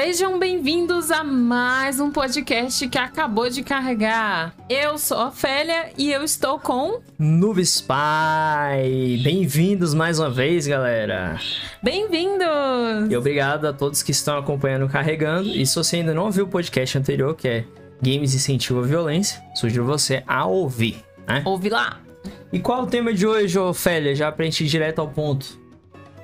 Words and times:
Sejam 0.00 0.38
bem-vindos 0.38 1.10
a 1.10 1.24
mais 1.24 1.98
um 1.98 2.08
podcast 2.08 2.86
que 2.86 2.96
acabou 2.96 3.50
de 3.50 3.64
carregar. 3.64 4.54
Eu 4.68 4.96
sou 4.96 5.18
a 5.18 5.26
Ofélia 5.26 5.90
e 5.98 6.12
eu 6.12 6.22
estou 6.22 6.56
com 6.60 7.00
Noob 7.18 7.60
Spy. 7.60 9.20
Bem-vindos 9.24 9.94
mais 9.94 10.20
uma 10.20 10.30
vez, 10.30 10.68
galera. 10.68 11.40
Bem-vindos! 11.82 13.10
E 13.10 13.16
obrigado 13.16 13.66
a 13.66 13.72
todos 13.72 14.00
que 14.00 14.12
estão 14.12 14.38
acompanhando 14.38 14.86
o 14.86 14.88
Carregando. 14.88 15.48
E 15.48 15.66
se 15.66 15.74
você 15.74 15.96
ainda 15.96 16.14
não 16.14 16.26
ouviu 16.26 16.44
o 16.44 16.48
podcast 16.48 16.96
anterior, 16.96 17.34
que 17.34 17.48
é 17.48 17.64
Games 18.00 18.36
Incentivo 18.36 18.78
à 18.78 18.82
Violência, 18.82 19.42
sugiro 19.52 19.84
você 19.84 20.22
a 20.28 20.46
ouvir, 20.46 21.04
né? 21.26 21.42
Ouve 21.44 21.70
lá! 21.70 22.00
E 22.52 22.60
qual 22.60 22.82
é 22.82 22.82
o 22.84 22.86
tema 22.86 23.12
de 23.12 23.26
hoje, 23.26 23.58
Ofélia? 23.58 24.14
Já 24.14 24.30
pra 24.30 24.44
gente 24.44 24.62
ir 24.62 24.68
direto 24.68 25.00
ao 25.00 25.08
ponto. 25.08 25.58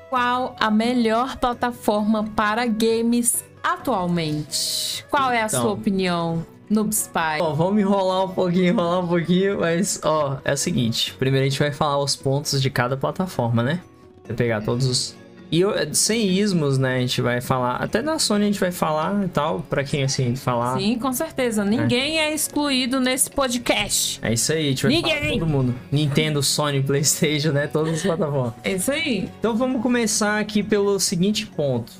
Qual 0.08 0.54
a 0.60 0.70
melhor 0.70 1.36
plataforma 1.38 2.22
para 2.36 2.66
games 2.66 3.42
atualmente? 3.64 5.04
Qual 5.10 5.30
é 5.30 5.42
a 5.42 5.46
Então. 5.46 5.62
sua 5.62 5.72
opinião, 5.72 6.44
Noob 6.68 6.90
Spy? 6.94 7.40
Ó, 7.40 7.52
vamos 7.54 7.80
enrolar 7.80 8.24
um 8.24 8.28
pouquinho, 8.28 8.66
enrolar 8.68 9.00
um 9.04 9.08
pouquinho, 9.08 9.60
mas, 9.60 10.00
ó, 10.04 10.38
é 10.44 10.52
o 10.52 10.56
seguinte. 10.56 11.14
Primeiro 11.18 11.46
a 11.46 11.48
gente 11.48 11.58
vai 11.58 11.72
falar 11.72 11.98
os 11.98 12.14
pontos 12.16 12.60
de 12.60 12.70
cada 12.70 12.96
plataforma, 12.96 13.62
né? 13.62 13.80
Vai 14.26 14.36
pegar 14.36 14.60
todos 14.62 14.86
os... 14.86 15.16
E 15.52 15.60
eu- 15.60 15.72
sem 15.94 16.26
ismos, 16.30 16.78
né? 16.78 16.96
A 16.96 17.00
gente 17.00 17.20
vai 17.20 17.40
falar... 17.40 17.76
Até 17.76 18.02
da 18.02 18.18
Sony 18.18 18.42
a 18.44 18.46
gente 18.46 18.58
vai 18.58 18.72
falar 18.72 19.24
e 19.24 19.28
tal, 19.28 19.60
pra 19.60 19.84
quem, 19.84 20.02
assim, 20.02 20.34
falar... 20.34 20.76
Sim, 20.78 20.98
com 20.98 21.12
certeza. 21.12 21.64
Ninguém 21.64 22.18
é 22.18 22.34
excluído 22.34 22.98
nesse 22.98 23.30
podcast. 23.30 24.18
É 24.22 24.32
isso 24.32 24.50
aí, 24.52 24.66
a 24.66 24.70
gente 24.70 24.82
vai 24.84 25.00
falar 25.00 25.14
Ninguém. 25.14 25.38
todo 25.38 25.48
mundo. 25.48 25.74
Nintendo, 25.92 26.42
Sony, 26.42 26.82
Playstation, 26.82 27.52
né? 27.52 27.68
Todas 27.68 27.94
as 27.94 28.02
plataformas. 28.02 28.54
É 28.64 28.72
isso 28.72 28.90
aí. 28.90 29.28
Então 29.38 29.54
vamos 29.54 29.80
começar 29.80 30.40
aqui 30.40 30.60
pelo 30.62 30.98
seguinte 30.98 31.46
ponto. 31.46 31.92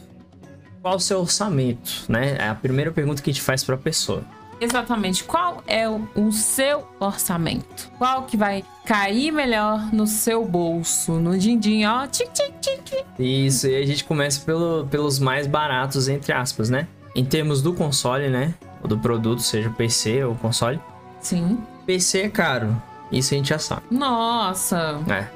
Qual 0.85 0.97
o 0.97 1.01
seu 1.01 1.21
orçamento, 1.21 2.05
né? 2.11 2.37
É 2.39 2.47
a 2.47 2.55
primeira 2.55 2.93
pergunta 2.93 3.23
que 3.23 3.31
a 3.31 3.33
gente 3.33 3.43
faz 3.43 3.65
pra 3.65 3.75
pessoa. 3.75 4.23
Exatamente. 4.61 5.25
Qual 5.25 5.65
é 5.67 5.89
o, 5.89 6.07
o 6.15 6.31
seu 6.31 6.87
orçamento? 7.01 7.91
Qual 7.97 8.25
que 8.25 8.37
vai 8.37 8.63
cair 8.85 9.33
melhor 9.33 9.91
no 9.95 10.07
seu 10.07 10.45
bolso? 10.45 11.13
No 11.13 11.39
din-din, 11.39 11.87
ó. 11.87 12.07
Tic, 12.07 12.29
tic, 12.35 12.53
tic. 12.61 13.03
Isso, 13.19 13.67
e 13.67 13.77
a 13.77 13.87
gente 13.87 14.05
começa 14.05 14.43
pelo, 14.43 14.87
pelos 14.91 15.19
mais 15.19 15.47
baratos, 15.47 16.07
entre 16.07 16.35
aspas, 16.35 16.69
né? 16.69 16.87
Em 17.17 17.25
termos 17.25 17.63
do 17.63 17.73
console, 17.73 18.29
né? 18.29 18.53
Ou 18.83 18.87
do 18.87 18.99
produto, 18.99 19.41
seja 19.41 19.71
PC 19.71 20.23
ou 20.23 20.35
console. 20.35 20.79
Sim. 21.19 21.65
PC 21.87 22.25
é 22.25 22.29
caro. 22.29 22.77
Isso 23.11 23.33
a 23.33 23.39
gente 23.39 23.49
já 23.49 23.59
sabe. 23.59 23.85
Nossa. 23.91 25.01
É. 25.09 25.29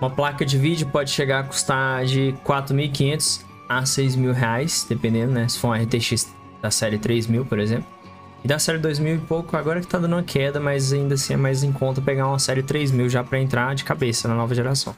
Uma 0.00 0.10
placa 0.10 0.44
de 0.44 0.58
vídeo 0.58 0.88
pode 0.88 1.10
chegar 1.10 1.38
a 1.38 1.42
custar 1.44 2.04
de 2.04 2.34
4.500 2.44 3.46
a 3.68 3.82
6.000 3.82 4.32
reais, 4.32 4.86
dependendo, 4.88 5.32
né? 5.32 5.48
Se 5.48 5.58
for 5.58 5.68
uma 5.68 5.78
RTX 5.78 6.32
da 6.62 6.70
série 6.70 6.98
3.000, 6.98 7.44
por 7.44 7.58
exemplo. 7.58 7.98
E 8.44 8.48
da 8.48 8.58
série 8.58 8.78
2000 8.78 9.16
e 9.16 9.18
pouco, 9.18 9.56
agora 9.56 9.80
que 9.80 9.86
tá 9.86 9.98
dando 9.98 10.12
uma 10.14 10.22
queda, 10.22 10.60
mas 10.60 10.92
ainda 10.92 11.14
assim 11.14 11.34
é 11.34 11.36
mais 11.36 11.62
em 11.64 11.72
conta 11.72 12.00
pegar 12.00 12.28
uma 12.28 12.38
série 12.38 12.62
3000 12.62 13.08
já 13.08 13.24
pra 13.24 13.40
entrar 13.40 13.74
de 13.74 13.84
cabeça 13.84 14.28
na 14.28 14.34
nova 14.34 14.54
geração. 14.54 14.94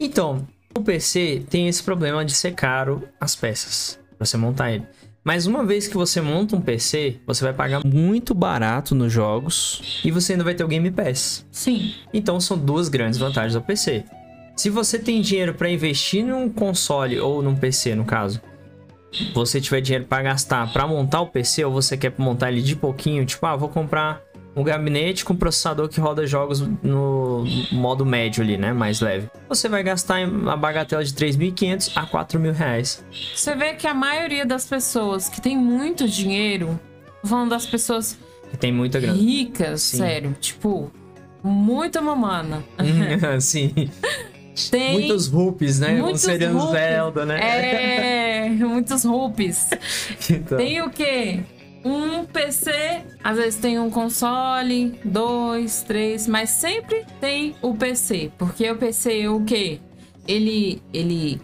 Então, 0.00 0.46
o 0.76 0.82
PC 0.82 1.44
tem 1.48 1.68
esse 1.68 1.82
problema 1.82 2.24
de 2.24 2.32
ser 2.32 2.52
caro 2.52 3.02
as 3.20 3.36
peças, 3.36 3.98
pra 4.16 4.26
você 4.26 4.36
montar 4.36 4.72
ele. 4.72 4.86
Mas 5.22 5.46
uma 5.46 5.64
vez 5.64 5.88
que 5.88 5.96
você 5.96 6.20
monta 6.20 6.54
um 6.56 6.60
PC, 6.60 7.18
você 7.26 7.44
vai 7.44 7.54
pagar 7.54 7.80
muito 7.84 8.34
barato 8.34 8.94
nos 8.94 9.12
jogos 9.12 10.00
e 10.04 10.10
você 10.10 10.32
ainda 10.32 10.44
vai 10.44 10.54
ter 10.54 10.64
o 10.64 10.68
Game 10.68 10.90
Pass. 10.90 11.46
Sim. 11.50 11.94
Então 12.12 12.38
são 12.38 12.58
duas 12.58 12.90
grandes 12.90 13.18
vantagens 13.18 13.54
do 13.54 13.62
PC. 13.62 14.04
Se 14.56 14.70
você 14.70 14.98
tem 14.98 15.20
dinheiro 15.20 15.54
para 15.54 15.68
investir 15.70 16.24
num 16.24 16.48
console 16.48 17.18
ou 17.18 17.42
num 17.42 17.56
PC, 17.56 17.94
no 17.94 18.04
caso, 18.04 18.40
você 19.34 19.60
tiver 19.60 19.80
dinheiro 19.80 20.04
para 20.06 20.22
gastar 20.22 20.72
para 20.72 20.86
montar 20.86 21.20
o 21.20 21.26
PC 21.26 21.64
ou 21.64 21.72
você 21.72 21.96
quer 21.96 22.12
montar 22.18 22.50
ele 22.52 22.62
de 22.62 22.76
pouquinho, 22.76 23.24
tipo, 23.26 23.44
ah, 23.46 23.56
vou 23.56 23.68
comprar 23.68 24.22
um 24.56 24.62
gabinete 24.62 25.24
com 25.24 25.34
processador 25.34 25.88
que 25.88 25.98
roda 26.00 26.24
jogos 26.26 26.60
no 26.82 27.44
modo 27.72 28.06
médio 28.06 28.42
ali, 28.44 28.56
né, 28.56 28.72
mais 28.72 29.00
leve. 29.00 29.28
Você 29.48 29.68
vai 29.68 29.82
gastar 29.82 30.20
a 30.22 30.56
bagatela 30.56 31.04
de 31.04 31.12
3.500 31.12 31.90
a 31.96 32.06
4.000 32.06 32.52
reais. 32.52 33.04
Você 33.34 33.54
vê 33.56 33.74
que 33.74 33.86
a 33.88 33.94
maioria 33.94 34.46
das 34.46 34.64
pessoas 34.64 35.28
que 35.28 35.40
tem 35.40 35.58
muito 35.58 36.08
dinheiro, 36.08 36.78
tô 37.22 37.26
falando 37.28 37.50
das 37.50 37.66
pessoas 37.66 38.16
Que 38.52 38.56
tem 38.56 38.72
muita 38.72 39.00
grana. 39.00 39.18
ricas, 39.18 39.82
Sim. 39.82 39.96
sério, 39.98 40.36
tipo, 40.40 40.88
muita 41.42 42.00
mamana. 42.00 42.62
Sim. 43.40 43.72
Tem 44.70 44.92
Muitos 44.92 45.26
rupees, 45.28 45.80
né? 45.80 46.00
muitos 46.00 46.22
um 46.22 46.26
seria 46.26 46.50
rupees. 46.52 46.70
Zelda, 46.70 47.26
né? 47.26 47.40
É, 47.40 48.48
muitos 48.64 49.04
rupees. 49.04 49.68
Então. 50.30 50.58
Tem 50.58 50.80
o 50.80 50.90
quê? 50.90 51.40
Um 51.84 52.24
PC, 52.24 53.02
às 53.22 53.36
vezes 53.36 53.56
tem 53.60 53.78
um 53.78 53.90
console, 53.90 54.98
dois, 55.04 55.82
três, 55.82 56.26
mas 56.26 56.48
sempre 56.50 57.04
tem 57.20 57.54
o 57.60 57.74
PC. 57.74 58.30
Porque 58.38 58.70
o 58.70 58.76
PC, 58.76 59.28
o 59.28 59.44
quê? 59.44 59.80
Ele, 60.26 60.80
ele 60.94 61.38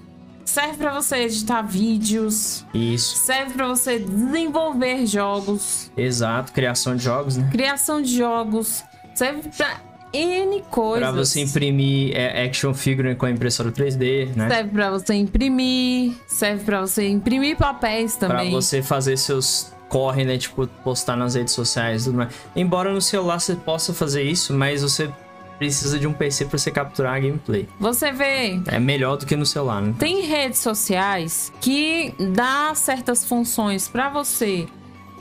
serve 0.44 0.78
pra 0.78 0.94
você 0.94 1.16
editar 1.24 1.60
vídeos, 1.60 2.64
Isso. 2.72 3.16
serve 3.16 3.52
pra 3.52 3.68
você 3.68 3.98
desenvolver 3.98 5.04
jogos, 5.04 5.92
Exato, 5.96 6.52
criação 6.52 6.96
de 6.96 7.04
jogos, 7.04 7.36
né? 7.36 7.46
criação 7.52 8.00
de 8.00 8.16
jogos, 8.16 8.82
serve 9.14 9.46
pra 9.54 9.78
N 10.12 10.62
coisas. 10.70 11.08
Pra 11.08 11.12
você 11.16 11.40
imprimir 11.40 12.16
é, 12.16 12.44
action 12.44 12.74
figure 12.74 13.14
com 13.14 13.26
a 13.26 13.30
impressora 13.30 13.70
3D, 13.70 14.34
né? 14.34 14.48
Serve 14.48 14.70
pra 14.70 14.90
você 14.90 15.14
imprimir, 15.14 16.12
serve 16.26 16.64
pra 16.64 16.80
você 16.80 17.06
imprimir 17.08 17.56
papéis 17.56 18.16
Pra 18.16 18.28
também. 18.28 18.50
você 18.50 18.82
fazer 18.82 19.16
seus 19.16 19.72
corre, 19.88 20.24
né? 20.24 20.38
Tipo, 20.38 20.66
postar 20.84 21.16
nas 21.16 21.34
redes 21.34 21.52
sociais 21.54 22.02
e 22.02 22.04
tudo 22.06 22.16
mais. 22.18 22.32
Embora 22.56 22.92
no 22.92 23.00
celular 23.00 23.40
você 23.40 23.54
possa 23.56 23.92
fazer 23.92 24.22
isso, 24.22 24.52
mas 24.54 24.82
você 24.82 25.10
precisa 25.58 25.98
de 25.98 26.06
um 26.06 26.12
PC 26.12 26.46
pra 26.46 26.56
você 26.58 26.70
capturar 26.70 27.14
a 27.16 27.18
gameplay. 27.20 27.68
Você 27.78 28.10
vê, 28.10 28.60
É 28.66 28.78
melhor 28.78 29.16
do 29.16 29.26
que 29.26 29.36
no 29.36 29.44
celular, 29.44 29.82
né? 29.82 29.94
Tem 29.98 30.22
redes 30.22 30.58
sociais 30.60 31.52
que 31.60 32.14
dá 32.34 32.72
certas 32.74 33.24
funções 33.24 33.86
pra 33.86 34.08
você 34.08 34.66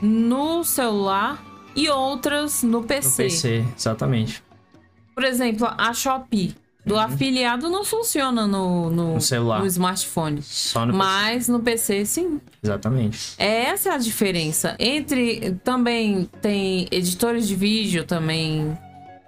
no 0.01 0.63
celular 0.63 1.43
e 1.75 1.89
outras 1.89 2.63
no 2.63 2.79
No 2.79 2.83
PC. 2.83 3.23
PC, 3.23 3.65
exatamente. 3.77 4.41
Por 5.19 5.25
exemplo, 5.25 5.67
a 5.77 5.93
Shopee 5.93 6.55
do 6.85 6.97
afiliado 6.97 7.67
não 7.67 7.83
funciona 7.83 8.47
no, 8.47 8.89
no, 8.89 9.03
Uhum. 9.07 9.13
No 9.15 9.21
celular. 9.21 9.59
no 9.59 9.65
smartphone. 9.65 10.41
Só 10.41 10.85
no 10.85 10.93
PC. 10.93 10.97
Mas 10.97 11.47
no 11.49 11.59
PC, 11.59 12.05
sim. 12.05 12.39
Exatamente. 12.63 13.33
Essa 13.37 13.89
é 13.89 13.91
a 13.91 13.97
diferença. 13.97 14.77
Entre. 14.79 15.57
Também 15.61 16.29
tem 16.41 16.87
editores 16.89 17.49
de 17.49 17.53
vídeo 17.53 18.05
também. 18.05 18.77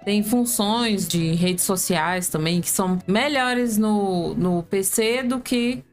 Tem 0.02 0.22
funções 0.22 1.06
de 1.06 1.34
redes 1.34 1.64
sociais 1.64 2.26
também 2.26 2.62
que 2.62 2.70
são 2.70 2.98
melhores 3.06 3.76
no, 3.76 4.32
no 4.32 4.62
PC 4.62 5.24
do 5.24 5.40
que 5.40 5.84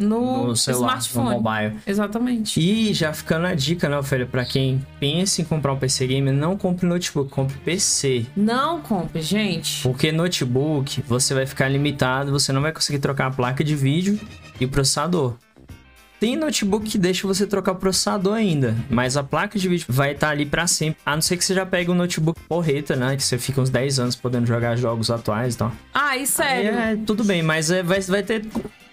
no, 0.00 0.48
No 0.48 0.56
celular, 0.56 0.98
smartphone. 0.98 1.36
no 1.36 1.40
mobile. 1.42 1.76
Exatamente. 1.86 2.60
E 2.60 2.92
já 2.94 3.12
ficando 3.12 3.46
a 3.46 3.54
dica, 3.54 3.88
né, 3.88 3.98
Ofélia? 3.98 4.26
Pra 4.26 4.44
quem 4.44 4.84
pensa 4.98 5.40
em 5.42 5.44
comprar 5.44 5.72
um 5.72 5.76
PC 5.78 6.06
gamer, 6.06 6.32
não 6.34 6.56
compre 6.56 6.86
notebook, 6.86 7.30
compre 7.30 7.56
PC. 7.64 8.26
Não 8.36 8.80
compre, 8.80 9.20
gente. 9.22 9.82
Porque 9.82 10.10
notebook 10.10 11.02
você 11.06 11.34
vai 11.34 11.46
ficar 11.46 11.68
limitado, 11.68 12.30
você 12.32 12.52
não 12.52 12.62
vai 12.62 12.72
conseguir 12.72 12.98
trocar 12.98 13.26
a 13.26 13.30
placa 13.30 13.62
de 13.62 13.76
vídeo 13.76 14.18
e 14.60 14.64
o 14.64 14.68
processador. 14.68 15.34
Tem 16.18 16.36
notebook 16.36 16.86
que 16.86 16.98
deixa 16.98 17.26
você 17.26 17.46
trocar 17.46 17.72
o 17.72 17.76
processador 17.76 18.34
ainda, 18.34 18.76
mas 18.90 19.16
a 19.16 19.22
placa 19.22 19.58
de 19.58 19.66
vídeo 19.66 19.86
vai 19.88 20.12
estar 20.12 20.28
ali 20.28 20.44
pra 20.44 20.66
sempre. 20.66 21.00
A 21.06 21.14
não 21.14 21.22
ser 21.22 21.38
que 21.38 21.42
você 21.44 21.54
já 21.54 21.64
pegue 21.64 21.90
um 21.90 21.94
notebook 21.94 22.38
porreta, 22.46 22.94
né? 22.94 23.16
Que 23.16 23.22
você 23.22 23.38
fica 23.38 23.58
uns 23.58 23.70
10 23.70 23.98
anos 23.98 24.16
podendo 24.16 24.46
jogar 24.46 24.76
jogos 24.76 25.10
atuais 25.10 25.54
e 25.54 25.58
tal. 25.58 25.72
Ah, 25.94 26.18
e 26.18 26.26
sério. 26.26 26.78
Aí 26.78 26.92
é, 26.92 26.98
tudo 27.06 27.24
bem, 27.24 27.42
mas 27.42 27.70
é, 27.70 27.82
vai, 27.82 28.00
vai 28.02 28.22
ter. 28.22 28.44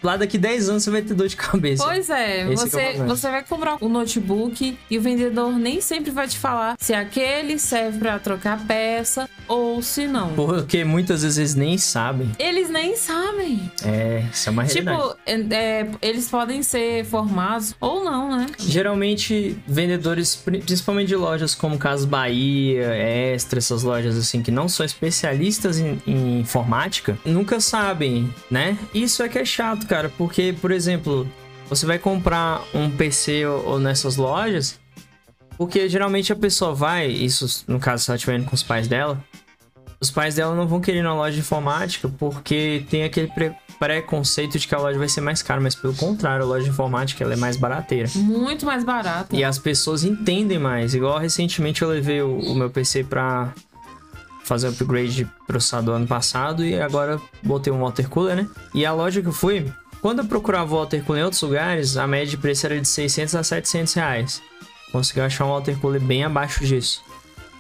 Lá 0.03 0.16
daqui 0.18 0.38
10 0.38 0.69
anos 0.69 0.84
você 0.84 0.91
vai 0.91 1.02
ter 1.02 1.13
dor 1.13 1.28
de 1.28 1.35
cabeça. 1.35 1.84
Pois 1.84 2.09
é, 2.09 2.41
Esse 2.52 2.52
é 2.52 2.56
você, 2.68 2.69
problema. 2.80 3.16
você 3.16 3.31
vai 3.31 3.44
comprar 3.44 3.78
um 3.81 3.90
notebook 3.90 4.78
e 4.90 4.97
o 4.97 5.02
vendedor 5.02 5.52
nem 5.53 5.82
sempre 5.82 6.11
vai 6.11 6.28
te 6.28 6.38
falar 6.38 6.76
se 6.79 6.94
aquele 6.94 7.58
serve 7.59 7.99
pra 7.99 8.20
trocar 8.20 8.66
peça 8.66 9.29
ou 9.47 9.82
se 9.82 10.08
não. 10.08 10.34
Porque 10.34 10.84
muitas 10.84 11.23
vezes 11.23 11.38
eles 11.38 11.55
nem 11.55 11.78
sabem. 11.78 12.32
Eles 12.38 12.70
nem 12.70 12.96
sabem. 12.96 13.72
É, 13.84 14.23
isso 14.32 14.49
é 14.49 14.52
uma 14.52 14.64
realidade. 14.64 14.97
Tipo, 14.97 15.16
é- 15.26 15.55
é, 15.82 15.88
eles 16.02 16.29
podem 16.29 16.61
ser 16.64 17.03
formados 17.05 17.73
ou 17.79 18.03
não, 18.03 18.35
né? 18.38 18.46
Geralmente, 18.59 19.58
vendedores, 19.67 20.35
pri- 20.35 20.59
principalmente 20.59 21.08
de 21.08 21.16
lojas 21.16 21.55
como 21.55 21.78
Casas 21.78 22.05
Bahia, 22.05 22.85
Extra, 22.96 23.58
essas 23.59 23.84
lojas 23.84 24.17
assim, 24.17 24.41
que 24.43 24.52
não 24.52 24.70
são 24.70 24.85
especialistas 24.85 25.79
em, 25.79 26.02
em 26.05 26.40
informática, 26.41 27.17
nunca 27.26 27.59
sabem, 27.59 28.34
né? 28.52 28.78
Isso 28.93 29.23
é 29.23 29.29
que 29.29 29.40
é 29.40 29.46
chato, 29.46 29.86
cara, 29.87 30.11
porque, 30.17 30.55
por 30.61 30.72
exemplo, 30.72 31.28
você 31.69 31.85
vai 31.85 31.97
comprar 31.97 32.61
um 32.73 32.89
PC 32.89 33.45
ou, 33.45 33.66
ou 33.66 33.79
nessas 33.79 34.16
lojas, 34.17 34.79
porque 35.57 35.89
geralmente 35.89 36.31
a 36.31 36.35
pessoa 36.35 36.73
vai, 36.73 37.07
isso 37.07 37.63
no 37.67 37.79
caso 37.79 38.03
se 38.03 38.11
ela 38.11 38.16
estiver 38.16 38.37
indo 38.37 38.45
com 38.45 38.55
os 38.55 38.63
pais 38.63 38.87
dela, 38.87 39.23
os 39.99 40.11
pais 40.11 40.35
dela 40.35 40.53
não 40.53 40.67
vão 40.67 40.79
querer 40.79 40.99
ir 40.99 41.03
na 41.03 41.16
loja 41.16 41.34
de 41.34 41.39
informática 41.39 42.07
porque 42.19 42.85
tem 42.89 43.03
aquele 43.03 43.28
pre- 43.29 43.55
preconceito 43.79 44.59
de 44.59 44.67
que 44.67 44.75
a 44.75 44.78
loja 44.78 44.99
vai 44.99 45.09
ser 45.09 45.22
mais 45.22 45.41
cara, 45.41 45.59
mas 45.59 45.73
pelo 45.73 45.95
contrário, 45.95 46.43
a 46.45 46.47
loja 46.47 46.63
de 46.66 46.69
informática 46.69 47.23
ela 47.23 47.33
é 47.33 47.37
mais 47.37 47.57
barateira. 47.57 48.07
Muito 48.16 48.63
mais 48.66 48.83
barata. 48.83 49.35
E 49.35 49.43
as 49.43 49.57
pessoas 49.57 50.03
entendem 50.03 50.59
mais. 50.59 50.93
Igual 50.93 51.17
recentemente 51.17 51.81
eu 51.81 51.90
levei 51.90 52.22
o, 52.22 52.37
o 52.37 52.53
meu 52.55 52.69
PC 52.69 53.03
pra 53.05 53.53
fazer 54.47 54.70
upgrade 54.70 55.14
de 55.14 55.26
processador 55.46 55.96
ano 55.96 56.08
passado 56.08 56.64
e 56.64 56.79
agora 56.79 57.20
botei 57.44 57.72
um 57.72 57.82
water 57.82 58.08
cooler, 58.09 58.38
né? 58.38 58.49
E 58.73 58.85
a 58.85 58.94
loja 58.94 59.22
que 59.22 59.28
eu 59.28 59.34
fui, 59.34 59.72
quando 60.02 60.20
eu 60.20 60.26
procurava 60.26 60.76
water 60.76 61.03
cooler 61.03 61.22
em 61.22 61.26
outros 61.26 61.41
lugares, 61.41 61.97
a 61.97 62.08
média 62.08 62.28
de 62.28 62.38
preço 62.38 62.66
era 62.66 62.79
de 62.79 62.88
600 62.88 63.35
a 63.35 63.44
700 63.44 63.94
reais. 63.94 64.41
Consegui 64.91 65.20
achar 65.20 65.46
um 65.46 65.49
water 65.49 65.78
cooler 65.79 66.02
bem 66.02 66.23
abaixo 66.23 66.66
disso. 66.66 67.03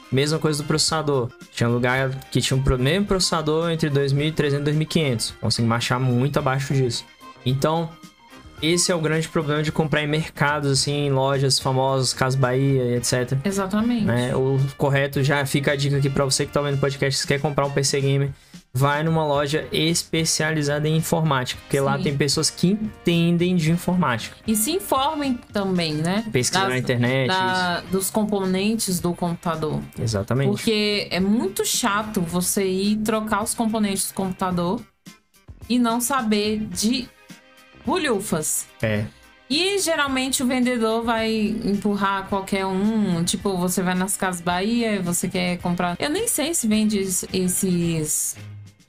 Mesma 0.09 0.39
coisa 0.39 0.63
do 0.63 0.67
processador. 0.67 1.29
Tinha 1.51 1.67
lugar 1.67 2.09
que 2.31 2.39
tinha 2.39 2.57
um 2.57 2.77
mesmo 2.77 3.05
processador 3.05 3.69
entre 3.69 3.89
2.300 3.89 4.53
e 4.53 4.85
2.500. 4.85 5.33
Consegui 5.41 5.73
achar 5.73 5.99
muito 5.99 6.39
abaixo 6.39 6.73
disso. 6.73 7.03
Então, 7.45 7.89
esse 8.61 8.91
é 8.91 8.95
o 8.95 8.99
grande 8.99 9.27
problema 9.27 9.61
de 9.61 9.71
comprar 9.71 10.03
em 10.03 10.07
mercados, 10.07 10.71
assim, 10.71 11.07
em 11.07 11.11
lojas 11.11 11.59
famosas, 11.59 12.13
Casa 12.13 12.37
Bahia, 12.37 12.95
etc. 12.97 13.37
Exatamente. 13.43 14.05
Né? 14.05 14.35
O 14.35 14.59
correto 14.77 15.23
já 15.23 15.45
fica 15.45 15.71
a 15.71 15.75
dica 15.75 15.97
aqui 15.97 16.09
para 16.09 16.25
você 16.25 16.45
que 16.45 16.51
tá 16.51 16.61
vendo 16.61 16.75
o 16.75 16.79
podcast, 16.79 17.21
se 17.21 17.27
quer 17.27 17.39
comprar 17.39 17.65
um 17.65 17.71
PC 17.71 18.01
gamer, 18.01 18.31
vai 18.73 19.03
numa 19.03 19.25
loja 19.25 19.67
especializada 19.71 20.87
em 20.87 20.97
informática, 20.97 21.59
porque 21.63 21.77
Sim. 21.77 21.83
lá 21.83 21.97
tem 21.97 22.15
pessoas 22.15 22.49
que 22.49 22.67
entendem 22.67 23.55
de 23.55 23.71
informática. 23.71 24.35
E 24.45 24.55
se 24.55 24.71
informem 24.71 25.39
também, 25.51 25.95
né? 25.95 26.23
Pesquisar 26.31 26.69
na 26.69 26.77
internet. 26.77 27.27
Da, 27.27 27.81
dos 27.91 28.09
componentes 28.09 28.99
do 28.99 29.13
computador. 29.13 29.81
Exatamente. 29.99 30.49
Porque 30.49 31.07
é 31.09 31.19
muito 31.19 31.65
chato 31.65 32.21
você 32.21 32.65
ir 32.65 32.97
trocar 32.97 33.43
os 33.43 33.53
componentes 33.53 34.09
do 34.09 34.13
computador 34.13 34.81
e 35.69 35.79
não 35.79 35.99
saber 35.99 36.59
de 36.67 37.09
bulhufas. 37.87 38.67
É. 38.81 39.05
E 39.49 39.79
geralmente 39.79 40.43
o 40.43 40.45
vendedor 40.45 41.03
vai 41.03 41.55
empurrar 41.63 42.27
qualquer 42.27 42.65
um. 42.65 43.23
Tipo, 43.23 43.57
você 43.57 43.81
vai 43.81 43.95
nas 43.95 44.17
Casas 44.17 44.41
Bahia, 44.41 45.01
você 45.01 45.29
quer 45.29 45.57
comprar. 45.59 45.95
Eu 45.97 46.09
nem 46.09 46.27
sei 46.27 46.53
se 46.53 46.67
vende 46.67 46.99
esses. 46.99 48.35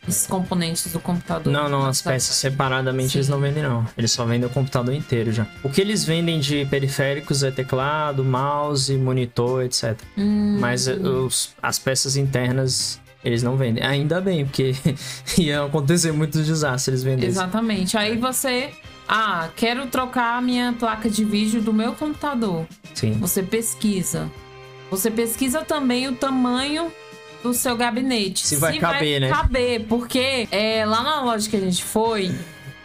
Esses 0.06 0.26
componentes 0.26 0.90
do 0.90 0.98
computador. 0.98 1.52
Não, 1.52 1.68
não, 1.68 1.84
as 1.84 2.00
peças 2.00 2.34
separadamente 2.36 3.10
Sim. 3.10 3.18
eles 3.18 3.28
não 3.28 3.38
vendem, 3.38 3.62
não. 3.62 3.86
Eles 3.96 4.10
só 4.10 4.24
vendem 4.24 4.48
o 4.48 4.50
computador 4.50 4.94
inteiro 4.94 5.30
já. 5.30 5.46
O 5.62 5.68
que 5.68 5.82
eles 5.82 6.02
vendem 6.02 6.40
de 6.40 6.64
periféricos 6.64 7.42
é 7.42 7.50
teclado, 7.50 8.24
mouse, 8.24 8.96
monitor, 8.96 9.64
etc. 9.64 9.98
Hum. 10.16 10.56
Mas 10.58 10.88
os, 10.88 11.54
as 11.62 11.78
peças 11.78 12.16
internas 12.16 12.98
eles 13.24 13.42
não 13.42 13.56
vendem. 13.56 13.84
Ainda 13.84 14.20
bem, 14.20 14.44
porque 14.44 14.74
ia 15.38 15.64
acontecer 15.64 16.12
muitos 16.12 16.46
desastres 16.46 16.82
se 16.82 16.90
eles 16.90 17.02
vendessem. 17.02 17.28
Exatamente. 17.30 17.96
Aí 17.96 18.16
você. 18.16 18.70
Ah, 19.08 19.48
quero 19.56 19.86
trocar 19.86 20.36
a 20.36 20.40
minha 20.40 20.74
placa 20.78 21.08
de 21.08 21.24
vídeo 21.24 21.62
do 21.62 21.72
meu 21.72 21.94
computador. 21.94 22.66
Sim. 22.94 23.12
Você 23.14 23.42
pesquisa. 23.42 24.30
Você 24.90 25.10
pesquisa 25.10 25.62
também 25.62 26.08
o 26.08 26.14
tamanho 26.14 26.92
do 27.42 27.54
seu 27.54 27.76
gabinete. 27.76 28.46
Se 28.46 28.56
vai 28.56 28.78
caber, 28.78 29.20
vai 29.20 29.30
né? 29.30 29.34
caber, 29.34 29.86
porque 29.86 30.46
é, 30.50 30.84
lá 30.84 31.02
na 31.02 31.22
loja 31.22 31.48
que 31.48 31.56
a 31.56 31.60
gente 31.60 31.82
foi, 31.82 32.30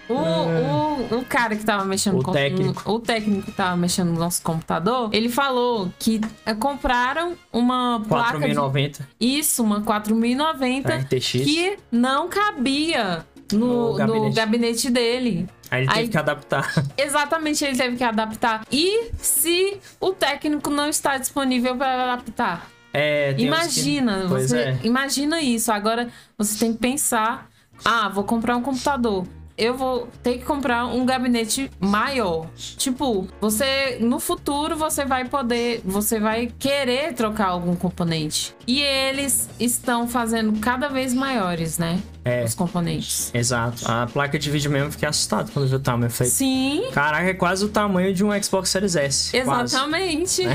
o, 0.10 0.14
o, 0.14 1.20
o 1.20 1.26
cara 1.26 1.56
que 1.56 1.64
tava 1.64 1.86
mexendo 1.86 2.20
o 2.20 2.24
com 2.24 2.32
técnico. 2.32 2.92
o 2.92 3.00
técnico 3.00 3.44
que 3.44 3.52
tava 3.52 3.78
mexendo 3.78 4.10
no 4.10 4.20
nosso 4.20 4.42
computador, 4.42 5.10
ele 5.14 5.30
falou 5.30 5.92
que 5.98 6.20
é, 6.46 6.54
compraram 6.54 7.36
uma 7.52 8.02
placa 8.08 8.40
4090. 8.40 9.08
Isso, 9.20 9.64
uma 9.64 9.82
4090 9.82 10.96
RTX. 10.96 11.32
que 11.32 11.78
não 11.92 12.28
cabia 12.28 13.26
no, 13.52 13.92
no, 13.92 13.94
gabinete. 13.94 14.26
no 14.26 14.34
gabinete 14.34 14.90
dele. 14.90 15.48
Aí 15.72 15.84
ele 15.84 15.92
teve 15.92 16.10
que 16.10 16.18
adaptar. 16.18 16.74
Exatamente, 16.98 17.64
ele 17.66 17.78
teve 17.78 17.96
que 17.96 18.04
adaptar. 18.04 18.66
E 18.72 19.12
se 19.18 19.80
o 20.00 20.12
técnico 20.12 20.70
não 20.70 20.88
está 20.88 21.18
disponível 21.18 21.76
para 21.76 22.14
adaptar? 22.14 22.68
É, 22.94 23.34
imagina, 23.40 24.22
que... 24.22 24.28
você 24.28 24.58
é. 24.60 24.80
imagina 24.84 25.42
isso. 25.42 25.72
Agora 25.72 26.10
você 26.38 26.60
tem 26.60 26.74
que 26.74 26.80
pensar: 26.80 27.50
ah, 27.84 28.08
vou 28.08 28.24
comprar 28.24 28.56
um 28.56 28.62
computador 28.62 29.26
eu 29.58 29.76
vou 29.76 30.08
ter 30.22 30.40
que 30.40 30.46
comprar 30.46 30.86
um 30.86 31.06
gabinete 31.06 31.70
maior. 31.80 32.48
Tipo, 32.56 33.28
você 33.40 33.98
no 34.00 34.20
futuro 34.20 34.76
você 34.76 35.06
vai 35.06 35.26
poder, 35.26 35.82
você 35.86 36.20
vai 36.20 36.52
querer 36.58 37.14
trocar 37.14 37.48
algum 37.48 37.76
componente. 37.76 38.56
E 38.66 38.82
eles 38.82 39.50
estão 39.60 40.08
fazendo 40.08 40.60
cada 40.60 40.88
vez 40.88 41.14
maiores, 41.14 41.78
né? 41.78 42.02
É. 42.26 42.44
Os 42.44 42.56
componentes. 42.56 43.30
Exato. 43.34 43.84
A 43.90 44.08
placa 44.08 44.40
de 44.40 44.50
vídeo 44.50 44.72
mesmo, 44.72 44.88
eu 44.88 44.92
fiquei 44.92 45.08
assustado 45.08 45.52
quando 45.52 45.68
vi 45.68 45.76
o 45.76 45.80
tamanho 45.80 46.10
feito. 46.10 46.32
Sim. 46.32 46.86
Caraca, 46.94 47.30
é 47.30 47.34
quase 47.34 47.66
o 47.66 47.70
tamanho 47.70 48.14
de 48.14 48.24
um 48.24 48.44
Xbox 48.44 48.70
Series 48.70 48.96
S. 48.96 49.36
Exatamente. 49.36 50.44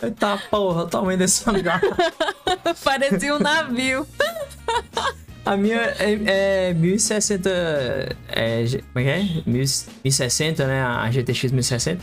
Eita 0.00 0.40
porra, 0.48 0.84
o 0.84 0.86
tamanho 0.86 1.18
desse 1.18 1.48
lugar. 1.50 1.80
Parecia 2.84 3.34
um 3.34 3.38
navio. 3.38 4.06
A 5.48 5.56
minha 5.56 5.80
é, 5.98 6.68
é 6.68 6.74
1060. 6.74 7.48
É, 8.28 8.64
como 8.92 8.98
é 8.98 9.02
que 9.02 9.08
é? 9.08 9.42
1060, 9.46 10.66
né? 10.66 10.82
A 10.82 11.10
GTX 11.10 11.50
1060. 11.52 12.02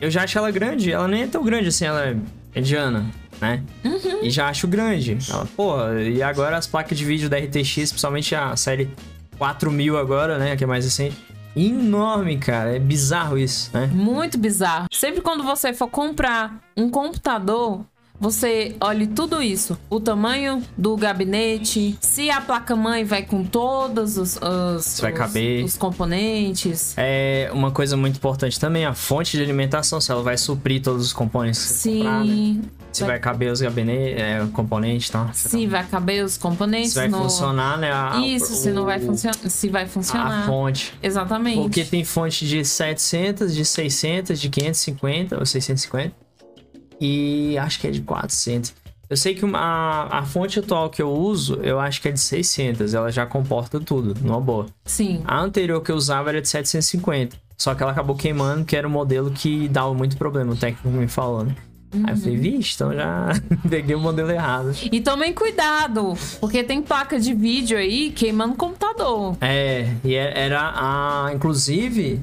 Eu 0.00 0.10
já 0.10 0.24
acho 0.24 0.36
ela 0.36 0.50
grande. 0.50 0.90
Ela 0.90 1.06
nem 1.06 1.22
é 1.22 1.26
tão 1.28 1.44
grande 1.44 1.68
assim, 1.68 1.84
ela 1.84 2.04
é 2.04 2.16
mediana, 2.52 3.06
né? 3.40 3.62
Uhum. 3.84 4.24
E 4.24 4.30
já 4.30 4.48
acho 4.48 4.66
grande. 4.66 5.16
Ela, 5.30 5.46
porra, 5.56 6.02
e 6.02 6.20
agora 6.20 6.56
as 6.56 6.66
placas 6.66 6.98
de 6.98 7.04
vídeo 7.04 7.28
da 7.28 7.38
RTX, 7.38 7.90
principalmente 7.90 8.34
a 8.34 8.56
série 8.56 8.90
4000 9.38 9.96
agora, 9.96 10.36
né? 10.36 10.56
Que 10.56 10.64
é 10.64 10.66
mais 10.66 10.84
recente. 10.84 11.16
Enorme, 11.54 12.38
cara. 12.38 12.74
É 12.74 12.80
bizarro 12.80 13.38
isso, 13.38 13.70
né? 13.72 13.88
Muito 13.92 14.36
bizarro. 14.36 14.88
Sempre 14.92 15.20
quando 15.20 15.44
você 15.44 15.72
for 15.72 15.88
comprar 15.88 16.58
um 16.76 16.90
computador, 16.90 17.84
você 18.20 18.74
olhe 18.80 19.06
tudo 19.06 19.42
isso. 19.42 19.78
O 19.88 20.00
tamanho 20.00 20.62
do 20.76 20.96
gabinete, 20.96 21.96
se 22.00 22.30
a 22.30 22.40
placa-mãe 22.40 23.04
vai 23.04 23.22
com 23.22 23.44
todos 23.44 24.16
os, 24.16 24.38
os, 24.42 25.00
vai 25.00 25.12
caber. 25.12 25.64
os 25.64 25.76
componentes. 25.76 26.94
É 26.96 27.50
uma 27.52 27.70
coisa 27.70 27.96
muito 27.96 28.16
importante 28.16 28.58
também, 28.58 28.84
a 28.84 28.94
fonte 28.94 29.36
de 29.36 29.42
alimentação, 29.42 30.00
se 30.00 30.10
ela 30.10 30.22
vai 30.22 30.36
suprir 30.36 30.82
todos 30.82 31.06
os 31.06 31.12
componentes. 31.12 31.60
Sim. 31.60 31.98
Comprar, 31.98 32.24
né? 32.24 32.60
Se 32.90 33.00
vai... 33.00 33.10
vai 33.10 33.20
caber 33.20 33.52
os 33.52 33.60
gabinetes, 33.60 34.20
é, 34.20 34.46
componentes, 34.52 35.10
tá? 35.10 35.30
Se 35.32 35.66
vai 35.66 35.86
caber 35.86 36.24
os 36.24 36.36
componentes. 36.36 36.92
Se 36.92 36.96
vai 36.96 37.08
no... 37.08 37.18
funcionar, 37.18 37.78
né? 37.78 37.92
A, 37.92 38.18
Isso, 38.20 38.52
o, 38.52 38.56
se 38.56 38.70
não 38.70 38.84
vai 38.84 38.98
funcionar. 38.98 39.36
Se 39.48 39.68
vai 39.68 39.86
funcionar. 39.86 40.44
A 40.44 40.46
fonte. 40.46 40.94
Exatamente. 41.02 41.60
Porque 41.60 41.84
tem 41.84 42.02
fonte 42.02 42.46
de 42.46 42.64
700, 42.64 43.54
de 43.54 43.64
600, 43.64 44.40
de 44.40 44.48
550 44.48 45.38
ou 45.38 45.46
650 45.46 46.27
e 47.00 47.56
acho 47.58 47.80
que 47.80 47.86
é 47.86 47.90
de 47.90 48.00
400. 48.00 48.74
Eu 49.10 49.16
sei 49.16 49.34
que 49.34 49.44
uma, 49.44 49.58
a, 49.58 50.18
a 50.18 50.22
fonte 50.24 50.58
atual 50.58 50.90
que 50.90 51.00
eu 51.00 51.10
uso, 51.10 51.54
eu 51.62 51.80
acho 51.80 52.02
que 52.02 52.08
é 52.08 52.12
de 52.12 52.20
600. 52.20 52.92
Ela 52.92 53.10
já 53.10 53.24
comporta 53.24 53.80
tudo, 53.80 54.14
numa 54.20 54.40
boa. 54.40 54.66
Sim. 54.84 55.22
A 55.24 55.40
anterior 55.40 55.80
que 55.80 55.90
eu 55.90 55.96
usava 55.96 56.28
era 56.28 56.42
de 56.42 56.48
750. 56.48 57.36
Só 57.56 57.74
que 57.74 57.82
ela 57.82 57.92
acabou 57.92 58.14
queimando, 58.14 58.64
que 58.64 58.76
era 58.76 58.86
um 58.86 58.90
modelo 58.90 59.30
que 59.30 59.66
dava 59.68 59.92
muito 59.92 60.16
problema, 60.16 60.52
o 60.52 60.56
técnico 60.56 60.88
me 60.88 61.08
falou, 61.08 61.44
né? 61.44 61.56
Uhum. 61.92 62.04
Aí 62.06 62.12
eu 62.12 62.16
falei, 62.18 62.36
uhum. 62.36 62.42
vixe, 62.42 62.74
então 62.74 62.94
já 62.94 63.28
peguei 63.68 63.96
o 63.96 63.98
modelo 63.98 64.30
errado. 64.30 64.72
E 64.92 65.00
tomem 65.00 65.32
cuidado, 65.32 66.14
porque 66.38 66.62
tem 66.62 66.82
placa 66.82 67.18
de 67.18 67.34
vídeo 67.34 67.76
aí 67.76 68.10
queimando 68.10 68.54
computador. 68.54 69.36
É, 69.40 69.88
e 70.04 70.14
é, 70.14 70.38
era 70.38 70.72
a. 70.74 71.32
Inclusive, 71.34 72.20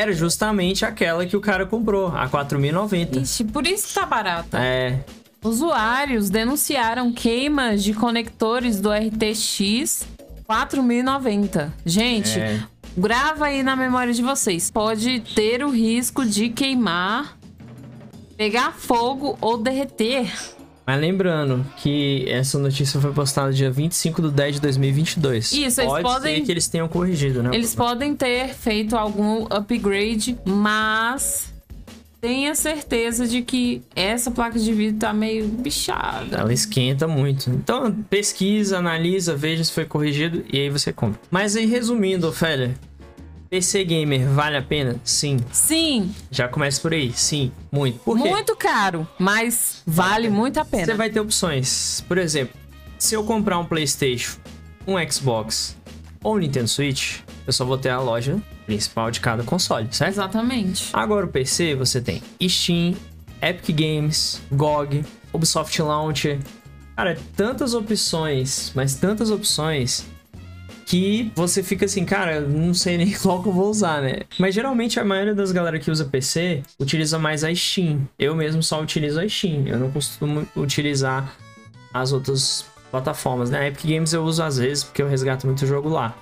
era 0.00 0.12
justamente 0.12 0.84
aquela 0.84 1.26
que 1.26 1.36
o 1.36 1.40
cara 1.40 1.66
comprou, 1.66 2.08
a 2.08 2.28
4.090. 2.28 3.22
Ixi, 3.22 3.44
por 3.44 3.66
isso 3.66 3.94
tá 3.94 4.06
barata. 4.06 4.58
É. 4.58 4.98
Usuários 5.44 6.30
denunciaram 6.30 7.12
queimas 7.12 7.82
de 7.82 7.94
conectores 7.94 8.80
do 8.80 8.90
RTX 8.90 10.06
4090. 10.46 11.72
Gente, 11.84 12.38
é. 12.38 12.62
grava 12.96 13.46
aí 13.46 13.62
na 13.62 13.76
memória 13.76 14.12
de 14.12 14.22
vocês. 14.22 14.70
Pode 14.70 15.20
ter 15.34 15.62
o 15.64 15.70
risco 15.70 16.24
de 16.24 16.48
queimar, 16.48 17.38
pegar 18.36 18.72
fogo 18.72 19.38
ou 19.40 19.56
derreter. 19.56 20.30
Mas 20.86 21.00
lembrando 21.00 21.64
que 21.76 22.24
essa 22.28 22.58
notícia 22.58 23.00
foi 23.00 23.12
postada 23.12 23.52
dia 23.52 23.70
25 23.70 24.22
de 24.22 24.30
10 24.30 24.54
de 24.56 24.60
2022. 24.60 25.52
Isso, 25.52 25.80
eles 25.80 25.90
Pode 25.90 26.02
podem... 26.02 26.36
ser 26.36 26.42
que 26.42 26.50
eles 26.50 26.68
tenham 26.68 26.88
corrigido, 26.88 27.42
né? 27.42 27.50
Eles 27.52 27.74
podem 27.74 28.14
ter 28.14 28.48
feito 28.54 28.96
algum 28.96 29.46
upgrade, 29.50 30.36
mas 30.44 31.52
tenha 32.20 32.54
certeza 32.54 33.26
de 33.26 33.42
que 33.42 33.82
essa 33.96 34.30
placa 34.30 34.58
de 34.58 34.72
vídeo 34.72 34.98
tá 34.98 35.12
meio 35.12 35.46
bichada. 35.48 36.38
Ela 36.38 36.52
esquenta 36.52 37.08
muito. 37.08 37.50
Então, 37.50 37.92
pesquisa, 38.10 38.78
analisa, 38.78 39.34
veja 39.34 39.64
se 39.64 39.72
foi 39.72 39.84
corrigido 39.84 40.44
e 40.52 40.58
aí 40.58 40.70
você 40.70 40.92
compra. 40.92 41.20
Mas 41.30 41.56
aí, 41.56 41.66
resumindo, 41.66 42.28
Ofélia, 42.28 42.74
PC 43.50 43.84
Gamer 43.84 44.28
vale 44.28 44.56
a 44.56 44.62
pena? 44.62 45.00
Sim. 45.02 45.38
Sim. 45.50 46.14
Já 46.30 46.46
começa 46.46 46.80
por 46.80 46.94
aí. 46.94 47.12
Sim, 47.12 47.50
muito. 47.72 47.98
Por 47.98 48.16
quê? 48.16 48.28
Muito 48.28 48.54
caro, 48.54 49.06
mas 49.18 49.82
vale 49.84 50.30
muito 50.30 50.60
a 50.60 50.64
pena. 50.64 50.84
Você 50.84 50.94
vai 50.94 51.10
ter 51.10 51.18
opções. 51.18 52.00
Por 52.06 52.16
exemplo, 52.16 52.54
se 52.96 53.16
eu 53.16 53.24
comprar 53.24 53.58
um 53.58 53.64
PlayStation, 53.64 54.38
um 54.86 54.94
Xbox 55.10 55.76
ou 56.22 56.38
Nintendo 56.38 56.68
Switch, 56.68 57.22
eu 57.44 57.52
só 57.52 57.64
vou 57.64 57.76
ter 57.76 57.88
a 57.88 57.98
loja 57.98 58.40
principal 58.66 59.10
de 59.10 59.18
cada 59.18 59.42
console, 59.42 59.88
certo? 59.90 60.12
Exatamente. 60.12 60.90
Agora 60.92 61.26
o 61.26 61.28
PC 61.28 61.74
você 61.74 62.00
tem 62.00 62.22
Steam, 62.48 62.94
Epic 63.42 63.76
Games, 63.76 64.40
GOG, 64.52 65.04
Ubisoft 65.32 65.76
Launcher. 65.82 66.38
Cara, 66.94 67.18
tantas 67.34 67.74
opções, 67.74 68.70
mas 68.76 68.94
tantas 68.94 69.28
opções 69.32 70.06
que 70.90 71.30
você 71.36 71.62
fica 71.62 71.84
assim, 71.84 72.04
cara, 72.04 72.40
não 72.40 72.74
sei 72.74 72.98
nem 72.98 73.12
qual 73.22 73.40
que 73.40 73.48
eu 73.48 73.52
vou 73.52 73.70
usar, 73.70 74.02
né? 74.02 74.22
Mas 74.40 74.56
geralmente 74.56 74.98
a 74.98 75.04
maioria 75.04 75.32
das 75.32 75.52
galera 75.52 75.78
que 75.78 75.88
usa 75.88 76.04
PC 76.04 76.64
utiliza 76.80 77.16
mais 77.16 77.44
a 77.44 77.54
Steam. 77.54 78.08
Eu 78.18 78.34
mesmo 78.34 78.60
só 78.60 78.82
utilizo 78.82 79.20
a 79.20 79.28
Steam. 79.28 79.68
Eu 79.68 79.78
não 79.78 79.88
costumo 79.92 80.44
utilizar 80.56 81.32
as 81.94 82.12
outras 82.12 82.66
plataformas, 82.90 83.50
né? 83.50 83.60
A 83.60 83.68
Epic 83.68 83.84
Games 83.84 84.12
eu 84.12 84.24
uso 84.24 84.42
às 84.42 84.58
vezes 84.58 84.82
porque 84.82 85.00
eu 85.00 85.08
resgato 85.08 85.46
muito 85.46 85.64
jogo 85.64 85.88
lá. 85.88 86.12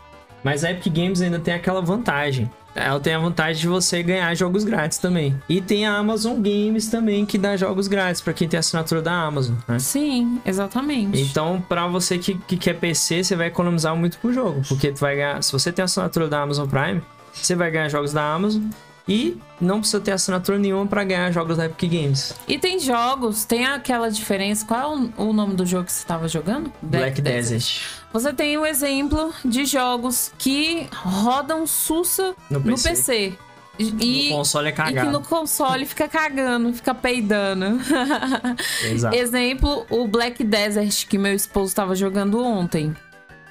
Mas 0.43 0.65
a 0.65 0.71
Epic 0.71 0.93
Games 0.93 1.21
ainda 1.21 1.39
tem 1.39 1.55
aquela 1.55 1.81
vantagem. 1.81 2.51
Ela 2.75 3.01
tem 3.01 3.15
a 3.15 3.19
vantagem 3.19 3.61
de 3.61 3.69
você 3.69 4.03
ganhar 4.03 4.33
jogos 4.35 4.63
grátis 4.63 4.99
também. 4.99 5.35
E 5.49 5.61
tem 5.61 5.87
a 5.87 5.97
Amazon 5.97 6.35
Games 6.35 6.89
também 6.89 7.27
que 7.27 7.37
dá 7.37 7.57
jogos 7.57 7.89
grátis 7.89 8.21
para 8.21 8.33
quem 8.33 8.49
tem 8.49 8.59
assinatura 8.59 9.03
da 9.03 9.13
Amazon, 9.13 9.57
né? 9.67 9.79
Sim, 9.79 10.41
exatamente. 10.45 11.21
Então, 11.21 11.61
para 11.69 11.87
você 11.89 12.19
que, 12.19 12.37
que 12.39 12.57
quer 12.57 12.75
PC, 12.75 13.25
você 13.25 13.35
vai 13.35 13.49
economizar 13.49 13.97
muito 13.97 14.19
pro 14.19 14.33
jogo, 14.33 14.63
porque 14.69 14.93
tu 14.93 15.01
vai 15.01 15.17
ganhar, 15.17 15.43
se 15.43 15.51
você 15.51 15.73
tem 15.73 15.85
assinatura 15.85 16.29
da 16.29 16.43
Amazon 16.43 16.69
Prime, 16.69 17.03
você 17.33 17.57
vai 17.57 17.71
ganhar 17.71 17.89
jogos 17.89 18.13
da 18.13 18.23
Amazon 18.23 18.63
e 19.09 19.39
não 19.61 19.81
precisa 19.81 20.01
ter 20.01 20.13
assinatura 20.13 20.59
nenhuma 20.59 20.87
para 20.87 21.03
ganhar 21.03 21.33
jogos 21.33 21.57
da 21.57 21.65
Epic 21.65 21.91
Games. 21.91 22.35
E 22.47 22.59
tem 22.59 22.79
jogos, 22.79 23.45
tem 23.45 23.65
aquela 23.65 24.11
diferença. 24.11 24.67
Qual 24.67 24.95
é 24.95 25.11
o, 25.17 25.33
nome 25.33 25.55
do 25.55 25.65
jogo 25.65 25.87
que 25.87 25.93
você 25.93 26.01
estava 26.01 26.29
jogando? 26.29 26.71
Black, 26.83 27.21
Black 27.21 27.23
Desert. 27.23 27.61
Desert. 27.61 27.81
Você 28.13 28.33
tem 28.33 28.59
um 28.59 28.67
exemplo 28.67 29.33
de 29.45 29.65
jogos 29.65 30.33
que 30.39 30.87
rodam 30.93 31.67
sussa 31.67 32.35
no 32.51 32.61
PC. 32.61 32.71
No 32.71 32.97
PC. 32.97 33.39
E, 33.79 34.31
no 34.31 34.37
console 34.39 34.69
é 34.69 34.73
cagado. 34.73 34.97
E 34.97 35.01
que 35.01 35.13
no 35.13 35.23
console 35.23 35.87
fica 35.87 36.09
cagando, 36.09 36.73
fica 36.73 36.93
peidando. 36.95 37.81
Exato. 38.85 39.15
Exemplo, 39.17 39.87
o 39.89 40.09
Black 40.09 40.43
Desert 40.43 41.07
que 41.07 41.17
meu 41.17 41.33
esposo 41.33 41.69
estava 41.69 41.95
jogando 41.95 42.43
ontem. 42.43 42.95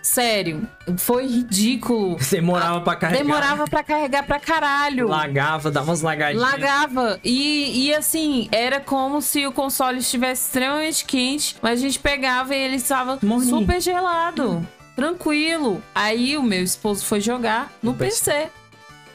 Sério, 0.08 0.66
foi 0.98 1.28
ridículo. 1.28 2.16
Demorava 2.32 2.80
pra 2.80 2.96
carregar. 2.96 3.24
Demorava 3.24 3.66
pra 3.66 3.84
carregar 3.84 4.24
pra 4.26 4.40
caralho. 4.40 5.10
Lagava, 5.10 5.70
dava 5.70 5.92
umas 5.92 6.02
lagadinhas. 6.02 6.50
Lagava. 6.50 7.20
E, 7.22 7.88
e 7.88 7.94
assim, 7.94 8.48
era 8.50 8.80
como 8.80 9.22
se 9.22 9.46
o 9.46 9.52
console 9.52 10.00
estivesse 10.00 10.46
extremamente 10.46 11.04
quente, 11.04 11.58
mas 11.62 11.80
a 11.80 11.82
gente 11.82 12.00
pegava 12.00 12.56
e 12.56 12.58
ele 12.58 12.78
estava 12.78 13.20
Morninho. 13.22 13.60
super 13.60 13.82
gelado. 13.82 14.66
Tranquilo. 14.96 15.84
Aí 15.94 16.38
o 16.38 16.42
meu 16.42 16.64
esposo 16.64 17.04
foi 17.06 17.20
jogar 17.20 17.70
no 17.84 17.94
PC. 17.94 18.32
PC. 18.32 18.50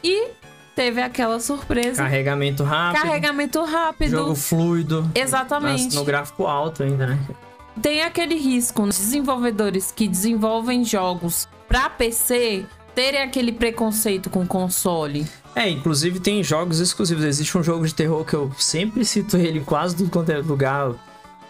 E 0.05 0.29
teve 0.77 1.01
aquela 1.01 1.41
surpresa. 1.41 2.03
Carregamento 2.03 2.65
rápido. 2.65 3.03
Carregamento 3.03 3.65
rápido. 3.65 4.11
Jogo 4.11 4.35
fluido. 4.35 5.11
Exatamente. 5.15 5.97
No 5.97 6.05
gráfico 6.05 6.47
alto 6.47 6.83
ainda, 6.83 7.07
né? 7.07 7.19
Tem 7.81 8.03
aquele 8.03 8.35
risco, 8.35 8.87
desenvolvedores 8.87 9.91
que 9.91 10.09
desenvolvem 10.09 10.85
jogos 10.85 11.49
para 11.67 11.89
PC 11.89 12.67
terem 12.95 13.23
aquele 13.23 13.53
preconceito 13.53 14.29
com 14.29 14.47
console. 14.47 15.27
É, 15.55 15.69
inclusive 15.69 16.21
tem 16.21 16.43
jogos 16.43 16.81
exclusivos. 16.81 17.25
Existe 17.25 17.57
um 17.57 17.63
jogo 17.63 17.87
de 17.87 17.95
terror 17.95 18.25
que 18.25 18.35
eu 18.35 18.51
sempre 18.59 19.05
cito 19.05 19.37
ele 19.37 19.59
em 19.59 19.65
quase 19.65 19.97
tudo 19.97 20.11
quanto 20.11 20.31
é 20.31 20.39
lugar. 20.39 20.93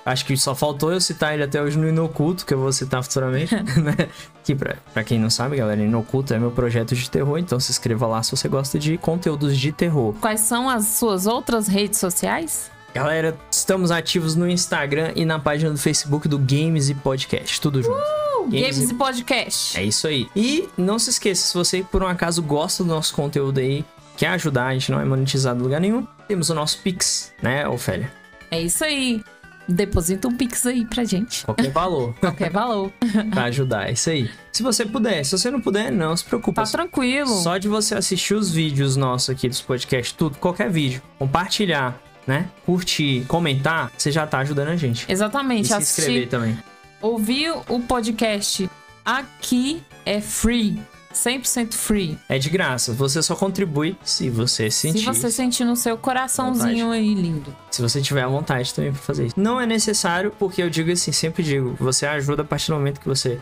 Acho 0.04 0.24
que 0.26 0.36
só 0.36 0.52
faltou 0.52 0.92
eu 0.92 1.00
citar 1.00 1.32
ele 1.32 1.44
até 1.44 1.62
hoje 1.62 1.78
no 1.78 1.88
Inoculto, 1.88 2.44
que 2.44 2.52
eu 2.52 2.58
vou 2.58 2.72
citar 2.72 3.04
futuramente, 3.04 3.54
né? 3.80 4.08
Que 4.42 4.52
pra, 4.52 4.76
pra 4.92 5.04
quem 5.04 5.16
não 5.16 5.30
sabe, 5.30 5.56
galera, 5.56 5.80
Inoculto 5.80 6.34
é 6.34 6.40
meu 6.40 6.50
projeto 6.50 6.96
de 6.96 7.08
terror, 7.08 7.38
então 7.38 7.60
se 7.60 7.70
inscreva 7.70 8.08
lá 8.08 8.20
se 8.20 8.32
você 8.32 8.48
gosta 8.48 8.80
de 8.80 8.98
conteúdos 8.98 9.56
de 9.56 9.70
terror. 9.70 10.12
Quais 10.20 10.40
são 10.40 10.68
as 10.68 10.86
suas 10.86 11.28
outras 11.28 11.68
redes 11.68 12.00
sociais? 12.00 12.71
Galera, 12.94 13.34
estamos 13.50 13.90
ativos 13.90 14.36
no 14.36 14.46
Instagram 14.46 15.12
e 15.16 15.24
na 15.24 15.38
página 15.38 15.70
do 15.70 15.78
Facebook 15.78 16.28
do 16.28 16.38
Games 16.38 16.90
e 16.90 16.94
Podcast. 16.94 17.58
Tudo 17.58 17.82
junto. 17.82 17.96
Uh, 17.96 18.50
Games, 18.50 18.76
Games 18.76 18.90
e... 18.90 18.94
Podcast. 18.94 19.78
É 19.78 19.82
isso 19.82 20.06
aí. 20.06 20.28
E 20.36 20.68
não 20.76 20.98
se 20.98 21.08
esqueça, 21.08 21.46
se 21.46 21.54
você 21.54 21.82
por 21.82 22.02
um 22.02 22.06
acaso 22.06 22.42
gosta 22.42 22.84
do 22.84 22.90
nosso 22.90 23.14
conteúdo 23.14 23.60
aí, 23.60 23.82
quer 24.14 24.28
ajudar, 24.28 24.66
a 24.66 24.72
gente 24.74 24.92
não 24.92 25.00
é 25.00 25.06
monetizado 25.06 25.58
em 25.58 25.62
lugar 25.62 25.80
nenhum, 25.80 26.06
temos 26.28 26.50
o 26.50 26.54
nosso 26.54 26.78
Pix, 26.80 27.32
né, 27.40 27.66
Ofélia? 27.66 28.12
É 28.50 28.60
isso 28.60 28.84
aí. 28.84 29.24
Deposita 29.66 30.28
um 30.28 30.36
Pix 30.36 30.66
aí 30.66 30.84
pra 30.84 31.02
gente. 31.02 31.46
Qualquer 31.46 31.70
valor. 31.70 32.12
Qualquer 32.20 32.50
valor. 32.50 32.92
pra 33.32 33.44
ajudar, 33.44 33.88
é 33.88 33.92
isso 33.92 34.10
aí. 34.10 34.30
Se 34.52 34.62
você 34.62 34.84
puder, 34.84 35.24
se 35.24 35.38
você 35.38 35.50
não 35.50 35.62
puder, 35.62 35.90
não 35.90 36.14
se 36.14 36.24
preocupe. 36.24 36.56
Tá 36.56 36.64
tranquilo. 36.64 37.40
Só 37.40 37.56
de 37.56 37.68
você 37.68 37.94
assistir 37.94 38.34
os 38.34 38.50
vídeos 38.50 38.96
nossos 38.96 39.30
aqui 39.30 39.48
dos 39.48 39.62
podcasts, 39.62 40.12
tudo, 40.12 40.36
qualquer 40.36 40.68
vídeo, 40.68 41.00
compartilhar, 41.18 41.98
né? 42.26 42.48
Curtir, 42.64 43.24
comentar, 43.26 43.90
você 43.96 44.10
já 44.10 44.26
tá 44.26 44.38
ajudando 44.38 44.68
a 44.68 44.76
gente. 44.76 45.10
Exatamente. 45.10 45.66
E 45.66 45.68
se 45.68 45.76
inscrever 45.76 46.28
também. 46.28 46.58
Ouvir 47.00 47.52
o 47.68 47.80
podcast 47.80 48.68
aqui 49.04 49.82
é 50.04 50.20
free. 50.20 50.80
100% 51.12 51.74
free. 51.74 52.18
É 52.28 52.38
de 52.38 52.48
graça. 52.48 52.92
Você 52.92 53.22
só 53.22 53.34
contribui 53.34 53.96
se 54.02 54.30
você 54.30 54.70
sentir. 54.70 55.00
Se 55.00 55.04
você 55.04 55.30
sentir 55.30 55.64
no 55.64 55.76
seu 55.76 55.98
coraçãozinho 55.98 56.86
vontade. 56.86 57.02
aí 57.02 57.14
lindo. 57.14 57.54
Se 57.70 57.82
você 57.82 58.00
tiver 58.00 58.22
a 58.22 58.28
vontade 58.28 58.72
também 58.72 58.92
para 58.92 59.02
fazer 59.02 59.26
isso. 59.26 59.34
Não 59.38 59.60
é 59.60 59.66
necessário, 59.66 60.32
porque 60.38 60.62
eu 60.62 60.70
digo 60.70 60.90
assim, 60.90 61.12
sempre 61.12 61.42
digo, 61.42 61.76
você 61.78 62.06
ajuda 62.06 62.42
a 62.42 62.44
partir 62.44 62.68
do 62.68 62.76
momento 62.76 63.00
que 63.00 63.08
você 63.08 63.38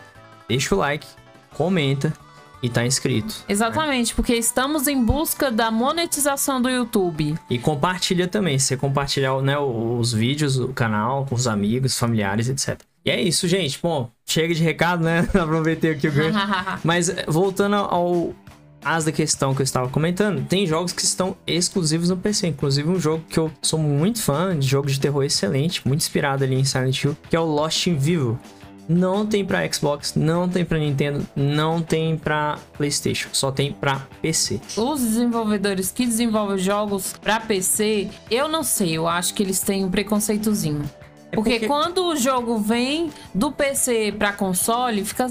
deixa 0.49 0.75
o 0.75 0.77
like, 0.77 1.07
comenta 1.53 2.13
e 2.61 2.69
tá 2.69 2.85
inscrito. 2.85 3.43
Exatamente, 3.47 4.09
né? 4.09 4.15
porque 4.15 4.35
estamos 4.35 4.87
em 4.87 5.03
busca 5.03 5.51
da 5.51 5.71
monetização 5.71 6.61
do 6.61 6.69
YouTube. 6.69 7.35
E 7.49 7.57
compartilha 7.57 8.27
também, 8.27 8.59
você 8.59 8.77
compartilhar 8.77 9.41
né, 9.41 9.57
os 9.57 10.13
vídeos, 10.13 10.57
o 10.57 10.69
canal 10.69 11.25
com 11.25 11.35
os 11.35 11.47
amigos, 11.47 11.97
familiares, 11.97 12.49
etc. 12.49 12.79
E 13.03 13.09
é 13.09 13.19
isso, 13.19 13.47
gente. 13.47 13.79
Bom, 13.81 14.11
chega 14.25 14.53
de 14.53 14.61
recado, 14.61 15.03
né? 15.03 15.27
Aproveitei 15.33 15.91
aqui 15.91 16.07
o 16.07 16.11
gancho. 16.11 16.37
Mas 16.83 17.09
eh, 17.09 17.25
voltando 17.27 17.75
ao 17.75 18.35
as 18.83 19.05
da 19.05 19.11
questão 19.11 19.53
que 19.53 19.61
eu 19.61 19.63
estava 19.63 19.87
comentando, 19.89 20.43
tem 20.47 20.65
jogos 20.65 20.91
que 20.91 21.03
estão 21.03 21.37
exclusivos 21.45 22.09
no 22.09 22.17
PC. 22.17 22.47
Inclusive 22.47 22.89
um 22.89 22.99
jogo 22.99 23.23
que 23.29 23.37
eu 23.37 23.51
sou 23.61 23.77
muito 23.77 24.21
fã, 24.21 24.57
de 24.57 24.67
jogo 24.67 24.87
de 24.87 24.99
terror 24.99 25.23
excelente, 25.23 25.87
muito 25.87 26.01
inspirado 26.01 26.43
ali 26.43 26.55
em 26.55 26.65
Silent 26.65 27.03
Hill, 27.03 27.15
que 27.29 27.35
é 27.35 27.39
o 27.39 27.45
Lost 27.45 27.87
in 27.87 27.95
Vivo 27.95 28.39
não 28.87 29.25
tem 29.25 29.45
para 29.45 29.71
Xbox, 29.71 30.15
não 30.15 30.49
tem 30.49 30.65
para 30.65 30.77
Nintendo, 30.77 31.25
não 31.35 31.81
tem 31.81 32.17
para 32.17 32.57
PlayStation, 32.77 33.29
só 33.31 33.51
tem 33.51 33.71
para 33.71 34.07
PC. 34.21 34.59
Os 34.77 35.01
desenvolvedores 35.01 35.91
que 35.91 36.05
desenvolvem 36.05 36.57
jogos 36.57 37.13
para 37.21 37.39
PC, 37.39 38.09
eu 38.29 38.47
não 38.47 38.63
sei, 38.63 38.97
eu 38.97 39.07
acho 39.07 39.33
que 39.33 39.43
eles 39.43 39.59
têm 39.59 39.85
um 39.85 39.89
preconceitozinho. 39.89 40.83
É 41.31 41.35
porque, 41.35 41.51
porque, 41.51 41.67
quando 41.67 42.05
o 42.07 42.15
jogo 42.15 42.57
vem 42.57 43.09
do 43.33 43.51
PC 43.51 44.13
para 44.17 44.33
console, 44.33 45.05
fica 45.05 45.29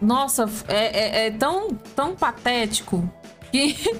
nossa, 0.00 0.48
é, 0.68 1.24
é, 1.24 1.26
é, 1.26 1.30
tão, 1.30 1.68
tão 1.94 2.14
patético 2.14 3.08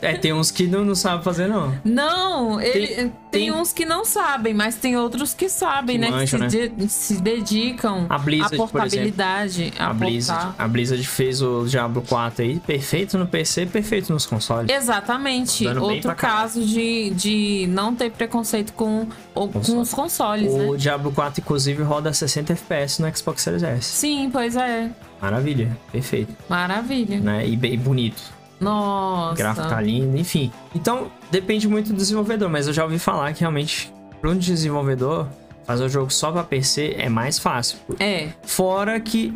É, 0.03 0.15
tem 0.15 0.33
uns 0.33 0.51
que 0.51 0.67
não, 0.67 0.85
não 0.85 0.95
sabem 0.95 1.23
fazer, 1.23 1.49
não. 1.49 1.75
Não, 1.85 2.61
ele, 2.61 2.87
tem, 2.87 2.97
tem, 2.97 3.13
tem, 3.31 3.53
uns 3.53 3.73
que 3.73 3.85
não 3.85 4.05
sabem, 4.05 4.53
mas 4.55 4.77
tem 4.77 4.97
outros 4.97 5.35
que 5.35 5.49
sabem, 5.49 5.99
que 5.99 6.11
né? 6.11 6.21
Que 6.21 6.27
se, 6.27 6.39
né? 6.39 6.47
De, 6.47 6.89
se 6.89 7.21
dedicam 7.21 8.07
a 8.09 8.19
Blizzard, 8.19 8.55
à 8.55 8.59
portabilidade. 8.59 9.73
a, 9.79 9.93
Blizzard, 9.93 10.55
a 10.59 10.69
Blizzard 10.69 11.05
fez 11.05 11.43
o 11.43 11.65
Diablo 11.65 12.03
4 12.03 12.45
aí, 12.45 12.61
perfeito 12.61 13.19
no 13.19 13.27
PC, 13.27 13.67
perfeito 13.67 14.13
nos 14.13 14.27
consoles. 14.27 14.71
Exatamente. 14.71 15.67
Outro 15.67 16.15
caso 16.15 16.65
de, 16.65 17.11
de 17.11 17.67
não 17.69 17.95
ter 17.95 18.11
preconceito 18.11 18.73
com, 18.73 19.09
ou, 19.35 19.49
com 19.49 19.81
os 19.81 19.93
consoles, 19.93 20.53
o 20.53 20.59
né? 20.59 20.67
O 20.67 20.77
Diablo 20.77 21.13
4, 21.13 21.41
inclusive, 21.41 21.83
roda 21.83 22.13
60 22.13 22.53
FPS 22.53 23.01
no 23.01 23.17
Xbox 23.17 23.43
Series 23.43 23.63
S. 23.63 23.85
Sim, 23.85 24.31
pois 24.31 24.57
é. 24.57 24.91
Maravilha, 25.21 25.77
perfeito. 25.91 26.35
Maravilha. 26.49 27.19
Né? 27.19 27.49
E 27.49 27.57
bem 27.57 27.79
bonito. 27.79 28.36
Nossa. 28.61 29.33
O 29.33 29.37
gráfico 29.37 29.69
tá 29.69 29.81
lindo, 29.81 30.17
enfim. 30.17 30.51
Então, 30.75 31.11
depende 31.31 31.69
muito 31.69 31.89
do 31.89 31.97
desenvolvedor, 31.97 32.49
mas 32.49 32.67
eu 32.67 32.73
já 32.73 32.85
ouvi 32.85 32.99
falar 32.99 33.33
que 33.33 33.41
realmente, 33.41 33.93
para 34.21 34.31
um 34.31 34.37
desenvolvedor, 34.37 35.29
fazer 35.65 35.85
o 35.85 35.89
jogo 35.89 36.11
só 36.11 36.33
para 36.33 36.45
PC 36.45 36.95
é 36.99 37.09
mais 37.09 37.39
fácil. 37.39 37.79
É. 37.99 38.29
Fora 38.43 38.99
que 39.01 39.35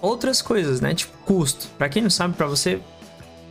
outras 0.00 0.42
coisas, 0.42 0.80
né? 0.80 0.94
Tipo, 0.94 1.16
custo. 1.24 1.68
Para 1.78 1.88
quem 1.88 2.02
não 2.02 2.10
sabe, 2.10 2.34
para 2.34 2.46
você 2.46 2.80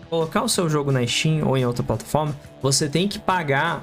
colocar 0.10 0.44
o 0.44 0.50
seu 0.50 0.70
jogo 0.70 0.92
na 0.92 1.06
Steam 1.08 1.48
ou 1.48 1.58
em 1.58 1.66
outra 1.66 1.84
plataforma, 1.84 2.36
você 2.62 2.88
tem 2.88 3.08
que 3.08 3.18
pagar 3.18 3.82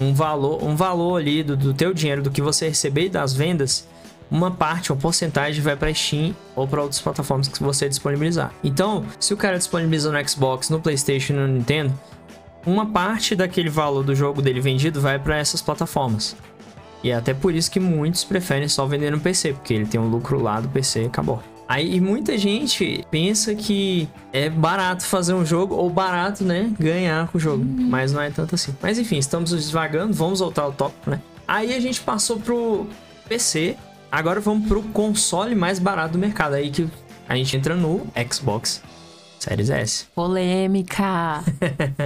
um 0.00 0.14
valor, 0.14 0.64
um 0.64 0.74
valor 0.74 1.20
ali 1.20 1.42
do, 1.42 1.56
do 1.56 1.74
teu 1.74 1.92
dinheiro, 1.92 2.22
do 2.22 2.30
que 2.30 2.40
você 2.40 2.68
receber 2.68 3.08
das 3.08 3.34
vendas, 3.34 3.86
uma 4.30 4.50
parte, 4.50 4.92
uma 4.92 4.98
porcentagem 4.98 5.60
vai 5.62 5.76
para 5.76 5.92
Steam 5.92 6.34
ou 6.54 6.66
para 6.68 6.80
outras 6.80 7.00
plataformas 7.00 7.48
que 7.48 7.62
você 7.62 7.88
disponibilizar. 7.88 8.52
Então, 8.62 9.04
se 9.18 9.34
o 9.34 9.36
cara 9.36 9.58
disponibiliza 9.58 10.12
no 10.12 10.28
Xbox, 10.28 10.70
no 10.70 10.80
PlayStation 10.80 11.32
e 11.32 11.36
no 11.36 11.48
Nintendo, 11.48 11.98
uma 12.64 12.86
parte 12.86 13.34
daquele 13.34 13.70
valor 13.70 14.04
do 14.04 14.14
jogo 14.14 14.40
dele 14.40 14.60
vendido 14.60 15.00
vai 15.00 15.18
para 15.18 15.36
essas 15.36 15.60
plataformas. 15.60 16.36
E 17.02 17.10
é 17.10 17.14
até 17.14 17.32
por 17.32 17.54
isso 17.54 17.70
que 17.70 17.80
muitos 17.80 18.24
preferem 18.24 18.68
só 18.68 18.86
vender 18.86 19.10
no 19.10 19.18
PC, 19.18 19.54
porque 19.54 19.72
ele 19.72 19.86
tem 19.86 20.00
um 20.00 20.08
lucro 20.08 20.40
lá 20.40 20.60
do 20.60 20.68
PC 20.68 21.04
e 21.04 21.06
acabou. 21.06 21.42
Aí 21.66 22.00
muita 22.00 22.36
gente 22.36 23.06
pensa 23.10 23.54
que 23.54 24.08
é 24.32 24.50
barato 24.50 25.04
fazer 25.04 25.34
um 25.34 25.46
jogo 25.46 25.74
ou 25.74 25.88
barato, 25.88 26.44
né, 26.44 26.70
ganhar 26.78 27.28
com 27.28 27.38
o 27.38 27.40
jogo. 27.40 27.64
Mas 27.64 28.12
não 28.12 28.20
é 28.20 28.28
tanto 28.28 28.54
assim. 28.56 28.74
Mas 28.82 28.98
enfim, 28.98 29.18
estamos 29.18 29.52
desvagando, 29.52 30.12
vamos 30.12 30.40
voltar 30.40 30.62
ao 30.62 30.72
tópico, 30.72 31.08
né? 31.08 31.20
Aí 31.46 31.72
a 31.72 31.80
gente 31.80 32.00
passou 32.00 32.38
pro 32.40 32.86
PC, 33.28 33.76
agora 34.10 34.40
vamos 34.40 34.66
pro 34.68 34.82
console 34.82 35.54
mais 35.54 35.78
barato 35.78 36.12
do 36.12 36.18
mercado. 36.18 36.54
Aí 36.54 36.70
que 36.70 36.88
a 37.28 37.36
gente 37.36 37.56
entra 37.56 37.74
no 37.74 38.06
Xbox 38.30 38.82
Series 39.38 39.70
S. 39.70 40.06
Polêmica. 40.14 41.42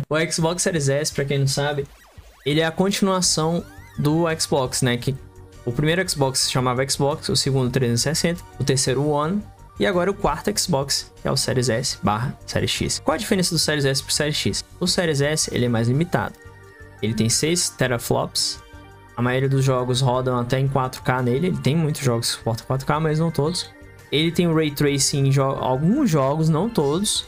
O 0.09 0.33
Xbox 0.33 0.63
Series 0.63 0.89
S, 0.89 1.13
pra 1.13 1.25
quem 1.25 1.39
não 1.39 1.49
sabe, 1.49 1.87
ele 2.45 2.61
é 2.61 2.67
a 2.67 2.71
continuação 2.71 3.65
do 3.99 4.25
Xbox, 4.39 4.83
né? 4.83 4.97
Que 4.97 5.15
o 5.65 5.73
primeiro 5.73 6.09
Xbox 6.09 6.41
se 6.41 6.53
chamava 6.53 6.89
Xbox, 6.89 7.29
o 7.29 7.37
segundo 7.37 7.71
360, 7.71 8.43
o 8.59 8.65
terceiro 8.65 9.07
One 9.09 9.43
e 9.79 9.87
agora 9.87 10.11
o 10.11 10.15
quarto 10.15 10.57
Xbox, 10.57 11.11
que 11.21 11.27
é 11.27 11.31
o 11.33 11.37
Series 11.37 11.69
S 11.69 11.99
barra 12.03 12.39
Series 12.47 12.71
X. 12.71 13.01
Qual 13.05 13.15
a 13.15 13.19
diferença 13.19 13.55
do 13.55 13.59
Series 13.59 13.85
S 13.85 14.03
pro 14.03 14.13
Series 14.13 14.37
X? 14.37 14.65
O 14.79 14.87
Series 14.87 15.21
S 15.21 15.51
ele 15.53 15.65
é 15.65 15.69
mais 15.69 15.89
limitado. 15.89 16.35
Ele 17.03 17.15
tem 17.15 17.29
6 17.29 17.71
teraflops. 17.71 18.63
A 19.17 19.23
maioria 19.23 19.49
dos 19.49 19.65
jogos 19.65 20.01
rodam 20.01 20.39
até 20.39 20.59
em 20.59 20.69
4K 20.69 21.23
nele. 21.23 21.47
Ele 21.49 21.57
tem 21.59 21.77
muitos 21.77 22.03
jogos 22.03 22.31
que 22.31 22.37
suportam 22.37 22.77
4K, 22.77 23.01
mas 23.01 23.19
não 23.19 23.31
todos. 23.31 23.71
Ele 24.11 24.31
tem 24.31 24.47
o 24.47 24.55
Ray 24.55 24.71
Tracing 24.71 25.29
em 25.29 25.33
jo 25.33 25.43
alguns 25.43 26.11
jogos, 26.11 26.49
não 26.49 26.69
todos. 26.69 27.27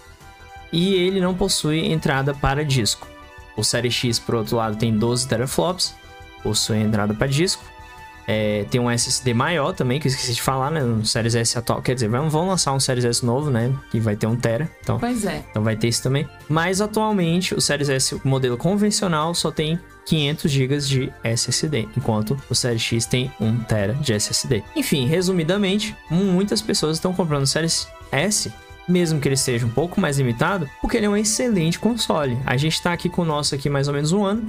E 0.72 0.94
ele 0.94 1.20
não 1.20 1.34
possui 1.34 1.86
entrada 1.86 2.34
para 2.34 2.64
disco. 2.64 3.06
O 3.56 3.64
Series 3.64 3.94
X, 3.94 4.18
por 4.18 4.34
outro 4.34 4.56
lado, 4.56 4.76
tem 4.76 4.96
12 4.96 5.26
teraflops. 5.28 5.94
Possui 6.42 6.78
entrada 6.78 7.14
para 7.14 7.26
disco. 7.26 7.64
É, 8.28 8.64
tem 8.70 8.80
um 8.80 8.90
SSD 8.90 9.32
maior 9.32 9.72
também, 9.72 10.00
que 10.00 10.08
eu 10.08 10.10
esqueci 10.10 10.34
de 10.34 10.42
falar, 10.42 10.70
né? 10.70 10.80
No 10.80 11.06
Series 11.06 11.36
S 11.36 11.56
atual. 11.56 11.80
Quer 11.80 11.94
dizer, 11.94 12.08
vão, 12.08 12.28
vão 12.28 12.48
lançar 12.48 12.72
um 12.72 12.80
Series 12.80 13.04
S 13.04 13.24
novo, 13.24 13.50
né? 13.50 13.72
Que 13.90 14.00
vai 14.00 14.16
ter 14.16 14.26
um 14.26 14.36
Tera. 14.36 14.68
Então, 14.80 14.98
pois 14.98 15.24
é. 15.24 15.44
então 15.48 15.62
vai 15.62 15.76
ter 15.76 15.88
isso 15.88 16.02
também. 16.02 16.28
Mas 16.48 16.80
atualmente, 16.80 17.54
o 17.54 17.60
Series 17.60 17.88
S, 17.88 18.16
o 18.16 18.20
modelo 18.24 18.56
convencional, 18.56 19.32
só 19.34 19.52
tem 19.52 19.78
500 20.06 20.50
GB 20.50 20.78
de 20.78 21.12
SSD, 21.22 21.88
enquanto 21.96 22.40
o 22.48 22.54
Series 22.54 22.82
X 22.82 23.06
tem 23.06 23.30
1 23.40 23.58
TB 23.64 23.94
de 24.00 24.12
SSD. 24.14 24.62
Enfim, 24.74 25.06
resumidamente, 25.06 25.94
muitas 26.10 26.62
pessoas 26.62 26.96
estão 26.96 27.12
comprando 27.12 27.42
o 27.42 27.46
Series 27.46 27.88
S 28.10 28.50
mesmo 28.88 29.20
que 29.20 29.28
ele 29.28 29.36
seja 29.36 29.66
um 29.66 29.70
pouco 29.70 30.00
mais 30.00 30.18
limitado, 30.18 30.70
porque 30.80 30.96
ele 30.96 31.06
é 31.06 31.10
um 31.10 31.16
excelente 31.16 31.78
console. 31.78 32.38
A 32.46 32.56
gente 32.56 32.80
tá 32.80 32.92
aqui 32.92 33.08
com 33.08 33.22
o 33.22 33.24
nosso 33.24 33.54
aqui 33.54 33.68
mais 33.68 33.88
ou 33.88 33.94
menos 33.94 34.12
um 34.12 34.24
ano 34.24 34.48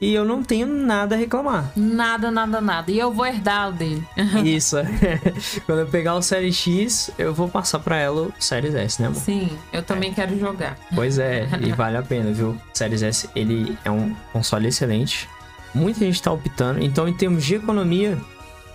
e 0.00 0.12
eu 0.14 0.24
não 0.24 0.42
tenho 0.42 0.66
nada 0.66 1.14
a 1.14 1.18
reclamar. 1.18 1.72
Nada, 1.76 2.30
nada, 2.30 2.60
nada. 2.60 2.90
E 2.90 2.98
eu 2.98 3.12
vou 3.12 3.26
herdar 3.26 3.70
o 3.70 3.72
dele. 3.72 4.06
Isso. 4.44 4.76
Quando 5.64 5.80
eu 5.80 5.86
pegar 5.86 6.14
o 6.14 6.22
Series 6.22 6.56
X, 6.56 7.10
eu 7.18 7.32
vou 7.32 7.48
passar 7.48 7.78
para 7.78 7.96
ela 7.96 8.22
o 8.22 8.32
Series 8.38 8.74
S, 8.74 9.00
né, 9.00 9.08
amor? 9.08 9.20
Sim, 9.20 9.50
eu 9.72 9.82
também 9.82 10.10
é. 10.10 10.14
quero 10.14 10.38
jogar. 10.38 10.78
Pois 10.94 11.18
é, 11.18 11.48
e 11.60 11.72
vale 11.74 11.96
a 11.96 12.02
pena, 12.02 12.32
viu? 12.32 12.50
O 12.50 12.60
Series 12.74 13.02
S, 13.02 13.28
ele 13.34 13.76
é 13.84 13.90
um 13.90 14.14
console 14.32 14.68
excelente. 14.68 15.28
Muita 15.74 16.00
gente 16.00 16.22
tá 16.22 16.32
optando. 16.32 16.82
Então, 16.82 17.08
em 17.08 17.12
termos 17.12 17.44
de 17.44 17.54
economia, 17.54 18.18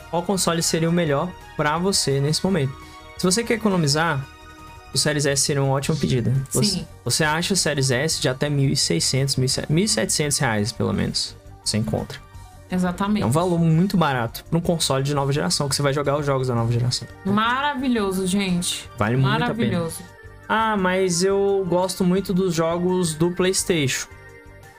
qual 0.09 0.23
console 0.23 0.61
seria 0.61 0.89
o 0.89 0.93
melhor 0.93 1.29
para 1.55 1.77
você 1.77 2.19
nesse 2.19 2.43
momento? 2.43 2.73
Se 3.17 3.25
você 3.25 3.43
quer 3.43 3.55
economizar, 3.55 4.25
o 4.93 4.97
Series 4.97 5.25
S 5.25 5.41
seria 5.41 5.63
uma 5.63 5.73
ótima 5.73 5.95
pedida. 5.95 6.33
Você, 6.51 6.71
Sim. 6.71 6.87
você 7.03 7.23
acha 7.23 7.53
o 7.53 7.57
Series 7.57 7.91
S 7.91 8.21
de 8.21 8.27
até 8.27 8.49
1.600, 8.49 9.37
1.700 9.69 10.39
reais, 10.39 10.71
pelo 10.71 10.93
menos. 10.93 11.35
Você 11.63 11.77
encontra. 11.77 12.19
Exatamente. 12.69 13.23
É 13.23 13.25
um 13.25 13.31
valor 13.31 13.59
muito 13.59 13.97
barato 13.97 14.45
para 14.49 14.57
um 14.57 14.61
console 14.61 15.03
de 15.03 15.13
nova 15.13 15.31
geração, 15.33 15.67
que 15.67 15.75
você 15.75 15.81
vai 15.81 15.93
jogar 15.93 16.17
os 16.17 16.25
jogos 16.25 16.47
da 16.47 16.55
nova 16.55 16.71
geração. 16.71 17.07
Maravilhoso, 17.25 18.25
gente. 18.25 18.89
Vale 18.97 19.17
muito 19.17 19.27
a 19.27 19.33
pena. 19.33 19.45
Maravilhoso. 19.45 19.97
Ah, 20.47 20.77
mas 20.77 21.23
eu 21.23 21.65
gosto 21.69 22.03
muito 22.03 22.33
dos 22.33 22.53
jogos 22.53 23.13
do 23.13 23.31
PlayStation. 23.31 24.07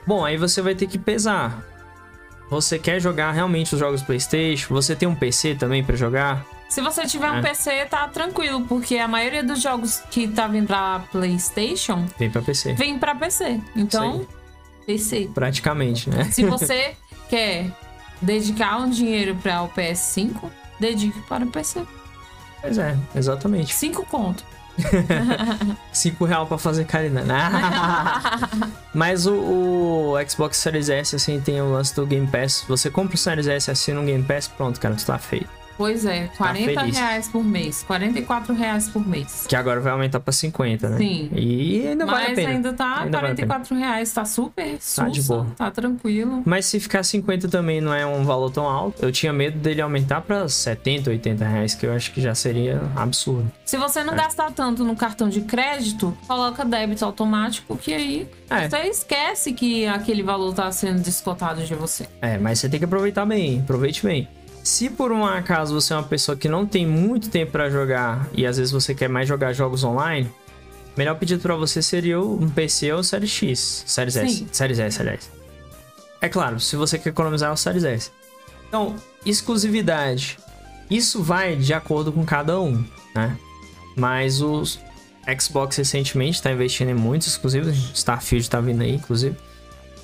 Bom, 0.05 0.25
aí 0.25 0.37
você 0.37 0.61
vai 0.61 0.75
ter 0.75 0.87
que 0.87 0.97
pesar. 0.97 1.63
Você 2.49 2.77
quer 2.77 2.99
jogar 2.99 3.31
realmente 3.31 3.73
os 3.73 3.79
jogos 3.79 4.01
do 4.01 4.05
PlayStation? 4.05 4.73
Você 4.73 4.95
tem 4.95 5.07
um 5.07 5.15
PC 5.15 5.55
também 5.55 5.83
para 5.83 5.95
jogar? 5.95 6.45
Se 6.69 6.81
você 6.81 7.05
tiver 7.05 7.29
um 7.29 7.35
É. 7.37 7.41
PC, 7.41 7.85
tá 7.85 8.07
tranquilo, 8.07 8.65
porque 8.65 8.97
a 8.97 9.07
maioria 9.07 9.43
dos 9.43 9.61
jogos 9.61 10.01
que 10.09 10.27
tá 10.27 10.47
vindo 10.47 10.67
pra 10.67 11.03
PlayStation 11.11 12.05
Vem 12.17 12.29
para 12.31 12.41
PC. 12.41 12.73
vem 12.73 12.97
pra 12.97 13.13
PC. 13.13 13.59
Então, 13.75 14.25
PC. 14.85 15.29
Praticamente, 15.33 16.09
né? 16.09 16.25
Se 16.31 16.43
você 16.45 16.95
quer 17.29 17.71
dedicar 18.21 18.77
um 18.79 18.89
dinheiro 18.89 19.35
para 19.35 19.61
o 19.61 19.69
PS5, 19.69 20.49
dedique 20.79 21.19
para 21.21 21.45
o 21.45 21.47
PC. 21.47 21.83
Pois 22.61 22.77
é, 22.77 22.97
exatamente. 23.15 23.73
5 23.73 24.05
conto. 24.07 24.43
5 25.93 26.25
real 26.25 26.47
pra 26.47 26.57
fazer 26.57 26.85
carinha. 26.85 27.23
Mas 28.93 29.27
o, 29.27 29.33
o 29.35 30.13
Xbox 30.27 30.57
Series 30.57 30.89
S, 30.89 31.15
assim, 31.15 31.39
tem 31.39 31.61
o 31.61 31.71
lance 31.71 31.95
do 31.95 32.05
Game 32.05 32.25
Pass. 32.25 32.63
Você 32.67 32.89
compra 32.89 33.13
o 33.15 33.17
Series 33.17 33.47
S, 33.47 33.69
assina 33.69 33.99
um 33.99 34.05
Game 34.05 34.23
Pass, 34.23 34.47
pronto, 34.47 34.79
cara, 34.79 34.95
tu 34.95 35.05
tá 35.05 35.17
feito. 35.19 35.49
Pois 35.77 36.05
é, 36.05 36.29
40 36.37 36.73
Tá 36.73 36.81
reais 36.83 37.27
por 37.27 37.43
mês. 37.43 37.83
44 37.83 38.53
reais 38.53 38.87
por 38.89 39.07
mês. 39.07 39.45
Que 39.47 39.55
agora 39.55 39.79
vai 39.79 39.91
aumentar 39.91 40.19
pra 40.19 40.31
50, 40.31 40.89
né? 40.89 40.97
Sim. 40.97 41.29
E 41.33 41.87
ainda 41.87 42.05
vale 42.05 42.25
a 42.25 42.27
Mas 42.29 42.35
pena. 42.35 42.49
ainda 42.49 42.73
tá 42.73 42.85
Ainda 43.01 43.17
vale 43.19 43.33
a 43.33 43.35
pena. 43.35 43.47
44 43.47 43.75
reais, 43.75 44.11
tá 44.13 44.25
super 44.25 44.77
sussa, 44.79 45.09
de 45.09 45.21
boa. 45.23 45.47
tá 45.57 45.71
tranquilo. 45.71 46.43
Mas 46.45 46.65
se 46.65 46.79
ficar 46.79 47.03
50 47.03 47.47
também 47.47 47.81
não 47.81 47.93
é 47.93 48.05
um 48.05 48.23
valor 48.23 48.51
tão 48.51 48.65
alto. 48.67 49.03
Eu 49.03 49.11
tinha 49.11 49.33
medo 49.33 49.57
dele 49.59 49.81
aumentar 49.81 50.21
pra 50.21 50.47
70, 50.47 51.09
80 51.09 51.45
reais, 51.45 51.73
que 51.75 51.85
eu 51.85 51.93
acho 51.93 52.11
que 52.11 52.21
já 52.21 52.35
seria 52.35 52.81
absurdo. 52.95 53.51
Se 53.65 53.77
você 53.77 53.99
É. 53.99 54.03
não 54.03 54.15
gastar 54.15 54.51
tanto 54.51 54.83
no 54.83 54.95
cartão 54.95 55.29
de 55.29 55.41
crédito, 55.41 56.15
coloca 56.27 56.63
débito 56.63 57.03
automático, 57.03 57.75
que 57.77 57.93
aí 57.93 58.27
É. 58.49 58.69
você 58.69 58.77
esquece 58.89 59.53
que 59.53 59.85
aquele 59.87 60.21
valor 60.23 60.53
tá 60.53 60.71
sendo 60.71 61.01
descontado 61.01 61.63
de 61.63 61.73
você. 61.73 62.07
É, 62.21 62.37
mas 62.37 62.59
você 62.59 62.69
tem 62.69 62.79
que 62.79 62.85
aproveitar 62.85 63.25
bem, 63.25 63.59
aproveite 63.61 64.03
bem. 64.05 64.27
Se 64.63 64.89
por 64.89 65.11
um 65.11 65.25
acaso 65.25 65.73
você 65.73 65.93
é 65.93 65.97
uma 65.97 66.03
pessoa 66.03 66.37
que 66.37 66.47
não 66.47 66.65
tem 66.65 66.87
muito 66.87 67.29
tempo 67.29 67.51
pra 67.51 67.69
jogar 67.69 68.29
e 68.33 68.45
às 68.45 68.57
vezes 68.57 68.71
você 68.71 68.95
quer 68.95 69.09
mais 69.09 69.27
jogar 69.27 69.51
jogos 69.51 69.83
online, 69.83 70.31
o 70.95 70.97
melhor 70.97 71.15
pedido 71.15 71.41
pra 71.41 71.53
você 71.55 71.81
seria 71.81 72.21
um 72.21 72.49
PC 72.49 72.93
ou 72.93 72.99
o 72.99 73.03
Series 73.03 73.31
X, 73.31 73.83
Series 73.85 74.15
S. 74.15 74.47
Series 74.53 74.79
S, 74.79 75.01
aliás. 75.01 75.29
É 76.21 76.29
claro, 76.29 76.61
se 76.61 76.77
você 76.77 76.97
quer 76.97 77.09
economizar 77.09 77.49
é 77.49 77.53
o 77.53 77.57
Series 77.57 77.83
S. 77.83 78.11
Então, 78.69 78.95
exclusividade. 79.25 80.39
Isso 80.89 81.21
vai 81.21 81.57
de 81.57 81.73
acordo 81.73 82.11
com 82.13 82.23
cada 82.23 82.57
um, 82.59 82.85
né? 83.13 83.37
Mas 83.97 84.41
o 84.41 84.63
Xbox 85.39 85.75
recentemente 85.75 86.41
tá 86.41 86.51
investindo 86.51 86.89
em 86.89 86.93
muitos 86.93 87.27
exclusivos, 87.27 87.75
Starfield 87.93 88.49
tá 88.49 88.61
vindo 88.61 88.81
aí, 88.81 88.95
inclusive. 88.95 89.35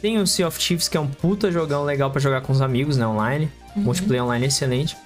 Tem 0.02 0.18
o 0.20 0.28
Sea 0.28 0.48
of 0.48 0.60
Thieves, 0.60 0.90
que 0.90 0.98
é 0.98 1.00
um 1.00 1.08
puta 1.08 1.50
jogão 1.50 1.84
legal 1.84 2.12
pra 2.12 2.20
jogar 2.20 2.42
com 2.42 2.52
os 2.52 2.62
amigos, 2.62 2.98
né, 2.98 3.08
online. 3.08 3.50
Multiplayer 3.80 4.24
online 4.24 4.46
excelente. 4.48 4.98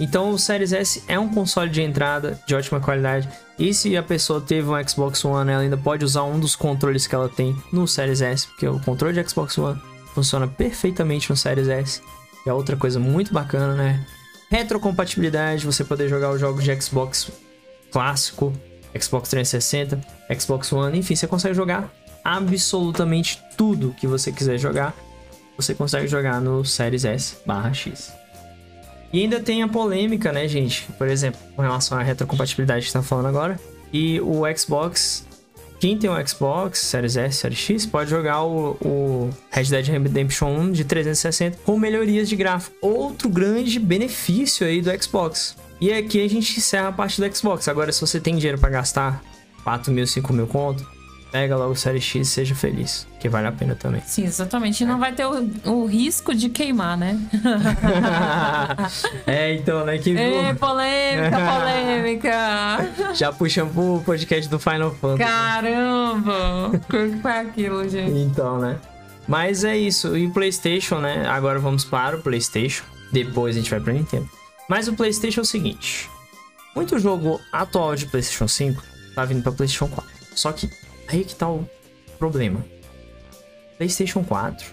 Então 0.00 0.30
o 0.30 0.38
Series 0.38 0.72
S 0.72 1.02
é 1.08 1.18
um 1.18 1.28
console 1.28 1.70
de 1.70 1.82
entrada 1.82 2.38
de 2.46 2.54
ótima 2.54 2.80
qualidade. 2.80 3.28
E 3.58 3.74
se 3.74 3.96
a 3.96 4.02
pessoa 4.02 4.40
teve 4.40 4.68
um 4.68 4.88
Xbox 4.88 5.24
One, 5.24 5.50
ela 5.50 5.62
ainda 5.62 5.76
pode 5.76 6.04
usar 6.04 6.22
um 6.22 6.38
dos 6.38 6.54
controles 6.54 7.06
que 7.06 7.14
ela 7.14 7.28
tem 7.28 7.56
no 7.72 7.88
Series 7.88 8.20
S, 8.20 8.46
porque 8.46 8.68
o 8.68 8.78
controle 8.80 9.20
de 9.20 9.28
Xbox 9.28 9.58
One 9.58 9.80
funciona 10.14 10.46
perfeitamente 10.46 11.28
no 11.28 11.36
Series 11.36 11.68
S. 11.68 12.00
É 12.46 12.52
outra 12.52 12.76
coisa 12.76 13.00
muito 13.00 13.32
bacana, 13.32 13.74
né? 13.74 14.06
Retrocompatibilidade, 14.50 15.66
você 15.66 15.84
poder 15.84 16.08
jogar 16.08 16.30
os 16.30 16.40
jogos 16.40 16.62
de 16.62 16.80
Xbox 16.80 17.30
clássico, 17.90 18.52
Xbox 18.98 19.28
360, 19.30 20.00
Xbox 20.38 20.72
One, 20.72 20.98
enfim, 20.98 21.14
você 21.14 21.26
consegue 21.26 21.54
jogar 21.54 21.92
absolutamente 22.24 23.42
tudo 23.56 23.94
que 23.98 24.06
você 24.06 24.30
quiser 24.30 24.58
jogar. 24.58 24.94
Você 25.58 25.74
consegue 25.74 26.06
jogar 26.06 26.40
no 26.40 26.64
Series 26.64 27.04
S 27.04 27.36
barra 27.44 27.74
X. 27.74 28.12
E 29.12 29.22
ainda 29.22 29.40
tem 29.40 29.62
a 29.62 29.68
polêmica, 29.68 30.32
né, 30.32 30.46
gente? 30.46 30.86
Por 30.96 31.08
exemplo, 31.08 31.40
com 31.56 31.62
relação 31.62 31.98
à 31.98 32.02
retrocompatibilidade 32.02 32.82
que 32.82 32.84
a 32.84 32.86
gente 32.86 32.92
tá 32.92 33.02
falando 33.02 33.26
agora. 33.26 33.58
E 33.92 34.20
o 34.20 34.42
Xbox. 34.56 35.26
Quem 35.80 35.96
tem 35.96 36.10
o 36.10 36.26
Xbox 36.26 36.80
Series 36.80 37.16
S, 37.16 37.38
Series 37.38 37.58
X, 37.58 37.86
pode 37.86 38.10
jogar 38.10 38.42
o, 38.42 38.76
o 38.80 39.30
Red 39.50 39.64
Dead 39.64 39.86
Redemption 39.86 40.48
1 40.48 40.72
de 40.72 40.84
360 40.84 41.58
com 41.64 41.78
melhorias 41.78 42.28
de 42.28 42.36
gráfico. 42.36 42.76
Outro 42.80 43.28
grande 43.28 43.78
benefício 43.78 44.66
aí 44.66 44.80
do 44.80 44.90
Xbox. 45.02 45.56
E 45.80 45.92
aqui 45.92 46.24
a 46.24 46.28
gente 46.28 46.58
encerra 46.58 46.88
a 46.88 46.92
parte 46.92 47.20
do 47.20 47.36
Xbox. 47.36 47.68
Agora, 47.68 47.92
se 47.92 48.00
você 48.00 48.20
tem 48.20 48.36
dinheiro 48.36 48.58
para 48.58 48.70
gastar 48.70 49.22
4 49.64 49.92
mil, 49.92 50.06
5 50.06 50.32
mil 50.32 50.46
conto, 50.46 50.84
pega 51.30 51.56
logo 51.56 51.72
o 51.72 51.76
Series 51.76 52.04
X 52.04 52.28
e 52.28 52.30
seja 52.30 52.54
feliz. 52.54 53.06
Que 53.20 53.28
vale 53.28 53.46
a 53.46 53.52
pena 53.52 53.74
também. 53.74 54.00
Sim, 54.06 54.24
exatamente. 54.24 54.82
E 54.82 54.86
não 54.86 54.98
vai 54.98 55.12
ter 55.12 55.26
o, 55.26 55.50
o 55.66 55.86
risco 55.86 56.34
de 56.34 56.48
queimar, 56.48 56.96
né? 56.96 57.18
é, 59.26 59.54
então, 59.54 59.84
né? 59.84 59.98
Que 59.98 60.10
Ê, 60.10 60.54
polêmica, 60.54 61.38
polêmica! 61.38 63.12
já 63.14 63.32
puxamos 63.32 63.72
pro 63.72 64.02
podcast 64.04 64.48
do 64.48 64.58
Final 64.58 64.94
Fantasy. 64.94 65.30
Caramba! 65.30 66.68
O 66.68 66.78
que 66.78 67.18
foi 67.20 67.32
aquilo, 67.32 67.88
gente? 67.88 68.18
Então, 68.18 68.58
né? 68.58 68.76
Mas 69.26 69.64
é 69.64 69.76
isso. 69.76 70.16
E 70.16 70.26
o 70.26 70.32
PlayStation, 70.32 70.98
né? 70.98 71.26
Agora 71.28 71.58
vamos 71.58 71.84
para 71.84 72.16
o 72.16 72.22
PlayStation. 72.22 72.84
Depois 73.12 73.56
a 73.56 73.58
gente 73.58 73.70
vai 73.70 73.80
para 73.80 73.92
Nintendo. 73.92 74.28
Mas 74.68 74.88
o 74.88 74.94
PlayStation 74.94 75.40
é 75.40 75.42
o 75.42 75.46
seguinte: 75.46 76.08
Muito 76.74 76.98
jogo 76.98 77.40
atual 77.52 77.94
de 77.94 78.06
PlayStation 78.06 78.48
5 78.48 78.82
tá 79.14 79.24
vindo 79.24 79.42
pra 79.42 79.52
PlayStation 79.52 79.88
4. 79.88 80.10
Só 80.34 80.52
que 80.52 80.70
aí 81.08 81.24
que 81.24 81.34
tá 81.34 81.48
o 81.48 81.68
problema. 82.18 82.64
PlayStation 83.76 84.22
4 84.22 84.66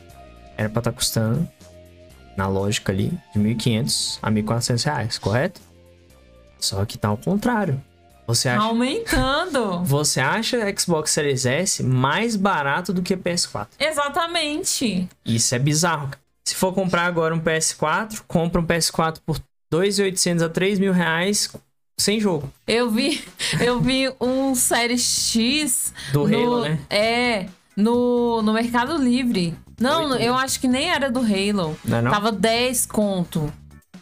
era 0.58 0.70
pra 0.70 0.80
estar 0.80 0.92
tá 0.92 0.92
custando, 0.92 1.48
na 2.36 2.48
lógica 2.48 2.92
ali, 2.92 3.12
de 3.34 3.40
1.500 3.40 4.20
a 4.22 4.32
1.400 4.32 4.84
reais, 4.84 5.18
correto? 5.18 5.62
Só 6.60 6.84
que 6.86 6.98
tá 6.98 7.08
ao 7.08 7.18
contrário. 7.18 7.82
Você 8.28 8.50
acha... 8.50 8.64
Aumentando. 8.64 9.84
Você 9.86 10.20
acha 10.20 10.58
Xbox 10.78 11.12
Series 11.12 11.46
S 11.46 11.84
mais 11.84 12.36
barato 12.36 12.92
do 12.92 13.02
que 13.02 13.16
PS4? 13.16 13.68
Exatamente. 13.80 15.08
Isso 15.24 15.56
é 15.56 15.60
bizarro. 15.60 16.10
Se 16.44 16.56
for 16.56 16.74
comprar 16.74 17.06
agora 17.06 17.34
um 17.34 17.40
PS4, 17.40 18.24
compra 18.28 18.62
um 18.62 18.66
PS4 18.66 19.20
por 19.26 19.40
2.800 19.74 20.46
a 20.46 20.50
3 20.50 20.80
mil 20.80 20.94
reais 20.94 21.52
sem 21.98 22.20
jogo. 22.20 22.52
Eu 22.68 22.90
vi, 22.90 23.24
eu 23.60 23.80
vi 23.80 24.12
um 24.20 24.54
Série 24.56 24.98
X 24.98 25.94
do 26.12 26.28
no, 26.28 26.36
Halo, 26.36 26.62
né? 26.62 26.80
É, 26.90 27.46
no, 27.76 28.42
no 28.42 28.54
Mercado 28.54 28.98
Livre. 28.98 29.56
Não, 29.80 30.16
eu 30.16 30.36
acho 30.36 30.60
que 30.60 30.68
nem 30.68 30.90
era 30.90 31.10
do 31.10 31.20
Halo. 31.20 31.78
Não 31.84 31.98
é 31.98 32.02
não? 32.02 32.12
Tava 32.12 32.32
10 32.32 32.86
conto. 32.86 33.52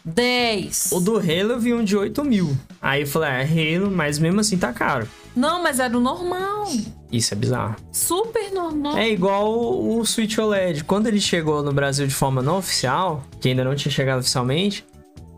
10. 0.04 0.90
O 0.92 1.00
do 1.00 1.16
Halo 1.16 1.52
eu 1.52 1.58
vi 1.60 1.72
um 1.72 1.82
de 1.82 1.96
8 1.96 2.22
mil. 2.24 2.56
Aí 2.80 3.02
eu 3.02 3.06
falei, 3.06 3.30
é 3.30 3.76
Halo, 3.76 3.90
mas 3.90 4.18
mesmo 4.18 4.40
assim 4.40 4.58
tá 4.58 4.72
caro. 4.72 5.08
Não, 5.34 5.62
mas 5.62 5.80
era 5.80 5.96
o 5.96 6.00
normal. 6.00 6.68
Isso 7.10 7.34
é 7.34 7.36
bizarro. 7.36 7.74
Super 7.90 8.52
normal. 8.52 8.96
É 8.96 9.08
igual 9.08 9.50
o, 9.50 9.98
o 9.98 10.06
Switch 10.06 10.38
OLED. 10.38 10.84
Quando 10.84 11.06
ele 11.06 11.20
chegou 11.20 11.62
no 11.62 11.72
Brasil 11.72 12.06
de 12.06 12.14
forma 12.14 12.42
não 12.42 12.58
oficial, 12.58 13.24
que 13.40 13.48
ainda 13.48 13.64
não 13.64 13.74
tinha 13.74 13.90
chegado 13.90 14.20
oficialmente, 14.20 14.84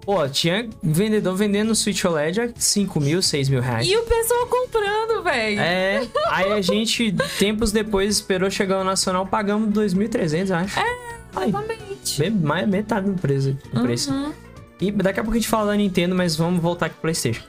Pô, 0.07 0.29
tinha 0.29 0.71
vendedor 0.81 1.35
vendendo 1.35 1.75
Switch 1.75 2.05
OLED 2.05 2.41
a 2.41 2.49
5 2.55 3.01
mil, 3.01 3.21
6 3.21 3.49
mil 3.49 3.61
reais. 3.61 3.89
E 3.89 3.97
o 3.97 4.05
pessoal 4.05 4.47
comprando, 4.47 5.25
velho. 5.25 5.61
É, 5.61 6.07
aí 6.29 6.53
a 6.53 6.61
gente, 6.61 7.13
tempos 7.41 7.73
depois, 7.73 8.15
esperou 8.15 8.49
chegar 8.49 8.81
o 8.81 8.85
Nacional, 8.85 9.27
pagamos 9.27 9.75
2.300, 9.75 10.51
acho. 10.53 10.79
É, 10.79 11.47
exatamente. 11.49 12.31
Mais 12.31 12.69
metade 12.69 13.11
do 13.11 13.21
preço. 13.21 13.59
Do 13.73 13.83
preço. 13.83 14.13
Uhum. 14.13 14.33
E 14.81 14.93
daqui 14.93 15.19
a 15.19 15.25
pouco 15.25 15.37
a 15.37 15.41
gente 15.41 15.49
fala 15.49 15.73
da 15.73 15.77
Nintendo, 15.77 16.15
mas 16.15 16.37
vamos 16.37 16.63
voltar 16.63 16.87
aqui 16.87 16.95
pro 16.95 17.03
PlayStation. 17.03 17.43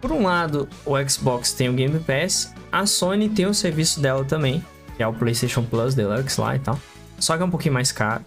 Por 0.00 0.12
um 0.12 0.22
lado, 0.22 0.68
o 0.84 0.94
Xbox 1.08 1.54
tem 1.54 1.68
o 1.68 1.72
Game 1.72 1.98
Pass, 1.98 2.54
a 2.70 2.86
Sony 2.86 3.28
tem 3.28 3.46
o 3.46 3.54
serviço 3.54 3.98
dela 3.98 4.24
também, 4.24 4.64
que 4.96 5.02
é 5.02 5.06
o 5.08 5.12
PlayStation 5.12 5.64
Plus 5.64 5.96
Deluxe 5.96 6.40
lá 6.40 6.54
e 6.54 6.60
tal. 6.60 6.78
Só 7.18 7.36
que 7.36 7.42
é 7.42 7.46
um 7.46 7.50
pouquinho 7.50 7.74
mais 7.74 7.90
caro. 7.90 8.24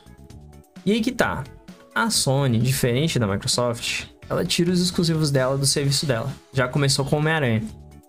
E 0.86 0.92
aí 0.92 1.00
que 1.00 1.14
tá. 1.14 1.46
A 1.94 2.10
Sony, 2.10 2.60
diferente 2.60 3.18
da 3.18 3.28
Microsoft, 3.28 4.06
ela 4.30 4.46
tira 4.46 4.72
os 4.72 4.80
exclusivos 4.82 5.32
dela 5.32 5.58
do 5.58 5.66
serviço 5.66 6.06
dela. 6.06 6.32
Já 6.54 6.68
começou 6.68 7.04
com 7.04 7.18
Homem-Aranha. 7.18 7.64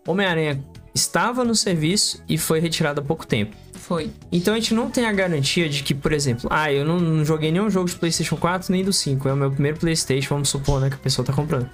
Homem-Aranha 0.07 0.63
estava 0.95 1.45
no 1.45 1.55
serviço 1.55 2.23
e 2.29 2.37
foi 2.37 2.61
retirado 2.61 3.01
há 3.01 3.05
pouco 3.05 3.27
tempo. 3.27 3.57
Foi. 3.75 4.11
Então 4.31 4.55
a 4.55 4.59
gente 4.59 4.75
não 4.75 4.91
tem 4.91 5.07
a 5.07 5.13
garantia 5.13 5.69
de 5.69 5.83
que, 5.83 5.95
por 5.95 6.13
exemplo, 6.13 6.49
ah, 6.53 6.71
eu 6.73 6.85
não, 6.85 7.01
não 7.01 7.25
joguei 7.25 7.51
nenhum 7.51 7.71
jogo 7.71 7.89
de 7.89 7.97
PlayStation 7.97 8.37
4 8.37 8.71
nem 8.71 8.85
do 8.85 8.93
5, 8.93 9.29
é 9.29 9.33
o 9.33 9.37
meu 9.37 9.51
primeiro 9.51 9.79
PlayStation, 9.79 10.35
vamos 10.35 10.51
supor, 10.51 10.81
né, 10.81 10.91
que 10.91 10.97
a 10.97 10.99
pessoa 10.99 11.25
tá 11.25 11.33
comprando. 11.33 11.69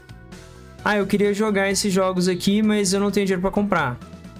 Ah, 0.85 0.97
eu 0.97 1.07
queria 1.07 1.35
jogar 1.35 1.69
esses 1.71 1.93
jogos 1.93 2.29
aqui, 2.29 2.63
mas 2.63 2.93
eu 2.93 3.01
não 3.01 3.11
tenho 3.11 3.27
dinheiro 3.27 3.43
para 3.43 3.51
comprar. 3.51 3.99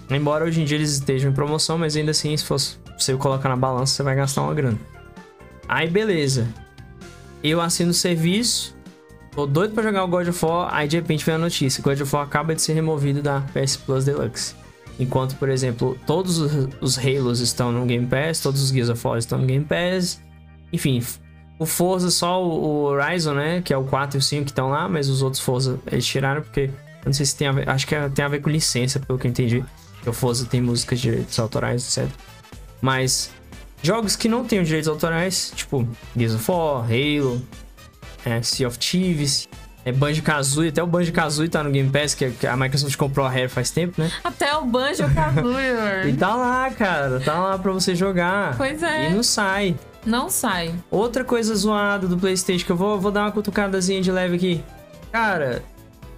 Embora 0.09 0.45
hoje 0.45 0.61
em 0.61 0.65
dia 0.65 0.77
eles 0.77 0.91
estejam 0.91 1.29
em 1.29 1.33
promoção, 1.33 1.77
mas 1.77 1.97
ainda 1.97 2.11
assim, 2.11 2.35
se 2.37 2.45
fosse 2.45 2.77
você 2.97 3.13
colocar 3.15 3.49
na 3.49 3.57
balança, 3.57 3.93
você 3.93 4.03
vai 4.03 4.15
gastar 4.15 4.43
uma 4.43 4.53
grana. 4.53 4.79
Aí 5.67 5.89
beleza 5.89 6.47
eu 7.43 7.61
assino 7.61 7.91
o 7.91 7.93
serviço, 7.93 8.75
tô 9.31 9.45
doido 9.45 9.73
pra 9.73 9.83
jogar 9.83 10.03
o 10.03 10.07
God 10.07 10.27
of 10.27 10.45
War, 10.45 10.73
aí 10.73 10.87
de 10.87 10.97
repente 10.97 11.25
vem 11.25 11.35
a 11.35 11.37
notícia: 11.37 11.81
God 11.81 11.99
of 12.01 12.15
War 12.15 12.25
acaba 12.25 12.55
de 12.55 12.61
ser 12.61 12.73
removido 12.73 13.21
da 13.21 13.41
PS 13.53 13.77
Plus 13.77 14.05
Deluxe. 14.05 14.55
Enquanto, 14.99 15.35
por 15.35 15.49
exemplo, 15.49 15.97
todos 16.07 16.39
os 16.81 16.97
Halos 16.97 17.39
estão 17.39 17.71
no 17.71 17.85
Game 17.85 18.07
Pass, 18.07 18.39
todos 18.39 18.61
os 18.61 18.69
Gears 18.69 18.89
of 18.89 19.07
War 19.07 19.17
estão 19.19 19.37
no 19.37 19.45
Game 19.45 19.63
Pass. 19.63 20.19
Enfim, 20.73 21.03
o 21.59 21.65
Forza 21.65 22.09
só 22.09 22.43
o 22.43 22.83
Horizon, 22.83 23.33
né? 23.33 23.61
Que 23.61 23.73
é 23.73 23.77
o 23.77 23.83
4 23.83 24.17
e 24.17 24.19
o 24.19 24.21
5 24.21 24.45
que 24.45 24.51
estão 24.51 24.69
lá, 24.69 24.89
mas 24.89 25.07
os 25.07 25.21
outros 25.21 25.41
Forza 25.41 25.79
eles 25.91 26.05
tiraram 26.05 26.41
porque. 26.41 26.71
Eu 27.01 27.09
não 27.09 27.13
sei 27.13 27.25
se 27.25 27.35
tem 27.35 27.47
a 27.47 27.51
ver. 27.51 27.69
Acho 27.69 27.85
que 27.87 27.95
é, 27.95 28.09
tem 28.09 28.25
a 28.25 28.27
ver 28.27 28.41
com 28.41 28.49
licença, 28.49 28.99
pelo 28.99 29.17
que 29.19 29.27
eu 29.27 29.31
entendi. 29.31 29.63
O 30.05 30.13
Forza 30.13 30.45
tem 30.45 30.61
músicas 30.61 30.99
de 30.99 31.09
direitos 31.09 31.37
autorais, 31.39 31.97
etc. 31.97 32.11
Mas 32.81 33.31
Jogos 33.81 34.15
que 34.15 34.27
não 34.27 34.43
tenham 34.43 34.63
direitos 34.63 34.87
autorais, 34.87 35.51
tipo 35.55 35.87
Gears 36.15 36.35
of 36.35 36.51
War, 36.51 36.85
Halo, 36.85 37.41
é, 38.25 38.41
Sea 38.41 38.67
of 38.67 38.77
Thieves, 38.77 39.47
é 39.85 39.91
Banjo-Kazooie, 39.91 40.69
até 40.69 40.83
o 40.83 40.87
Banjo-Kazooie 40.87 41.47
tá 41.47 41.63
no 41.63 41.71
Game 41.71 41.89
Pass, 41.89 42.13
que 42.13 42.45
a 42.45 42.57
Microsoft 42.57 42.97
comprou 42.97 43.25
a 43.25 43.29
Rare 43.29 43.47
faz 43.47 43.71
tempo, 43.71 44.01
né? 44.01 44.11
Até 44.23 44.53
o 44.57 44.65
Banjo-Kazooie, 44.65 46.09
E 46.11 46.13
tá 46.13 46.35
lá, 46.35 46.69
cara, 46.71 47.19
tá 47.21 47.39
lá 47.39 47.57
pra 47.57 47.71
você 47.71 47.95
jogar. 47.95 48.57
Pois 48.57 48.83
é. 48.83 49.09
E 49.09 49.13
não 49.13 49.23
sai. 49.23 49.75
Não 50.05 50.29
sai. 50.29 50.75
Outra 50.91 51.23
coisa 51.23 51.55
zoada 51.55 52.07
do 52.07 52.17
PlayStation, 52.17 52.65
que 52.65 52.71
eu 52.71 52.75
vou, 52.75 52.99
vou 52.99 53.11
dar 53.11 53.21
uma 53.21 53.31
cutucadazinha 53.31 54.01
de 54.01 54.11
leve 54.11 54.35
aqui. 54.35 54.63
Cara, 55.11 55.63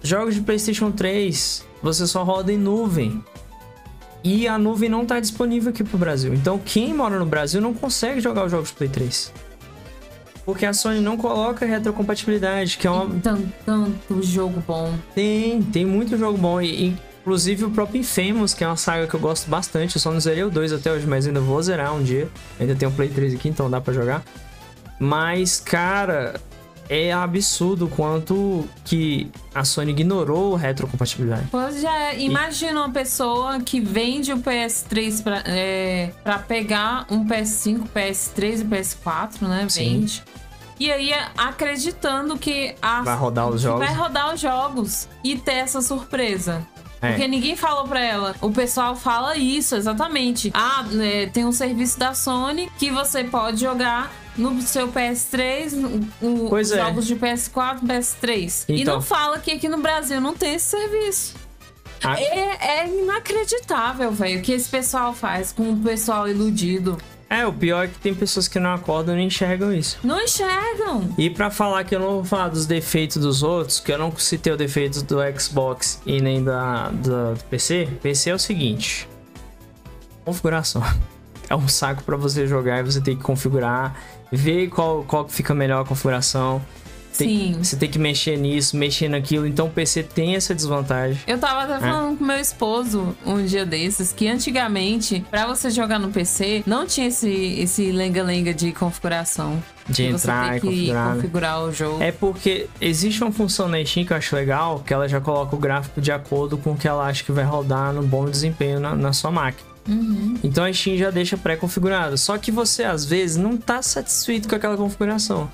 jogos 0.02 0.34
de 0.34 0.40
PlayStation 0.40 0.90
3, 0.90 1.64
você 1.80 2.06
só 2.06 2.24
roda 2.24 2.52
em 2.52 2.58
nuvem. 2.58 3.24
E 4.22 4.46
a 4.46 4.58
nuvem 4.58 4.88
não 4.88 5.02
está 5.02 5.18
disponível 5.18 5.70
aqui 5.70 5.82
pro 5.82 5.96
Brasil. 5.96 6.34
Então 6.34 6.58
quem 6.58 6.92
mora 6.92 7.18
no 7.18 7.26
Brasil 7.26 7.60
não 7.60 7.72
consegue 7.72 8.20
jogar 8.20 8.44
os 8.44 8.50
jogos 8.50 8.68
de 8.68 8.74
Play 8.74 8.88
3. 8.88 9.32
Porque 10.44 10.66
a 10.66 10.72
Sony 10.72 11.00
não 11.00 11.16
coloca 11.16 11.64
retrocompatibilidade, 11.64 12.76
que 12.76 12.86
é 12.86 12.90
uma. 12.90 13.08
Tanto, 13.20 13.48
tanto 13.64 14.22
jogo 14.22 14.62
bom. 14.66 14.92
Tem, 15.14 15.62
tem 15.62 15.84
muito 15.84 16.16
jogo 16.16 16.36
bom. 16.36 16.60
E, 16.60 16.96
inclusive 17.20 17.64
o 17.64 17.70
próprio 17.70 18.00
Infamous, 18.00 18.54
que 18.54 18.64
é 18.64 18.66
uma 18.66 18.76
saga 18.76 19.06
que 19.06 19.14
eu 19.14 19.20
gosto 19.20 19.48
bastante. 19.48 19.96
Eu 19.96 20.00
só 20.00 20.10
não 20.10 20.18
zerei 20.18 20.42
o 20.42 20.50
2 20.50 20.72
até 20.72 20.90
hoje, 20.90 21.06
mas 21.06 21.26
ainda 21.26 21.40
vou 21.40 21.62
zerar 21.62 21.94
um 21.94 22.02
dia. 22.02 22.28
Ainda 22.58 22.74
tem 22.74 22.88
o 22.88 22.90
Play 22.90 23.08
3 23.10 23.34
aqui, 23.34 23.48
então 23.48 23.70
dá 23.70 23.80
para 23.80 23.92
jogar. 23.92 24.24
Mas, 24.98 25.60
cara, 25.60 26.40
é 26.90 27.12
absurdo 27.12 27.86
quanto 27.86 28.68
que 28.84 29.30
a 29.54 29.62
Sony 29.64 29.92
ignorou 29.92 30.56
retrocompatibilidade. 30.56 31.46
Pois 31.48 31.80
já 31.80 31.96
é. 31.96 32.20
Imagina 32.20 32.80
uma 32.80 32.90
pessoa 32.90 33.60
que 33.60 33.80
vende 33.80 34.32
o 34.32 34.38
PS3 34.38 35.22
pra, 35.22 35.42
é, 35.46 36.10
pra 36.24 36.40
pegar 36.40 37.06
um 37.08 37.24
PS5, 37.24 37.84
PS3 37.94 38.62
e 38.62 38.64
PS4, 38.64 39.42
né? 39.42 39.66
Sim. 39.68 40.00
Vende. 40.00 40.24
E 40.80 40.90
aí, 40.90 41.12
acreditando 41.36 42.36
que 42.38 42.74
a, 42.82 43.02
vai 43.02 43.16
rodar 43.16 43.48
os 43.48 43.60
jogos. 43.60 43.86
Vai 43.86 43.94
rodar 43.94 44.34
os 44.34 44.40
jogos 44.40 45.08
e 45.22 45.36
ter 45.36 45.56
essa 45.56 45.80
surpresa. 45.80 46.66
É. 47.02 47.10
Porque 47.10 47.28
ninguém 47.28 47.54
falou 47.54 47.84
pra 47.84 48.00
ela. 48.00 48.34
O 48.40 48.50
pessoal 48.50 48.96
fala 48.96 49.36
isso, 49.36 49.76
exatamente. 49.76 50.50
Ah, 50.52 50.84
é, 51.00 51.26
tem 51.26 51.44
um 51.44 51.52
serviço 51.52 51.98
da 51.98 52.14
Sony 52.14 52.70
que 52.78 52.90
você 52.90 53.22
pode 53.22 53.60
jogar 53.60 54.10
no 54.36 54.60
seu 54.62 54.88
PS3, 54.88 55.72
o, 56.22 56.48
pois 56.48 56.70
os 56.70 56.76
é. 56.76 56.80
jogos 56.84 57.06
de 57.06 57.16
PS4, 57.16 57.80
PS3. 57.82 58.64
Então. 58.68 58.76
E 58.76 58.84
não 58.84 59.00
fala 59.02 59.38
que 59.38 59.50
aqui 59.52 59.68
no 59.68 59.78
Brasil 59.78 60.20
não 60.20 60.34
tem 60.34 60.54
esse 60.54 60.66
serviço. 60.66 61.34
A- 62.02 62.18
É, 62.18 62.82
é 62.84 62.88
inacreditável, 62.88 64.10
velho, 64.12 64.38
o 64.38 64.42
que 64.42 64.52
esse 64.52 64.68
pessoal 64.68 65.12
faz 65.12 65.52
com 65.52 65.72
o 65.72 65.76
pessoal 65.76 66.28
iludido. 66.28 66.96
É, 67.28 67.46
o 67.46 67.52
pior 67.52 67.84
é 67.84 67.88
que 67.88 67.98
tem 68.00 68.12
pessoas 68.12 68.48
que 68.48 68.58
não 68.58 68.72
acordam 68.74 69.14
e 69.14 69.18
não 69.18 69.24
enxergam 69.24 69.72
isso. 69.72 69.98
Não 70.02 70.20
enxergam. 70.20 71.14
E 71.16 71.30
pra 71.30 71.48
falar 71.48 71.84
que 71.84 71.94
eu 71.94 72.00
não 72.00 72.08
vou 72.14 72.24
falar 72.24 72.48
dos 72.48 72.66
defeitos 72.66 73.18
dos 73.18 73.44
outros, 73.44 73.78
que 73.78 73.92
eu 73.92 73.98
não 73.98 74.10
citei 74.16 74.52
o 74.52 74.56
defeito 74.56 75.00
do 75.04 75.18
Xbox 75.38 76.00
e 76.04 76.20
nem 76.20 76.42
da, 76.42 76.88
da- 76.90 77.34
do 77.34 77.44
PC, 77.48 77.88
PC 78.02 78.30
é 78.30 78.34
o 78.34 78.38
seguinte: 78.38 79.08
configuração. 80.24 80.82
É 81.48 81.56
um 81.56 81.66
saco 81.66 82.04
pra 82.04 82.16
você 82.16 82.46
jogar 82.46 82.78
e 82.78 82.84
você 82.84 83.00
tem 83.00 83.16
que 83.16 83.24
configurar, 83.24 83.96
ver 84.32 84.68
qual, 84.68 85.04
qual 85.04 85.28
fica 85.28 85.54
melhor 85.54 85.82
a 85.82 85.84
configuração. 85.84 86.60
Tem- 87.18 87.54
Sim. 87.54 87.58
Você 87.62 87.74
tem 87.76 87.90
que 87.90 87.98
mexer 87.98 88.36
nisso, 88.38 88.76
mexer 88.76 89.08
naquilo. 89.08 89.44
Então 89.44 89.66
o 89.66 89.70
PC 89.70 90.04
tem 90.04 90.36
essa 90.36 90.54
desvantagem. 90.54 91.18
Eu 91.26 91.38
tava 91.38 91.64
até 91.64 91.80
falando 91.80 92.16
com 92.16 92.24
meu 92.24 92.38
esposo 92.38 93.16
um 93.26 93.44
dia 93.44 93.66
desses 93.66 94.12
que 94.12 94.28
antigamente, 94.28 95.24
pra 95.28 95.44
você 95.46 95.70
jogar 95.70 95.98
no 95.98 96.10
PC, 96.10 96.62
não 96.64 96.86
tinha 96.86 97.08
esse 97.08 97.28
esse 97.28 97.90
lenga-lenga 97.90 98.54
de 98.54 98.70
configuração. 98.72 99.60
De 99.88 100.04
entrar 100.04 100.56
e 100.56 100.60
configurar. 100.60 101.08
né? 101.08 101.14
configurar 101.16 101.62
o 101.64 101.72
jogo. 101.72 102.00
É 102.00 102.12
porque 102.12 102.68
existe 102.80 103.20
uma 103.24 103.32
função 103.32 103.66
na 103.68 103.84
Steam 103.84 104.06
que 104.06 104.12
eu 104.12 104.16
acho 104.16 104.36
legal, 104.36 104.78
que 104.86 104.94
ela 104.94 105.08
já 105.08 105.20
coloca 105.20 105.56
o 105.56 105.58
gráfico 105.58 106.00
de 106.00 106.12
acordo 106.12 106.56
com 106.56 106.72
o 106.72 106.76
que 106.76 106.86
ela 106.86 107.04
acha 107.06 107.24
que 107.24 107.32
vai 107.32 107.44
rodar 107.44 107.92
no 107.92 108.02
bom 108.04 108.24
desempenho 108.30 108.78
na, 108.78 108.94
na 108.94 109.12
sua 109.12 109.32
máquina. 109.32 109.68
Uhum. 109.88 110.36
Então 110.42 110.64
a 110.64 110.72
Steam 110.72 110.96
já 110.96 111.10
deixa 111.10 111.36
pré-configurado. 111.36 112.16
Só 112.18 112.36
que 112.38 112.50
você 112.50 112.84
às 112.84 113.04
vezes 113.04 113.36
não 113.36 113.56
tá 113.56 113.82
satisfeito 113.82 114.48
com 114.48 114.54
aquela 114.54 114.76
configuração. 114.76 115.50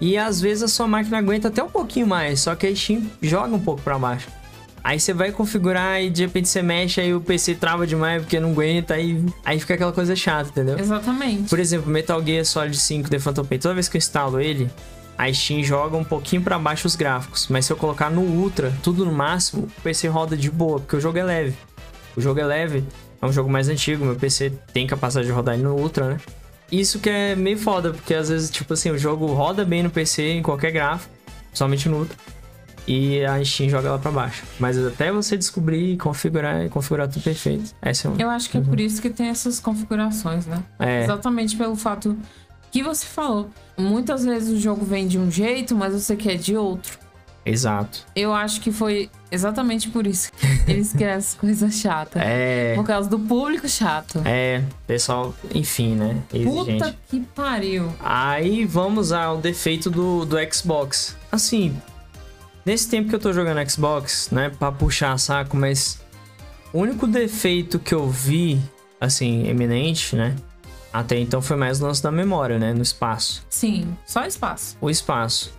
E 0.00 0.18
às 0.18 0.40
vezes 0.40 0.64
a 0.64 0.68
sua 0.68 0.86
máquina 0.88 1.18
aguenta 1.18 1.48
até 1.48 1.62
um 1.62 1.68
pouquinho 1.68 2.06
mais, 2.06 2.40
só 2.40 2.56
que 2.56 2.66
a 2.66 2.74
Steam 2.74 3.08
joga 3.22 3.54
um 3.54 3.60
pouco 3.60 3.80
para 3.82 3.96
baixo. 3.98 4.28
Aí 4.82 4.98
você 4.98 5.12
vai 5.12 5.30
configurar 5.30 6.02
e 6.02 6.10
de 6.10 6.22
repente 6.22 6.48
você 6.48 6.60
mexe, 6.60 7.00
aí 7.00 7.14
o 7.14 7.20
PC 7.20 7.54
trava 7.54 7.86
demais 7.86 8.20
porque 8.20 8.40
não 8.40 8.50
aguenta, 8.50 8.94
aí, 8.94 9.24
aí 9.44 9.60
fica 9.60 9.74
aquela 9.74 9.92
coisa 9.92 10.16
chata, 10.16 10.50
entendeu? 10.50 10.76
Exatamente. 10.76 11.48
Por 11.48 11.60
exemplo, 11.60 11.88
Metal 11.88 12.20
Gear 12.24 12.44
Solid 12.44 12.76
5 12.76 13.08
The 13.08 13.20
Phantom 13.20 13.44
Pain, 13.44 13.58
toda 13.60 13.74
vez 13.74 13.88
que 13.88 13.96
eu 13.96 14.00
instalo 14.00 14.40
ele, 14.40 14.68
a 15.16 15.32
Steam 15.32 15.62
joga 15.62 15.96
um 15.96 16.02
pouquinho 16.02 16.42
para 16.42 16.58
baixo 16.58 16.88
os 16.88 16.96
gráficos. 16.96 17.46
Mas 17.48 17.66
se 17.66 17.72
eu 17.72 17.76
colocar 17.76 18.10
no 18.10 18.22
Ultra, 18.22 18.72
tudo 18.82 19.04
no 19.04 19.12
máximo, 19.12 19.68
o 19.78 19.82
PC 19.82 20.08
roda 20.08 20.36
de 20.36 20.50
boa, 20.50 20.80
porque 20.80 20.96
o 20.96 21.00
jogo 21.00 21.16
é 21.16 21.22
leve. 21.22 21.54
O 22.16 22.20
jogo 22.20 22.40
é 22.40 22.44
leve, 22.44 22.84
é 23.22 23.26
um 23.26 23.32
jogo 23.32 23.48
mais 23.48 23.68
antigo, 23.68 24.04
meu 24.04 24.16
PC 24.16 24.52
tem 24.72 24.86
capacidade 24.86 25.28
de 25.28 25.32
rodar 25.32 25.54
ele 25.54 25.62
no 25.62 25.76
Ultra, 25.76 26.08
né? 26.08 26.20
Isso 26.70 26.98
que 26.98 27.08
é 27.08 27.36
meio 27.36 27.56
foda, 27.56 27.92
porque 27.92 28.12
às 28.14 28.28
vezes, 28.28 28.50
tipo 28.50 28.72
assim, 28.72 28.90
o 28.90 28.98
jogo 28.98 29.26
roda 29.26 29.64
bem 29.64 29.82
no 29.82 29.90
PC, 29.90 30.32
em 30.32 30.42
qualquer 30.42 30.72
gráfico, 30.72 31.14
somente 31.52 31.88
no 31.88 31.98
Ultra. 31.98 32.16
E 32.86 33.24
a 33.24 33.42
Steam 33.44 33.68
joga 33.68 33.88
ela 33.88 33.98
pra 33.98 34.10
baixo. 34.10 34.42
Mas 34.58 34.76
até 34.76 35.12
você 35.12 35.36
descobrir 35.36 35.92
e 35.92 35.96
configurar, 35.96 36.68
configurar 36.68 37.08
tudo 37.08 37.22
perfeito. 37.22 37.72
Essa 37.80 38.08
é 38.08 38.10
um... 38.10 38.16
Eu 38.18 38.28
acho 38.28 38.50
que 38.50 38.58
é 38.58 38.60
por 38.60 38.80
isso 38.80 39.00
que 39.00 39.08
tem 39.08 39.28
essas 39.28 39.60
configurações, 39.60 40.46
né? 40.46 40.60
É. 40.80 41.04
Exatamente 41.04 41.56
pelo 41.56 41.76
fato 41.76 42.18
que 42.72 42.82
você 42.82 43.06
falou. 43.06 43.50
Muitas 43.78 44.24
vezes 44.24 44.58
o 44.58 44.58
jogo 44.58 44.84
vem 44.84 45.06
de 45.06 45.16
um 45.16 45.30
jeito, 45.30 45.76
mas 45.76 45.92
você 45.92 46.16
quer 46.16 46.36
de 46.36 46.56
outro. 46.56 46.98
Exato. 47.46 48.04
Eu 48.16 48.32
acho 48.32 48.60
que 48.60 48.72
foi 48.72 49.08
exatamente 49.32 49.88
por 49.88 50.06
isso 50.06 50.30
que 50.64 50.70
eles 50.70 50.92
criaram 50.92 51.16
essas 51.18 51.34
coisas 51.34 51.74
chatas. 51.74 52.22
É. 52.22 52.74
Por 52.76 52.84
causa 52.84 53.08
do 53.08 53.18
público 53.18 53.68
chato. 53.68 54.22
É, 54.24 54.62
pessoal, 54.86 55.34
enfim, 55.54 55.94
né? 55.94 56.22
Exigente. 56.32 56.72
Puta 56.72 56.94
que 57.08 57.20
pariu. 57.20 57.92
Aí 57.98 58.64
vamos 58.64 59.10
ao 59.10 59.38
defeito 59.38 59.90
do, 59.90 60.24
do 60.24 60.36
Xbox. 60.52 61.16
Assim, 61.30 61.76
nesse 62.64 62.88
tempo 62.88 63.08
que 63.08 63.14
eu 63.14 63.20
tô 63.20 63.32
jogando 63.32 63.68
Xbox, 63.68 64.28
né, 64.30 64.50
pra 64.50 64.70
puxar 64.70 65.18
saco, 65.18 65.56
mas 65.56 65.98
o 66.72 66.78
único 66.78 67.06
defeito 67.06 67.78
que 67.78 67.94
eu 67.94 68.08
vi, 68.08 68.60
assim, 69.00 69.48
eminente, 69.48 70.14
né, 70.14 70.36
até 70.92 71.18
então 71.18 71.40
foi 71.40 71.56
mais 71.56 71.80
o 71.80 71.86
lance 71.86 72.02
da 72.02 72.12
memória, 72.12 72.58
né, 72.58 72.74
no 72.74 72.82
espaço. 72.82 73.44
Sim, 73.48 73.96
só 74.06 74.26
espaço. 74.26 74.76
O 74.80 74.90
espaço. 74.90 75.52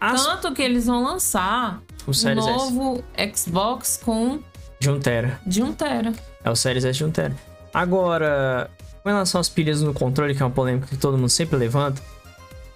As, 0.00 0.22
Tanto 0.26 0.52
que 0.52 0.60
eles 0.60 0.86
vão 0.86 1.02
lançar 1.02 1.80
o 2.06 2.10
um 2.10 2.14
Series 2.14 2.46
S 2.46 2.56
novo 2.56 3.04
Xbox 3.34 4.00
com 4.04 4.40
de 4.78 4.90
1 4.90 5.00
tera. 5.00 5.40
de 5.46 5.62
1 5.62 5.72
tera. 5.72 6.12
É 6.44 6.50
o 6.50 6.56
Series 6.56 6.84
S 6.84 6.98
de 6.98 7.04
1 7.04 7.10
tera. 7.10 7.36
Agora, 7.72 8.70
com 9.02 9.08
relação 9.08 9.40
às 9.40 9.48
pilhas 9.48 9.82
no 9.82 9.92
controle, 9.94 10.34
que 10.34 10.42
é 10.42 10.46
uma 10.46 10.52
polêmica 10.52 10.86
que 10.86 10.96
todo 10.96 11.16
mundo 11.16 11.28
sempre 11.28 11.56
levanta, 11.56 12.02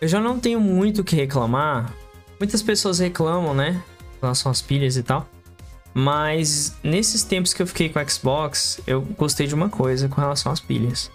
eu 0.00 0.08
já 0.08 0.20
não 0.20 0.38
tenho 0.38 0.60
muito 0.60 1.00
o 1.02 1.04
que 1.04 1.16
reclamar. 1.16 1.92
Muitas 2.38 2.62
pessoas 2.62 2.98
reclamam, 2.98 3.54
né? 3.54 3.82
Com 4.20 4.26
relação 4.26 4.50
às 4.50 4.62
pilhas 4.62 4.96
e 4.96 5.02
tal. 5.02 5.28
Mas 5.92 6.76
nesses 6.82 7.22
tempos 7.22 7.52
que 7.52 7.62
eu 7.62 7.66
fiquei 7.66 7.88
com 7.88 7.98
o 7.98 8.08
Xbox, 8.08 8.80
eu 8.86 9.02
gostei 9.02 9.46
de 9.46 9.54
uma 9.54 9.68
coisa 9.68 10.08
com 10.08 10.20
relação 10.20 10.52
às 10.52 10.60
pilhas. 10.60 11.10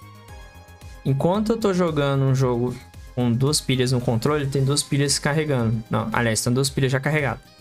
Enquanto 1.06 1.54
eu 1.54 1.58
tô 1.58 1.74
jogando 1.74 2.24
um 2.24 2.36
jogo 2.36 2.76
com 3.16 3.32
duas 3.32 3.62
pilhas 3.62 3.92
no 3.92 4.02
controle, 4.02 4.48
tem 4.48 4.64
duas 4.64 4.84
pilhas 4.84 5.20
carregando. 5.20 5.84
Não, 5.90 6.10
aliás, 6.12 6.42
tem 6.42 6.52
duas 6.52 6.70
pilhas 6.70 6.92
já 6.92 7.00
carregadas. 7.00 7.53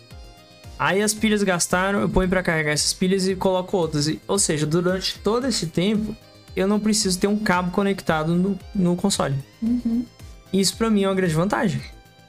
Aí 0.82 1.00
as 1.00 1.14
pilhas 1.14 1.44
gastaram, 1.44 2.00
eu 2.00 2.08
ponho 2.08 2.28
pra 2.28 2.42
carregar 2.42 2.72
essas 2.72 2.92
pilhas 2.92 3.28
e 3.28 3.36
coloco 3.36 3.76
outras. 3.76 4.10
Ou 4.26 4.36
seja, 4.36 4.66
durante 4.66 5.16
todo 5.20 5.46
esse 5.46 5.68
tempo, 5.68 6.16
eu 6.56 6.66
não 6.66 6.80
preciso 6.80 7.16
ter 7.20 7.28
um 7.28 7.38
cabo 7.38 7.70
conectado 7.70 8.34
no, 8.34 8.58
no 8.74 8.96
console. 8.96 9.36
Isso 10.52 10.76
pra 10.76 10.90
mim 10.90 11.04
é 11.04 11.08
uma 11.08 11.14
grande 11.14 11.34
vantagem. 11.34 11.80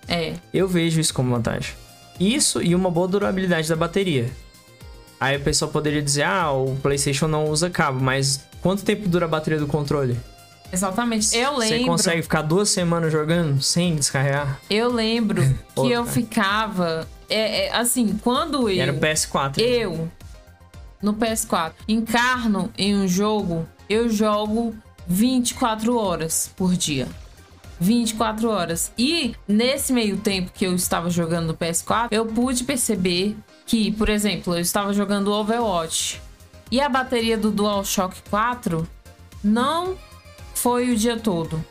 É, 0.07 0.33
Eu 0.53 0.67
vejo 0.67 0.99
isso 1.01 1.11
como 1.15 1.33
vantagem. 1.33 1.73
Isso 2.19 2.61
e 2.61 2.75
uma 2.75 2.91
boa 2.91 3.07
durabilidade 3.07 3.67
da 3.67 3.75
bateria. 3.75 4.29
Aí 5.19 5.35
o 5.35 5.39
pessoal 5.39 5.71
poderia 5.71 6.01
dizer, 6.03 6.21
ah, 6.21 6.51
o 6.51 6.75
PlayStation 6.75 7.27
não 7.27 7.45
usa 7.49 7.71
cabo, 7.71 7.99
mas 8.03 8.45
quanto 8.61 8.83
tempo 8.83 9.09
dura 9.09 9.25
a 9.25 9.29
bateria 9.29 9.57
do 9.57 9.65
controle? 9.65 10.15
exatamente. 10.71 11.35
Eu 11.35 11.53
Você 11.55 11.69
lembro. 11.69 11.87
consegue 11.87 12.21
ficar 12.21 12.41
duas 12.43 12.69
semanas 12.69 13.11
jogando 13.11 13.61
sem 13.63 13.95
descarregar? 13.95 14.59
Eu 14.69 14.91
lembro 14.91 15.41
que 15.75 15.91
eu 15.91 16.05
ficava. 16.05 17.07
É, 17.33 17.65
é, 17.65 17.75
assim, 17.75 18.19
quando 18.23 18.69
eu. 18.69 18.81
era 18.81 18.93
o 18.93 18.99
PS4. 18.99 19.57
eu, 19.57 20.07
no 21.01 21.15
PS4, 21.15 21.73
encarno 21.87 22.71
em 22.77 22.95
um 22.95 23.07
jogo, 23.07 23.67
eu 23.89 24.07
jogo 24.07 24.75
24 25.07 25.97
horas 25.97 26.51
por 26.55 26.75
dia. 26.75 27.07
24 27.79 28.49
horas. 28.49 28.91
E 28.97 29.35
nesse 29.47 29.91
meio 29.91 30.17
tempo 30.17 30.51
que 30.53 30.65
eu 30.65 30.75
estava 30.75 31.09
jogando 31.09 31.47
no 31.47 31.53
PS4, 31.55 32.09
eu 32.11 32.25
pude 32.25 32.63
perceber 32.63 33.35
que, 33.65 33.91
por 33.91 34.09
exemplo, 34.09 34.53
eu 34.53 34.59
estava 34.59 34.93
jogando 34.93 35.31
Overwatch 35.31 36.21
e 36.71 36.79
a 36.79 36.87
bateria 36.87 37.37
do 37.37 37.49
DualShock 37.49 38.15
4 38.29 38.87
não 39.43 39.97
foi 40.53 40.91
o 40.91 40.95
dia 40.95 41.17
todo. 41.17 41.63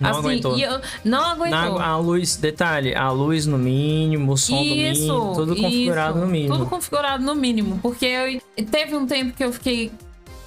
Não 0.00 0.10
aguentou. 0.18 0.56
e 0.56 0.62
eu- 0.62 0.80
não 1.04 1.24
aguentou. 1.24 1.78
Na, 1.78 1.84
a 1.86 1.96
luz, 1.98 2.36
detalhe, 2.36 2.94
a 2.94 3.10
luz 3.10 3.46
no 3.46 3.58
mínimo, 3.58 4.32
o 4.32 4.36
som 4.36 4.56
no 4.56 4.60
mínimo, 4.64 5.32
tudo 5.34 5.54
configurado 5.56 6.12
isso. 6.18 6.26
no 6.26 6.32
mínimo. 6.32 6.56
Tudo 6.56 6.66
configurado 6.66 7.24
no 7.24 7.34
mínimo. 7.34 7.78
Porque 7.82 8.06
eu, 8.06 8.64
teve 8.66 8.96
um 8.96 9.06
tempo 9.06 9.36
que 9.36 9.44
eu 9.44 9.52
fiquei 9.52 9.92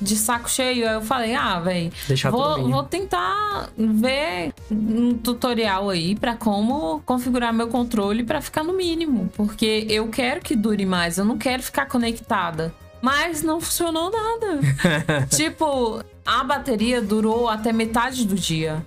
de 0.01 0.17
saco 0.17 0.49
cheio, 0.49 0.87
aí 0.89 0.95
eu 0.95 1.01
falei, 1.01 1.33
ah, 1.33 1.59
velho, 1.61 1.89
vou, 2.29 2.69
vou 2.71 2.83
tentar 2.83 3.69
ver 3.77 4.53
um 4.69 5.13
tutorial 5.13 5.89
aí 5.89 6.13
pra 6.15 6.35
como 6.35 7.01
configurar 7.05 7.53
meu 7.53 7.67
controle 7.69 8.23
pra 8.23 8.41
ficar 8.41 8.63
no 8.63 8.73
mínimo. 8.73 9.29
Porque 9.37 9.85
eu 9.89 10.07
quero 10.09 10.41
que 10.41 10.55
dure 10.57 10.85
mais, 10.85 11.17
eu 11.17 11.23
não 11.23 11.37
quero 11.37 11.63
ficar 11.63 11.85
conectada. 11.85 12.73
Mas 13.01 13.43
não 13.43 13.59
funcionou 13.61 14.09
nada. 14.11 14.59
tipo, 15.35 16.01
a 16.25 16.43
bateria 16.43 17.01
durou 17.01 17.47
até 17.49 17.71
metade 17.71 18.25
do 18.25 18.35
dia. 18.35 18.85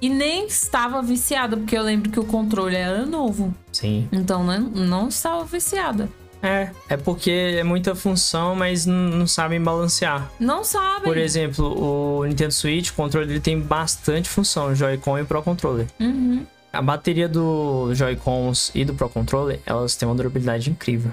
E 0.00 0.08
nem 0.08 0.46
estava 0.46 1.02
viciada, 1.02 1.56
porque 1.56 1.76
eu 1.76 1.82
lembro 1.82 2.10
que 2.10 2.20
o 2.20 2.24
controle 2.24 2.76
era 2.76 3.04
novo. 3.04 3.52
Sim. 3.72 4.08
Então 4.12 4.44
né, 4.44 4.58
não 4.58 5.08
estava 5.08 5.44
viciada. 5.44 6.08
É, 6.42 6.70
é 6.88 6.96
porque 6.96 7.30
é 7.58 7.64
muita 7.64 7.94
função, 7.94 8.54
mas 8.54 8.86
não 8.86 9.26
sabem 9.26 9.60
balancear. 9.60 10.30
Não 10.38 10.62
sabem. 10.62 11.02
Por 11.02 11.16
exemplo, 11.16 12.20
o 12.20 12.24
Nintendo 12.24 12.52
Switch, 12.52 12.90
o 12.90 12.94
controle 12.94 13.30
ele 13.30 13.40
tem 13.40 13.58
bastante 13.58 14.28
função, 14.28 14.74
Joy-Con 14.74 15.18
e 15.18 15.24
Pro 15.24 15.42
Controller. 15.42 15.86
Uhum. 15.98 16.46
A 16.72 16.80
bateria 16.80 17.28
do 17.28 17.92
Joy-Cons 17.92 18.70
e 18.74 18.84
do 18.84 18.94
Pro 18.94 19.08
Controller, 19.08 19.60
elas 19.66 19.96
têm 19.96 20.08
uma 20.08 20.14
durabilidade 20.14 20.70
incrível. 20.70 21.10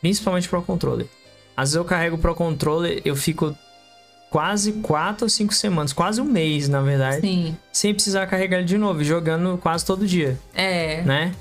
Principalmente 0.00 0.46
o 0.46 0.50
Pro 0.50 0.62
Controller. 0.62 1.06
Às 1.56 1.70
vezes 1.70 1.76
eu 1.76 1.84
carrego 1.84 2.16
o 2.16 2.18
Pro 2.18 2.34
Controller, 2.34 3.02
eu 3.04 3.16
fico 3.16 3.56
quase 4.30 4.72
4 4.74 5.24
ou 5.24 5.28
5 5.28 5.52
semanas, 5.52 5.92
quase 5.92 6.20
um 6.20 6.24
mês, 6.24 6.68
na 6.68 6.80
verdade, 6.80 7.20
Sim. 7.20 7.56
sem 7.72 7.92
precisar 7.92 8.26
carregar 8.26 8.58
ele 8.58 8.66
de 8.66 8.78
novo, 8.78 9.02
e 9.02 9.04
jogando 9.04 9.58
quase 9.58 9.84
todo 9.84 10.06
dia, 10.06 10.38
É. 10.54 11.02
né? 11.02 11.32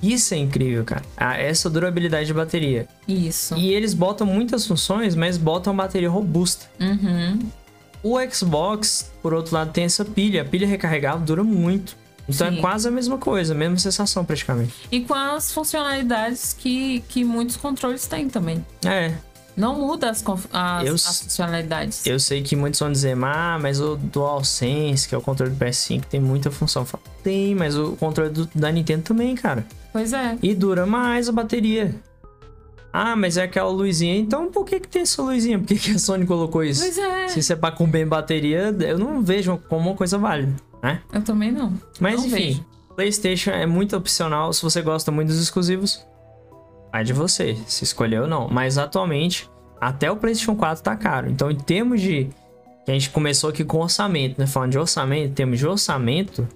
Isso 0.00 0.32
é 0.32 0.36
incrível, 0.36 0.84
cara. 0.84 1.02
Essa 1.36 1.68
durabilidade 1.68 2.26
de 2.26 2.32
bateria. 2.34 2.86
Isso. 3.08 3.56
E 3.56 3.72
eles 3.72 3.94
botam 3.94 4.24
muitas 4.26 4.64
funções, 4.64 5.16
mas 5.16 5.36
botam 5.36 5.74
bateria 5.74 6.08
robusta. 6.08 6.66
Uhum. 6.78 7.40
O 8.00 8.16
Xbox, 8.32 9.10
por 9.20 9.34
outro 9.34 9.54
lado, 9.56 9.72
tem 9.72 9.84
essa 9.84 10.04
pilha. 10.04 10.42
A 10.42 10.44
pilha 10.44 10.68
recarregável 10.68 11.20
dura 11.26 11.42
muito. 11.42 11.96
Então 12.28 12.48
Sim. 12.48 12.58
é 12.58 12.60
quase 12.60 12.86
a 12.86 12.90
mesma 12.92 13.18
coisa, 13.18 13.54
a 13.54 13.56
mesma 13.56 13.78
sensação 13.78 14.24
praticamente. 14.24 14.72
E 14.92 15.00
com 15.00 15.14
as 15.14 15.50
funcionalidades 15.50 16.52
que, 16.56 17.00
que 17.08 17.24
muitos 17.24 17.56
controles 17.56 18.06
têm 18.06 18.28
também. 18.28 18.64
É, 18.84 19.14
Não 19.58 19.74
muda 19.78 20.08
as, 20.10 20.24
as, 20.52 20.86
Eu- 20.86 20.94
as 20.94 21.20
funcionalidades. 21.22 22.06
eu 22.06 22.18
sei 22.20 22.42
que 22.42 22.54
muitos 22.54 22.78
vão 22.78 22.92
dizer, 22.92 23.16
ah, 23.24 23.58
mas 23.60 23.80
o 23.80 23.96
DualSense, 23.96 25.08
que 25.08 25.14
é 25.14 25.18
o 25.18 25.20
controle 25.20 25.52
do 25.52 25.56
PS5, 25.64 26.04
tem 26.04 26.20
muita 26.20 26.50
função. 26.50 26.84
Falo, 26.86 27.02
Tem, 27.24 27.54
mas 27.54 27.76
o 27.76 27.96
controle 27.96 28.30
do- 28.30 28.48
da 28.54 28.70
Nintendo 28.70 29.02
também, 29.02 29.34
cara. 29.34 29.66
Pois 29.92 30.12
é. 30.12 30.38
E 30.42 30.54
dura 30.54 30.86
mais 30.86 31.28
a 31.28 31.32
bateria. 31.32 31.94
Ah, 32.92 33.14
mas 33.16 33.36
é 33.36 33.42
aquela 33.42 33.68
luzinha. 33.70 34.16
Então 34.16 34.50
por 34.50 34.64
que, 34.64 34.80
que 34.80 34.88
tem 34.88 35.02
essa 35.02 35.20
luzinha? 35.22 35.58
Por 35.58 35.66
que, 35.66 35.76
que 35.78 35.90
a 35.92 35.98
Sony 35.98 36.24
colocou 36.24 36.62
isso? 36.64 36.80
Pois 36.82 36.96
é. 36.96 37.28
Se 37.28 37.40
isso 37.40 37.52
é 37.52 37.56
pra 37.56 37.70
comer 37.70 38.06
bateria, 38.06 38.74
eu 38.80 38.98
não 38.98 39.22
vejo 39.22 39.58
como 39.68 39.88
uma 39.90 39.96
coisa 39.96 40.16
válida, 40.18 40.54
né? 40.82 41.02
Eu 41.12 41.20
também 41.22 41.52
não. 41.52 41.72
Mas 42.00 42.16
Não 42.20 42.26
enfim, 42.26 42.34
vejo. 42.34 42.64
PlayStation 42.96 43.50
é 43.50 43.66
muito 43.66 43.96
opcional. 43.96 44.52
Se 44.52 44.62
você 44.62 44.80
gosta 44.80 45.10
muito 45.10 45.28
dos 45.28 45.40
exclusivos, 45.42 46.00
vai 46.92 47.04
de 47.04 47.12
você, 47.12 47.56
se 47.66 47.84
escolher 47.84 48.22
ou 48.22 48.28
não. 48.28 48.48
Mas 48.48 48.78
atualmente, 48.78 49.48
até 49.80 50.10
o 50.10 50.16
PlayStation 50.16 50.56
4 50.56 50.82
tá 50.82 50.96
caro. 50.96 51.30
Então, 51.30 51.50
em 51.50 51.56
termos 51.56 52.00
de. 52.00 52.28
que 52.84 52.90
A 52.90 52.94
gente 52.94 53.10
começou 53.10 53.50
aqui 53.50 53.64
com 53.64 53.78
orçamento, 53.78 54.38
né? 54.38 54.46
Falando 54.46 54.72
de 54.72 54.78
orçamento, 54.78 55.30
em 55.30 55.32
termos 55.32 55.58
de 55.58 55.66
orçamento, 55.66 56.48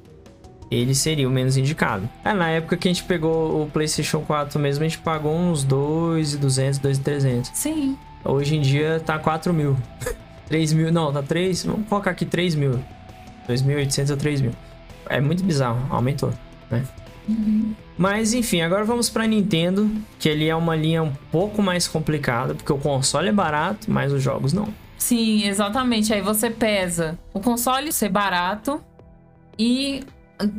ele 0.70 0.94
seria 0.94 1.28
o 1.28 1.30
menos 1.30 1.56
indicado. 1.56 2.08
É, 2.24 2.32
na 2.32 2.48
época 2.48 2.76
que 2.76 2.88
a 2.88 2.92
gente 2.92 3.04
pegou 3.04 3.62
o 3.62 3.70
PlayStation 3.70 4.20
4 4.20 4.58
mesmo, 4.58 4.84
a 4.84 4.88
gente 4.88 4.98
pagou 4.98 5.34
uns 5.34 5.64
2,200, 5.64 6.78
2,300. 6.78 7.50
Sim. 7.54 7.96
Hoje 8.24 8.56
em 8.56 8.60
dia 8.60 9.00
tá 9.04 9.18
4 9.18 9.52
mil. 9.52 9.76
3 10.48 10.72
mil, 10.72 10.92
não, 10.92 11.12
tá 11.12 11.22
3. 11.22 11.64
Vamos 11.64 11.88
colocar 11.88 12.10
aqui 12.10 12.24
3 12.24 12.54
mil. 12.54 12.80
2.800 13.48 14.10
ou 14.10 14.16
3 14.16 14.40
mil. 14.40 14.52
É 15.08 15.20
muito 15.20 15.44
bizarro, 15.44 15.86
aumentou, 15.90 16.32
né? 16.70 16.84
Mas 17.96 18.34
enfim, 18.34 18.62
agora 18.62 18.84
vamos 18.84 19.08
pra 19.08 19.26
Nintendo, 19.26 19.90
que 20.18 20.28
ele 20.28 20.48
é 20.48 20.56
uma 20.56 20.74
linha 20.74 21.02
um 21.02 21.12
pouco 21.30 21.62
mais 21.62 21.86
complicada, 21.86 22.54
porque 22.54 22.72
o 22.72 22.78
console 22.78 23.28
é 23.28 23.32
barato, 23.32 23.90
mas 23.90 24.12
os 24.12 24.22
jogos 24.22 24.52
não. 24.52 24.68
Sim, 24.98 25.44
exatamente. 25.44 26.12
Aí 26.12 26.20
você 26.20 26.48
pesa 26.50 27.18
o 27.32 27.40
console 27.40 27.92
ser 27.92 28.08
barato 28.08 28.80
e 29.58 30.04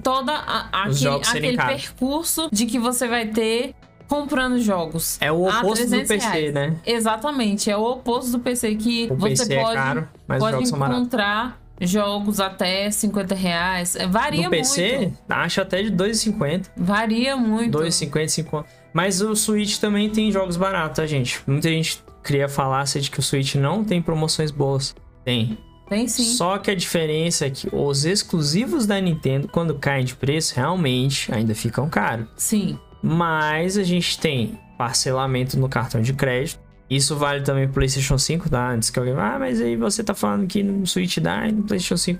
toda 0.03 0.31
a- 0.33 0.69
aquele, 0.83 1.07
aquele 1.15 1.57
percurso 1.57 2.49
de 2.51 2.65
que 2.65 2.77
você 2.79 3.07
vai 3.07 3.27
ter 3.27 3.73
comprando 4.07 4.59
jogos. 4.59 5.17
É 5.19 5.31
o 5.31 5.43
oposto 5.47 5.83
do 5.85 5.89
300 5.89 6.07
PC, 6.07 6.27
reais. 6.29 6.53
né? 6.53 6.75
Exatamente, 6.85 7.71
é 7.71 7.75
o 7.77 7.83
oposto 7.83 8.31
do 8.31 8.39
PC 8.39 8.75
que 8.75 9.07
O 9.09 9.15
você 9.15 9.29
PC 9.29 9.55
pode, 9.55 9.71
é 9.71 9.73
caro, 9.73 10.07
pode 10.27 10.63
encontrar 10.69 11.59
jogos 11.89 12.39
até 12.39 12.89
50 12.89 13.35
reais. 13.35 13.95
É, 13.95 14.07
Varia 14.07 14.43
No 14.43 14.49
PC, 14.49 14.97
muito. 14.97 15.17
acho 15.29 15.61
até 15.61 15.83
de 15.83 15.91
2,50. 15.91 16.67
Varia 16.77 17.35
muito. 17.35 17.77
2,50, 17.77 18.27
5. 18.27 18.65
Mas 18.93 19.21
o 19.21 19.35
Switch 19.35 19.77
também 19.79 20.09
tem 20.09 20.31
jogos 20.31 20.55
baratos, 20.57 20.97
tá, 20.97 21.05
gente? 21.05 21.41
Muita 21.47 21.69
gente 21.69 22.03
cria 22.21 22.47
falácia 22.47 23.01
de 23.01 23.09
que 23.09 23.19
o 23.19 23.23
Switch 23.23 23.55
não 23.55 23.83
tem 23.83 24.01
promoções 24.01 24.51
boas. 24.51 24.95
Tem. 25.25 25.57
Tem 25.89 26.07
sim. 26.07 26.23
Só 26.23 26.57
que 26.57 26.71
a 26.71 26.75
diferença 26.75 27.45
é 27.45 27.49
que 27.49 27.67
os 27.71 28.05
exclusivos 28.05 28.85
da 28.85 28.99
Nintendo, 28.99 29.47
quando 29.47 29.75
caem 29.75 30.05
de 30.05 30.15
preço, 30.15 30.55
realmente 30.55 31.33
ainda 31.33 31.53
ficam 31.53 31.89
caros. 31.89 32.27
Sim. 32.37 32.77
Mas 33.01 33.77
a 33.77 33.83
gente 33.83 34.17
tem 34.19 34.57
parcelamento 34.77 35.57
no 35.59 35.67
cartão 35.67 36.01
de 36.01 36.13
crédito. 36.13 36.59
Isso 36.89 37.15
vale 37.15 37.41
também 37.41 37.65
pro 37.65 37.75
PlayStation 37.75 38.17
5, 38.17 38.49
tá? 38.49 38.71
Antes 38.71 38.89
que 38.89 38.99
alguém 38.99 39.13
ah, 39.17 39.37
mas 39.39 39.61
aí 39.61 39.75
você 39.75 40.03
tá 40.03 40.13
falando 40.13 40.47
que 40.47 40.61
no 40.61 40.85
Switch 40.85 41.17
dá 41.19 41.47
e 41.47 41.51
no 41.51 41.63
PlayStation 41.63 41.97
5 41.97 42.19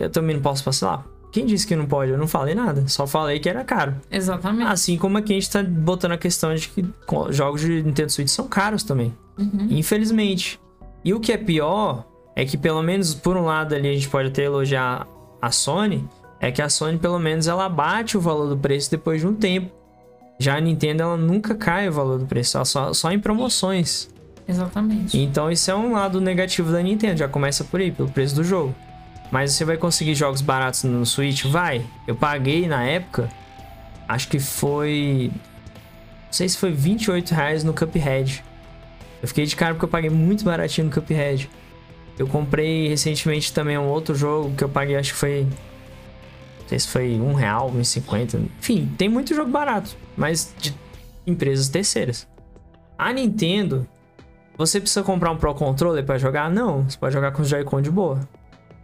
eu 0.00 0.10
também 0.10 0.36
não 0.36 0.42
posso 0.42 0.64
parcelar. 0.64 1.06
Quem 1.34 1.46
disse 1.46 1.66
que 1.66 1.74
não 1.74 1.86
pode? 1.86 2.12
Eu 2.12 2.18
não 2.18 2.28
falei 2.28 2.54
nada. 2.54 2.86
Só 2.86 3.08
falei 3.08 3.40
que 3.40 3.48
era 3.48 3.64
caro. 3.64 3.96
Exatamente. 4.08 4.70
Assim 4.70 4.96
como 4.96 5.18
aqui 5.18 5.32
a 5.32 5.34
gente 5.34 5.50
tá 5.50 5.62
botando 5.64 6.12
a 6.12 6.16
questão 6.16 6.54
de 6.54 6.68
que 6.68 6.84
jogos 7.30 7.60
de 7.60 7.82
Nintendo 7.82 8.12
Switch 8.12 8.28
são 8.28 8.46
caros 8.46 8.84
também. 8.84 9.12
Uhum. 9.36 9.66
Infelizmente. 9.70 10.60
E 11.04 11.12
o 11.12 11.18
que 11.18 11.32
é 11.32 11.36
pior 11.36 12.06
é 12.36 12.44
que 12.44 12.56
pelo 12.56 12.82
menos 12.82 13.14
por 13.14 13.36
um 13.36 13.44
lado 13.44 13.74
ali 13.74 13.88
a 13.88 13.92
gente 13.92 14.08
pode 14.08 14.28
até 14.28 14.44
elogiar 14.44 15.08
a 15.42 15.50
Sony, 15.50 16.08
é 16.40 16.52
que 16.52 16.62
a 16.62 16.68
Sony 16.68 16.98
pelo 16.98 17.18
menos 17.18 17.48
ela 17.48 17.68
bate 17.68 18.16
o 18.16 18.20
valor 18.20 18.48
do 18.48 18.56
preço 18.56 18.90
depois 18.90 19.20
de 19.20 19.26
um 19.26 19.34
tempo. 19.34 19.72
Já 20.38 20.56
a 20.56 20.60
Nintendo 20.60 21.02
ela 21.02 21.16
nunca 21.16 21.54
cai 21.54 21.88
o 21.88 21.92
valor 21.92 22.18
do 22.18 22.26
preço, 22.26 22.56
ela 22.56 22.64
só, 22.64 22.92
só 22.92 23.10
em 23.12 23.18
promoções. 23.18 24.08
Exatamente. 24.46 25.18
Então 25.18 25.50
isso 25.50 25.70
é 25.70 25.74
um 25.74 25.92
lado 25.92 26.20
negativo 26.20 26.70
da 26.70 26.82
Nintendo, 26.82 27.18
já 27.18 27.28
começa 27.28 27.64
por 27.64 27.80
aí, 27.80 27.90
pelo 27.90 28.10
preço 28.10 28.34
do 28.34 28.44
jogo. 28.44 28.74
Mas 29.30 29.52
você 29.52 29.64
vai 29.64 29.76
conseguir 29.76 30.14
jogos 30.14 30.40
baratos 30.40 30.84
no 30.84 31.04
Switch? 31.04 31.44
Vai. 31.44 31.84
Eu 32.06 32.14
paguei 32.14 32.68
na 32.68 32.84
época, 32.84 33.28
acho 34.06 34.28
que 34.28 34.38
foi. 34.38 35.30
Não 35.32 36.32
sei 36.32 36.48
se 36.48 36.58
foi 36.58 36.72
28 36.72 37.32
reais 37.32 37.64
no 37.64 37.72
Cuphead. 37.72 38.44
Eu 39.22 39.28
fiquei 39.28 39.46
de 39.46 39.56
cara 39.56 39.74
porque 39.74 39.86
eu 39.86 39.88
paguei 39.88 40.10
muito 40.10 40.44
baratinho 40.44 40.86
no 40.88 40.92
Cuphead. 40.92 41.50
Eu 42.18 42.26
comprei 42.26 42.86
recentemente 42.88 43.52
também 43.52 43.76
um 43.76 43.88
outro 43.88 44.14
jogo 44.14 44.54
que 44.54 44.62
eu 44.62 44.68
paguei, 44.68 44.96
acho 44.96 45.12
que 45.12 45.18
foi. 45.18 45.46
Não 46.64 46.68
sei 46.70 46.78
se 46.78 46.88
foi 46.88 47.20
um 47.20 47.34
real, 47.34 47.70
1,50. 47.70 48.40
Enfim, 48.58 48.90
tem 48.96 49.08
muito 49.08 49.34
jogo 49.34 49.50
barato, 49.50 49.96
mas 50.16 50.54
de 50.58 50.74
empresas 51.26 51.68
terceiras. 51.68 52.26
A 52.98 53.12
Nintendo, 53.12 53.86
você 54.56 54.80
precisa 54.80 55.02
comprar 55.02 55.30
um 55.30 55.36
Pro 55.36 55.54
Controller 55.54 56.04
para 56.04 56.16
jogar? 56.16 56.50
Não, 56.50 56.84
você 56.84 56.96
pode 56.96 57.12
jogar 57.12 57.32
com 57.32 57.42
o 57.42 57.44
Joy-Con 57.44 57.82
de 57.82 57.90
boa. 57.90 58.20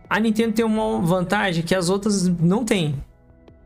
A 0.08 0.18
Nintendo 0.18 0.52
tem 0.52 0.64
uma 0.64 1.00
vantagem 1.00 1.62
que 1.62 1.74
as 1.74 1.88
outras 1.88 2.26
não 2.26 2.64
têm. 2.64 3.02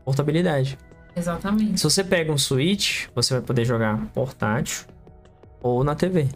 Portabilidade. 0.05 0.77
Exatamente. 1.15 1.79
Se 1.79 1.83
você 1.83 2.03
pega 2.03 2.31
um 2.31 2.37
Switch, 2.37 3.07
você 3.15 3.33
vai 3.33 3.43
poder 3.43 3.65
jogar 3.65 4.05
portátil 4.13 4.85
ou 5.61 5.83
na 5.83 5.95
TV. 5.95 6.27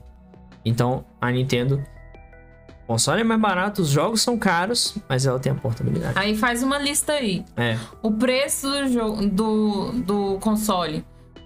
Então, 0.66 1.06
a 1.22 1.32
Nintendo, 1.32 1.84
console 2.90 3.22
é 3.22 3.24
mais 3.24 3.40
barato, 3.40 3.82
os 3.84 3.90
jogos 3.90 4.22
são 4.22 4.38
caros, 4.38 4.98
mas 5.08 5.26
ela 5.26 5.38
tem 5.40 5.52
a 5.52 5.56
portabilidade. 5.56 6.18
Aí 6.18 6.36
faz 6.36 6.64
uma 6.64 6.78
lista 6.80 7.14
aí. 7.14 7.46
É. 7.56 7.78
O 8.02 8.12
preço 8.12 8.68
do 8.70 8.88
jogo 8.92 9.28
do, 9.28 9.92
do 9.92 10.38
console 10.40 11.06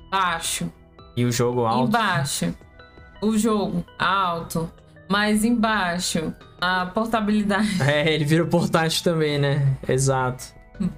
baixo, 0.10 0.72
E 1.18 1.26
o 1.26 1.32
jogo 1.32 1.66
alto. 1.66 1.90
embaixo. 1.90 2.54
O 3.22 3.38
jogo 3.38 3.84
alto, 4.00 4.72
mais 5.10 5.44
embaixo. 5.44 6.34
A 6.62 6.86
portabilidade 6.86 7.68
É, 7.84 8.14
ele 8.14 8.24
vira 8.24 8.46
portátil 8.46 9.04
também, 9.04 9.38
né? 9.38 9.76
Exato. 9.88 10.46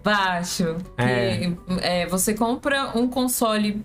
baixo. 0.04 0.76
É. 0.98 1.52
É, 1.82 2.06
você 2.08 2.36
compra 2.36 2.92
um 2.96 3.08
console 3.08 3.84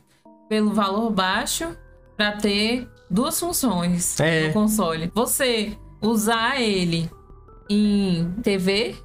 pelo 0.49 0.75
valor 0.75 1.11
baixo 1.11 1.75
para 2.19 2.33
ter 2.33 2.87
duas 3.11 3.41
funções 3.41 4.21
É. 4.21 4.49
no 4.49 4.53
console. 4.53 5.11
Você 5.15 5.75
usar 6.01 6.61
ele 6.61 7.11
em 7.69 8.31
TV 8.43 8.97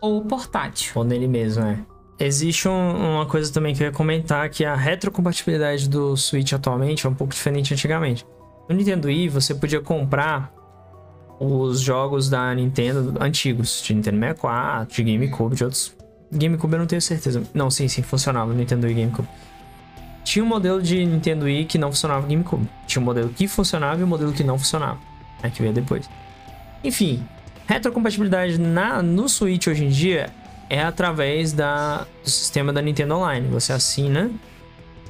ou 0.00 0.22
portátil. 0.24 0.92
Ou 0.94 1.04
nele 1.04 1.26
mesmo, 1.26 1.64
é. 1.64 1.78
Existe 2.18 2.68
um- 2.68 3.14
uma 3.16 3.26
coisa 3.26 3.52
também 3.52 3.74
que 3.74 3.82
eu 3.82 3.86
ia 3.86 3.92
comentar, 3.92 4.48
que 4.48 4.64
a 4.64 4.74
retrocompatibilidade 4.76 5.88
do 5.88 6.16
Switch 6.16 6.52
atualmente 6.52 7.06
é 7.06 7.10
um 7.10 7.14
pouco 7.14 7.32
diferente 7.34 7.74
antigamente. 7.74 8.24
No 8.68 8.76
Nintendo 8.76 9.08
Wii, 9.08 9.28
você 9.28 9.54
podia 9.54 9.80
comprar 9.80 10.52
os 11.40 11.80
jogos 11.80 12.30
da 12.30 12.54
Nintendo 12.54 13.14
antigos, 13.20 13.82
de 13.82 13.92
Nintendo 13.94 14.18
64, 14.20 14.94
de 14.94 15.12
GameCube, 15.12 15.56
de 15.56 15.64
outros... 15.64 15.92
GameCube 16.32 16.72
eu 16.74 16.78
não 16.78 16.86
tenho 16.86 17.02
certeza. 17.02 17.42
Não, 17.52 17.70
sim, 17.70 17.88
sim, 17.88 18.02
funcionava 18.02 18.52
no 18.52 18.58
Nintendo 18.58 18.86
Wii 18.86 18.94
GameCube. 18.94 19.28
Tinha 20.22 20.44
um 20.44 20.48
modelo 20.48 20.80
de 20.80 21.04
Nintendo 21.04 21.44
Wii 21.46 21.64
que 21.66 21.76
não 21.78 21.88
funcionava 21.90 22.22
no 22.22 22.28
GameCube. 22.28 22.68
Tinha 22.86 23.02
um 23.02 23.04
modelo 23.04 23.28
que 23.28 23.46
funcionava 23.48 24.00
e 24.00 24.04
um 24.04 24.06
modelo 24.06 24.32
que 24.32 24.44
não 24.44 24.56
funcionava. 24.56 24.98
É 25.42 25.50
que 25.50 25.60
veio 25.60 25.74
depois. 25.74 26.08
Enfim, 26.84 27.26
retrocompatibilidade 27.66 28.58
na, 28.60 29.02
no 29.02 29.26
Switch 29.26 29.66
hoje 29.66 29.86
em 29.86 29.88
dia 29.88 30.30
é 30.68 30.82
através 30.82 31.52
da, 31.52 32.06
do 32.22 32.30
sistema 32.30 32.72
da 32.72 32.82
Nintendo 32.82 33.14
Online. 33.14 33.48
Você 33.48 33.72
assina 33.72 34.30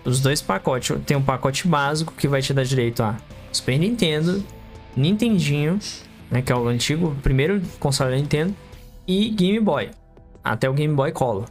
os 0.04 0.20
dois 0.20 0.40
pacotes. 0.40 0.96
Tem 1.04 1.16
um 1.16 1.22
pacote 1.22 1.66
básico 1.66 2.14
que 2.16 2.28
vai 2.28 2.40
te 2.40 2.54
dar 2.54 2.64
direito 2.64 3.02
a 3.02 3.16
Super 3.52 3.76
Nintendo, 3.76 4.44
Nintendinho, 4.96 5.80
né, 6.30 6.42
que 6.42 6.52
é 6.52 6.56
o 6.56 6.68
antigo, 6.68 7.16
primeiro 7.22 7.60
console 7.80 8.10
da 8.10 8.16
Nintendo, 8.16 8.54
e 9.06 9.30
Game 9.30 9.58
Boy, 9.58 9.90
até 10.42 10.70
o 10.70 10.72
Game 10.72 10.94
Boy 10.94 11.10
Color. 11.10 11.46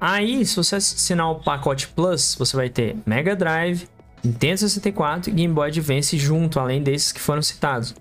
Aí, 0.00 0.46
se 0.46 0.56
você 0.56 0.76
assinar 0.76 1.30
o 1.30 1.36
pacote 1.36 1.88
Plus, 1.88 2.34
você 2.38 2.56
vai 2.56 2.70
ter 2.70 2.96
Mega 3.04 3.36
Drive, 3.36 3.86
Nintendo 4.24 4.58
64 4.58 5.30
e 5.30 5.34
Game 5.34 5.52
Boy 5.52 5.68
Advance 5.68 6.16
junto, 6.16 6.58
além 6.58 6.82
desses 6.82 7.12
que 7.12 7.20
foram 7.20 7.42
citados. 7.42 7.94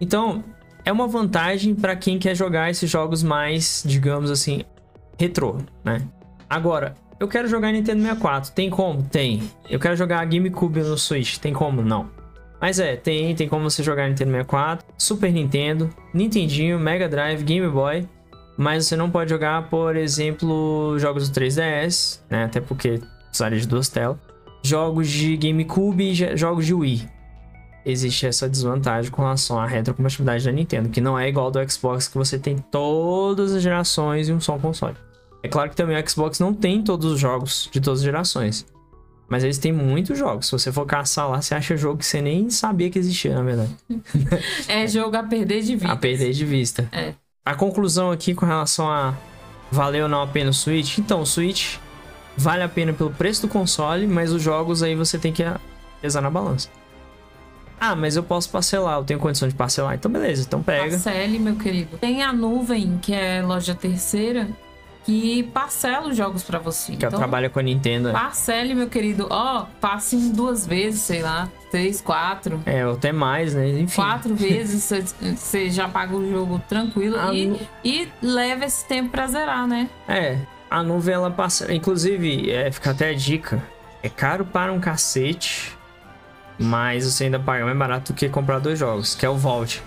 Então, 0.00 0.42
é 0.88 0.92
uma 0.92 1.06
vantagem 1.06 1.74
para 1.74 1.94
quem 1.94 2.18
quer 2.18 2.34
jogar 2.34 2.70
esses 2.70 2.90
jogos 2.90 3.22
mais, 3.22 3.82
digamos 3.84 4.30
assim, 4.30 4.62
retrô, 5.18 5.58
né? 5.84 6.00
Agora, 6.48 6.94
eu 7.20 7.28
quero 7.28 7.46
jogar 7.46 7.72
Nintendo 7.72 8.00
64, 8.00 8.52
tem 8.52 8.70
como? 8.70 9.02
Tem. 9.02 9.42
Eu 9.68 9.78
quero 9.78 9.94
jogar 9.94 10.24
GameCube 10.24 10.80
no 10.80 10.96
Switch, 10.96 11.36
tem 11.36 11.52
como? 11.52 11.82
Não. 11.82 12.08
Mas 12.58 12.80
é, 12.80 12.96
tem, 12.96 13.34
tem 13.34 13.46
como 13.46 13.68
você 13.68 13.82
jogar 13.82 14.08
Nintendo 14.08 14.30
64, 14.30 14.86
Super 14.96 15.30
Nintendo, 15.30 15.90
Nintendinho, 16.14 16.80
Mega 16.80 17.06
Drive, 17.06 17.44
Game 17.44 17.68
Boy, 17.68 18.08
mas 18.56 18.86
você 18.86 18.96
não 18.96 19.10
pode 19.10 19.28
jogar, 19.28 19.68
por 19.68 19.94
exemplo, 19.94 20.98
jogos 20.98 21.28
do 21.28 21.38
3DS, 21.38 22.20
né? 22.30 22.44
Até 22.44 22.62
porque 22.62 22.98
precisaria 23.26 23.60
de 23.60 23.68
duas 23.68 23.90
telas. 23.90 24.16
Jogos 24.64 25.06
de 25.10 25.36
GameCube 25.36 26.02
e 26.02 26.14
jogos 26.34 26.64
de 26.64 26.72
Wii 26.72 27.17
existe 27.84 28.26
essa 28.26 28.48
desvantagem 28.48 29.10
com 29.10 29.22
relação 29.22 29.58
à 29.58 29.66
retrocompatibilidade 29.66 30.44
da 30.44 30.52
Nintendo, 30.52 30.88
que 30.88 31.00
não 31.00 31.18
é 31.18 31.28
igual 31.28 31.50
do 31.50 31.70
Xbox, 31.70 32.08
que 32.08 32.16
você 32.16 32.38
tem 32.38 32.58
todas 32.58 33.54
as 33.54 33.62
gerações 33.62 34.28
e 34.28 34.32
um 34.32 34.40
só 34.40 34.58
console. 34.58 34.96
É 35.42 35.48
claro 35.48 35.70
que 35.70 35.76
também 35.76 36.00
o 36.00 36.08
Xbox 36.10 36.40
não 36.40 36.52
tem 36.52 36.82
todos 36.82 37.12
os 37.12 37.20
jogos 37.20 37.68
de 37.72 37.80
todas 37.80 38.00
as 38.00 38.04
gerações. 38.04 38.66
Mas 39.28 39.44
eles 39.44 39.58
têm 39.58 39.72
muitos 39.72 40.18
jogos. 40.18 40.46
Se 40.46 40.52
você 40.52 40.72
for 40.72 40.86
caçar 40.86 41.28
lá, 41.28 41.40
você 41.40 41.54
acha 41.54 41.76
jogo 41.76 41.98
que 41.98 42.06
você 42.06 42.22
nem 42.22 42.48
sabia 42.48 42.88
que 42.88 42.98
existia, 42.98 43.34
na 43.34 43.42
verdade. 43.42 43.76
É 44.66 44.86
jogo 44.86 45.16
a 45.16 45.22
perder 45.22 45.62
de 45.62 45.76
vista. 45.76 45.92
A 45.92 45.96
perder 45.96 46.32
de 46.32 46.44
vista. 46.44 46.88
É. 46.90 47.14
A 47.44 47.54
conclusão 47.54 48.10
aqui 48.10 48.34
com 48.34 48.46
relação 48.46 48.90
a 48.90 49.14
valeu 49.70 50.04
ou 50.04 50.08
não 50.08 50.22
a 50.22 50.26
pena 50.26 50.50
o 50.50 50.54
Switch. 50.54 50.98
Então, 50.98 51.20
o 51.20 51.26
Switch 51.26 51.76
vale 52.36 52.62
a 52.62 52.68
pena 52.68 52.92
pelo 52.92 53.10
preço 53.10 53.42
do 53.42 53.48
console, 53.48 54.06
mas 54.06 54.32
os 54.32 54.42
jogos 54.42 54.82
aí 54.82 54.94
você 54.94 55.18
tem 55.18 55.32
que 55.32 55.44
pesar 56.00 56.22
na 56.22 56.30
balança. 56.30 56.68
Ah, 57.80 57.94
mas 57.94 58.16
eu 58.16 58.22
posso 58.22 58.48
parcelar, 58.50 58.98
eu 58.98 59.04
tenho 59.04 59.20
condição 59.20 59.48
de 59.48 59.54
parcelar. 59.54 59.94
Então, 59.94 60.10
beleza, 60.10 60.42
então 60.46 60.62
pega. 60.62 60.90
Parcele, 60.90 61.38
meu 61.38 61.56
querido. 61.56 61.96
Tem 61.98 62.22
a 62.22 62.32
nuvem, 62.32 62.98
que 63.00 63.12
é 63.14 63.40
loja 63.42 63.74
terceira, 63.74 64.48
que 65.04 65.42
parcela 65.54 66.08
os 66.08 66.16
jogos 66.16 66.42
pra 66.42 66.58
você. 66.58 66.92
Que 66.96 67.06
então, 67.06 67.18
trabalha 67.18 67.48
com 67.48 67.58
a 67.58 67.62
Nintendo. 67.62 68.10
parcele, 68.12 68.74
meu 68.74 68.88
querido. 68.88 69.26
Ó, 69.30 69.64
passe 69.80 70.16
em 70.16 70.30
duas 70.32 70.66
vezes, 70.66 71.00
sei 71.00 71.22
lá. 71.22 71.48
Três, 71.70 72.00
quatro. 72.00 72.60
É, 72.66 72.86
ou 72.86 72.94
até 72.94 73.12
mais, 73.12 73.54
né? 73.54 73.68
Enfim. 73.80 73.94
Quatro 73.96 74.34
vezes 74.36 74.90
você- 75.36 75.70
já 75.70 75.86
paga 75.88 76.16
o 76.16 76.30
jogo 76.30 76.60
tranquilo 76.68 77.16
e, 77.32 77.46
nu- 77.46 77.60
e 77.84 78.08
leva 78.22 78.64
esse 78.64 78.84
tempo 78.86 79.10
pra 79.10 79.26
zerar, 79.28 79.66
né? 79.66 79.88
É, 80.08 80.38
a 80.70 80.82
nuvem 80.82 81.14
ela 81.14 81.30
passa. 81.30 81.72
Inclusive, 81.72 82.50
é, 82.50 82.70
fica 82.72 82.90
até 82.90 83.10
a 83.10 83.14
dica: 83.14 83.62
é 84.02 84.08
caro 84.08 84.44
para 84.44 84.72
um 84.72 84.80
cacete, 84.80 85.77
mas 86.58 87.04
você 87.04 87.24
ainda 87.24 87.38
paga 87.38 87.64
mais 87.64 87.76
barato 87.76 88.12
do 88.12 88.16
que 88.16 88.28
comprar 88.28 88.58
dois 88.58 88.78
jogos, 88.78 89.14
que 89.14 89.24
é 89.24 89.28
o 89.28 89.36
Vault. 89.36 89.82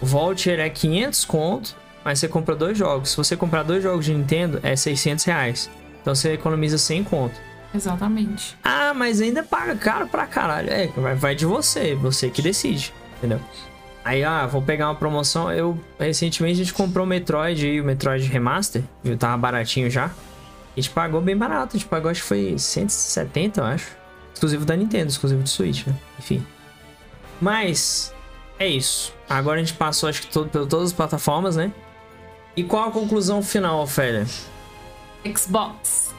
O 0.00 0.06
Vault 0.06 0.50
é 0.50 0.68
500 0.68 1.24
conto 1.24 1.84
mas 2.04 2.18
você 2.18 2.28
compra 2.28 2.54
dois 2.54 2.76
jogos. 2.76 3.10
Se 3.10 3.16
você 3.16 3.36
comprar 3.36 3.62
dois 3.62 3.82
jogos 3.82 4.04
de 4.04 4.12
Nintendo, 4.12 4.60
é 4.62 4.76
600 4.76 5.24
reais. 5.24 5.70
Então 6.02 6.14
você 6.14 6.34
economiza 6.34 6.76
100 6.76 7.04
conto. 7.04 7.40
Exatamente. 7.74 8.56
Ah, 8.62 8.92
mas 8.94 9.20
ainda 9.20 9.42
paga 9.42 9.74
caro 9.74 10.06
pra 10.06 10.26
caralho. 10.26 10.70
É, 10.70 10.86
vai, 10.88 11.14
vai 11.14 11.34
de 11.34 11.46
você, 11.46 11.94
você 11.94 12.28
que 12.28 12.42
decide, 12.42 12.92
entendeu? 13.16 13.40
Aí, 14.04 14.22
ah, 14.22 14.46
vou 14.46 14.60
pegar 14.60 14.88
uma 14.88 14.94
promoção. 14.94 15.50
Eu, 15.50 15.80
recentemente, 15.98 16.60
a 16.60 16.64
gente 16.64 16.74
comprou 16.74 17.06
o 17.06 17.08
Metroid 17.08 17.66
e 17.66 17.80
o 17.80 17.84
Metroid 17.84 18.26
Remaster, 18.26 18.82
viu? 19.02 19.16
Tava 19.16 19.36
baratinho 19.38 19.90
já. 19.90 20.04
A 20.04 20.80
gente 20.80 20.90
pagou 20.90 21.22
bem 21.22 21.36
barato, 21.36 21.74
a 21.74 21.78
gente 21.78 21.88
pagou, 21.88 22.10
acho 22.10 22.20
que 22.20 22.28
foi 22.28 22.58
170, 22.58 23.60
eu 23.60 23.64
acho. 23.64 23.96
Exclusivo 24.34 24.64
da 24.64 24.76
Nintendo, 24.76 25.08
exclusivo 25.08 25.42
do 25.42 25.48
Switch, 25.48 25.86
né? 25.86 25.94
Enfim. 26.18 26.44
Mas, 27.40 28.12
é 28.58 28.66
isso. 28.66 29.14
Agora 29.28 29.60
a 29.60 29.64
gente 29.64 29.74
passou, 29.74 30.08
acho 30.08 30.22
que 30.22 30.28
todo, 30.28 30.48
por 30.48 30.66
todas 30.66 30.88
as 30.88 30.92
plataformas, 30.92 31.56
né? 31.56 31.72
E 32.56 32.62
qual 32.62 32.88
a 32.88 32.90
conclusão 32.90 33.42
final, 33.42 33.82
Ofélia? 33.82 34.26
Xbox. 35.36 36.14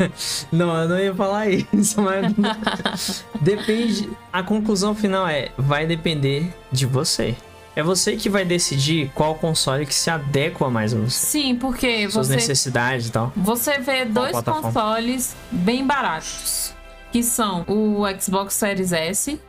não, 0.52 0.76
eu 0.82 0.88
não 0.88 0.98
ia 0.98 1.14
falar 1.14 1.48
isso, 1.48 2.00
mas 2.00 3.24
depende. 3.40 4.10
A 4.32 4.42
conclusão 4.42 4.94
final 4.94 5.26
é: 5.26 5.50
vai 5.56 5.86
depender 5.86 6.52
de 6.70 6.86
você. 6.86 7.34
É 7.74 7.82
você 7.82 8.16
que 8.16 8.28
vai 8.28 8.44
decidir 8.44 9.10
qual 9.14 9.36
console 9.36 9.86
que 9.86 9.94
se 9.94 10.10
adequa 10.10 10.68
mais 10.68 10.92
a 10.92 10.98
você. 10.98 11.26
Sim, 11.26 11.56
porque 11.56 12.10
Suas 12.10 12.26
você 12.26 12.34
necessidades 12.36 13.08
e 13.08 13.12
tal. 13.12 13.32
você 13.36 13.78
vê 13.78 14.04
dois 14.04 14.38
consoles 14.42 15.34
bem 15.50 15.86
baratos, 15.86 16.69
que 17.12 17.22
são 17.22 17.64
o 17.68 18.02
Xbox 18.20 18.54
Series 18.54 18.92
S 18.92 19.40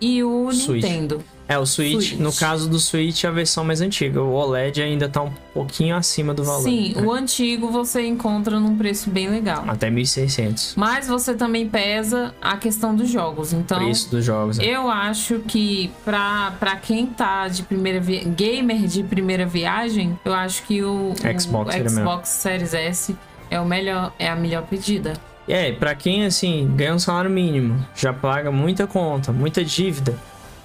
e 0.00 0.22
o 0.22 0.52
Switch. 0.52 0.82
Nintendo. 0.84 1.24
É, 1.46 1.58
o 1.58 1.66
Switch, 1.66 2.08
Switch. 2.08 2.18
no 2.18 2.32
caso 2.32 2.68
do 2.68 2.78
Switch, 2.78 3.24
é 3.24 3.28
a 3.28 3.30
versão 3.30 3.64
mais 3.64 3.82
antiga. 3.82 4.22
O 4.22 4.32
OLED 4.32 4.80
ainda 4.80 5.08
tá 5.08 5.22
um 5.22 5.32
pouquinho 5.52 5.94
acima 5.94 6.32
do 6.32 6.42
valor. 6.42 6.62
Sim, 6.62 6.94
né? 6.94 7.02
o 7.02 7.12
antigo 7.12 7.70
você 7.70 8.06
encontra 8.06 8.58
num 8.58 8.76
preço 8.76 9.10
bem 9.10 9.28
legal. 9.28 9.62
Até 9.66 9.90
1.600. 9.90 10.72
Mas 10.76 11.06
você 11.06 11.34
também 11.34 11.68
pesa 11.68 12.34
a 12.40 12.56
questão 12.56 12.96
dos 12.96 13.10
jogos. 13.10 13.52
Então, 13.52 13.78
Preço 13.78 14.10
dos 14.10 14.24
jogos. 14.24 14.56
né? 14.56 14.64
eu 14.64 14.88
acho 14.88 15.40
que 15.40 15.90
pra, 16.02 16.54
pra 16.58 16.76
quem 16.76 17.06
tá 17.06 17.46
de 17.48 17.62
primeira 17.62 18.00
vi... 18.00 18.20
gamer 18.24 18.86
de 18.86 19.02
primeira 19.02 19.44
viagem, 19.44 20.18
eu 20.24 20.32
acho 20.32 20.62
que 20.62 20.82
o, 20.82 21.12
o 21.12 21.40
Xbox 21.40 21.74
seria 21.74 21.88
Xbox 21.90 22.28
Series 22.30 22.72
S 22.74 23.14
é 23.50 23.60
o 23.60 23.66
melhor, 23.66 24.14
é 24.18 24.28
a 24.28 24.34
melhor 24.34 24.62
pedida. 24.66 25.12
É, 25.46 25.72
pra 25.72 25.94
quem 25.94 26.24
assim 26.24 26.72
ganha 26.74 26.94
um 26.94 26.98
salário 26.98 27.30
mínimo, 27.30 27.86
já 27.94 28.12
paga 28.12 28.50
muita 28.50 28.86
conta, 28.86 29.30
muita 29.30 29.62
dívida, 29.64 30.18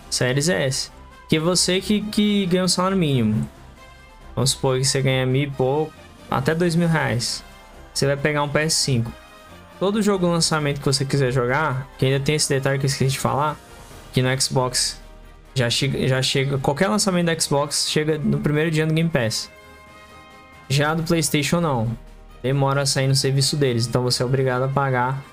Series 0.09 0.47
S. 0.47 0.91
Que 1.27 1.38
você 1.38 1.82
que, 1.82 2.01
que 2.01 2.45
ganha 2.45 2.63
um 2.63 2.67
salário 2.67 2.97
mínimo, 2.97 3.47
vamos 4.34 4.51
supor 4.51 4.77
que 4.80 4.86
você 4.86 5.01
ganha 5.01 5.25
mil 5.25 5.43
e 5.43 5.51
pouco, 5.51 5.93
até 6.32 6.55
dois 6.55 6.75
mil 6.75 6.88
reais, 6.88 7.43
você 7.93 8.05
vai 8.05 8.15
pegar 8.15 8.41
um 8.43 8.49
PS5. 8.49 9.05
Todo 9.80 10.01
jogo 10.01 10.27
lançamento 10.27 10.80
que 10.80 10.86
você 10.86 11.05
quiser 11.05 11.32
jogar, 11.32 11.88
que 11.97 12.05
ainda 12.05 12.19
tem 12.19 12.36
esse 12.36 12.49
detalhe 12.49 12.80
que 12.80 12.86
eu 12.86 12.89
esqueci 12.89 13.11
de 13.11 13.19
falar, 13.19 13.57
que 14.13 14.21
no 14.21 14.41
Xbox 14.41 14.99
já 15.53 15.69
chega, 15.69 16.07
já 16.07 16.21
chega 16.21 16.57
qualquer 16.57 16.88
lançamento 16.88 17.25
da 17.25 17.38
Xbox 17.38 17.89
chega 17.89 18.17
no 18.17 18.39
primeiro 18.39 18.71
dia 18.71 18.86
do 18.86 18.93
Game 18.93 19.09
Pass. 19.09 19.49
Já 20.69 20.93
do 20.93 21.03
PlayStation 21.03 21.59
não 21.59 22.09
demora 22.41 22.81
a 22.81 22.85
sair 22.85 23.07
no 23.07 23.15
serviço 23.15 23.55
deles. 23.55 23.87
Então 23.87 24.03
você 24.03 24.23
é 24.23 24.25
obrigado 24.25 24.63
a 24.63 24.67
pagar 24.67 25.23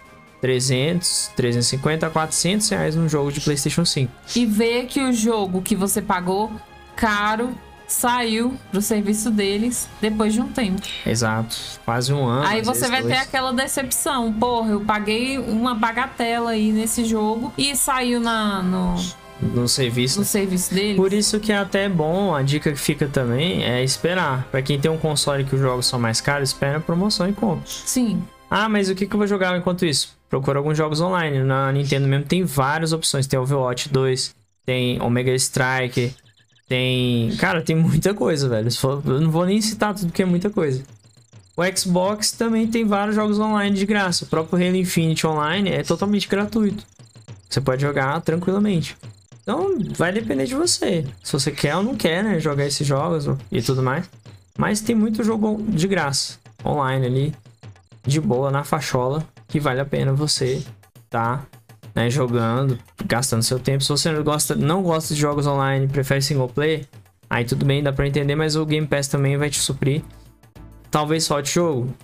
300, 0.41 1.33
350 1.37 2.07
a 2.07 2.11
400 2.11 2.69
reais 2.69 2.97
num 2.97 3.09
jogo 3.09 3.33
de 3.33 3.41
PlayStation 3.41 3.85
5. 3.85 4.13
E 4.35 4.47
ver 4.47 4.87
que 4.87 5.01
o 5.01 5.13
jogo 5.13 5.63
que 5.63 5.75
você 5.75 6.03
pagou 6.03 6.53
caro 6.95 7.55
saiu 7.87 8.57
pro 8.71 8.83
serviço 8.83 9.31
deles 9.31 9.89
depois 10.01 10.33
de 10.33 10.41
um 10.41 10.49
tempo. 10.49 10.83
Exato. 11.05 11.57
Quase 11.85 12.13
um 12.13 12.25
ano. 12.25 12.47
aí 12.47 12.61
você 12.61 12.81
vezes 12.81 12.91
vai 12.91 13.03
dois. 13.03 13.15
ter 13.15 13.21
aquela 13.21 13.53
decepção. 13.53 14.33
Porra, 14.33 14.73
eu 14.73 14.81
paguei 14.81 15.39
uma 15.39 15.75
bagatela 15.75 16.51
aí 16.51 16.73
nesse 16.73 17.05
jogo 17.05 17.53
e 17.57 17.77
saiu 17.77 18.21
na, 18.21 18.63
no, 18.63 18.97
no 19.41 19.69
serviço. 19.69 20.19
no 20.19 20.25
serviço 20.25 20.75
deles. 20.75 20.97
Por 20.97 21.13
isso 21.13 21.39
que 21.41 21.53
é 21.53 21.59
até 21.59 21.89
bom, 21.89 22.35
a 22.35 22.43
dica 22.43 22.73
que 22.73 22.79
fica 22.79 23.07
também 23.07 23.65
é 23.65 23.83
esperar. 23.83 24.47
Pra 24.51 24.63
quem 24.63 24.79
tem 24.81 24.91
um 24.91 24.99
console 24.99 25.45
que 25.45 25.55
os 25.55 25.61
jogos 25.61 25.87
são 25.87 25.99
mais 25.99 26.21
caros, 26.21 26.51
espera 26.51 26.79
a 26.79 26.81
promoção 26.81 27.29
e 27.29 27.33
compra. 27.33 27.65
Sim. 27.67 28.23
Ah, 28.51 28.69
mas 28.69 28.89
o 28.89 28.95
que, 28.95 29.07
que 29.07 29.15
eu 29.15 29.19
vou 29.19 29.27
jogar 29.27 29.57
enquanto 29.57 29.85
isso? 29.85 30.17
Procura 30.29 30.59
alguns 30.59 30.77
jogos 30.77 31.01
online. 31.01 31.41
Na 31.41 31.71
Nintendo 31.73 32.07
mesmo 32.07 32.25
tem 32.25 32.45
várias 32.45 32.93
opções. 32.93 33.27
Tem 33.27 33.39
Overwatch 33.39 33.89
2, 33.89 34.35
tem 34.65 35.01
Omega 35.01 35.35
Strike, 35.35 36.15
tem. 36.69 37.35
Cara, 37.37 37.63
tem 37.63 37.77
muita 37.77 38.15
coisa, 38.15 38.49
velho. 38.49 38.69
Eu 39.05 39.21
não 39.21 39.31
vou 39.31 39.47
nem 39.47 39.61
citar 39.61 39.95
tudo 39.95 40.07
porque 40.09 40.23
é 40.23 40.27
muita 40.27 40.51
coisa. 40.51 40.83
O 41.57 41.63
Xbox 41.77 42.33
também 42.33 42.67
tem 42.67 42.85
vários 42.85 43.15
jogos 43.17 43.39
online 43.39 43.75
de 43.75 43.87
graça. 43.87 44.25
O 44.25 44.29
próprio 44.29 44.59
Halo 44.59 44.77
Infinite 44.77 45.27
Online 45.27 45.71
é 45.71 45.83
totalmente 45.83 46.29
gratuito. 46.29 46.85
Você 47.49 47.61
pode 47.61 47.81
jogar 47.81 48.21
tranquilamente. 48.21 48.97
Então, 49.47 49.79
vai 49.97 50.11
depender 50.11 50.45
de 50.45 50.57
você. 50.57 51.05
Se 51.23 51.33
você 51.33 51.53
quer 51.53 51.77
ou 51.77 51.83
não 51.85 51.95
quer, 51.95 52.25
né? 52.25 52.41
Jogar 52.41 52.67
esses 52.67 52.85
jogos 52.85 53.27
e 53.53 53.63
tudo 53.63 53.81
mais. 53.81 54.11
Mas 54.59 54.81
tem 54.81 54.97
muito 54.97 55.23
jogo 55.23 55.63
de 55.69 55.87
graça. 55.87 56.39
Online 56.65 57.07
ali 57.07 57.35
de 58.05 58.21
boa 58.21 58.51
na 58.51 58.65
fachola 58.65 59.25
que 59.47 59.61
vale 59.61 59.81
a 59.81 59.85
pena 59.85 60.13
você 60.13 60.63
tá 61.09 61.47
né, 61.95 62.11
jogando, 62.11 62.77
gastando 63.05 63.43
seu 63.43 63.59
tempo. 63.59 63.83
Se 63.85 63.89
você 63.89 64.11
não 64.11 64.25
gosta, 64.25 64.57
não 64.57 64.83
gosta 64.83 65.15
de 65.15 65.21
jogos 65.21 65.47
online, 65.47 65.87
prefere 65.87 66.21
single 66.21 66.49
player, 66.49 66.87
aí 67.31 67.45
tudo 67.45 67.65
bem, 67.65 67.83
dá 67.83 67.93
pra 67.93 68.07
entender, 68.07 68.35
mas 68.35 68.57
o 68.57 68.67
Game 68.67 68.87
Pass 68.87 69.09
também 69.09 69.37
vai 69.37 69.49
te 69.49 69.59
suprir. 69.61 70.03
Talvez 70.91 71.27
falte 71.27 71.55
jogo, 71.55 71.95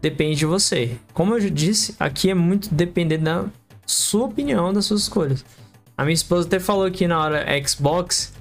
depende 0.00 0.36
de 0.36 0.46
você. 0.46 0.96
Como 1.12 1.34
eu 1.34 1.50
disse, 1.50 1.96
aqui 1.98 2.30
é 2.30 2.34
muito 2.34 2.72
dependente 2.72 3.24
da 3.24 3.46
sua 3.86 4.26
opinião, 4.26 4.72
das 4.72 4.84
suas 4.84 5.02
escolhas. 5.02 5.44
A 6.02 6.04
minha 6.04 6.14
esposa 6.14 6.48
até 6.48 6.58
falou 6.58 6.84
aqui 6.84 7.06
na 7.06 7.20
hora 7.20 7.46
Xbox, 7.64 8.32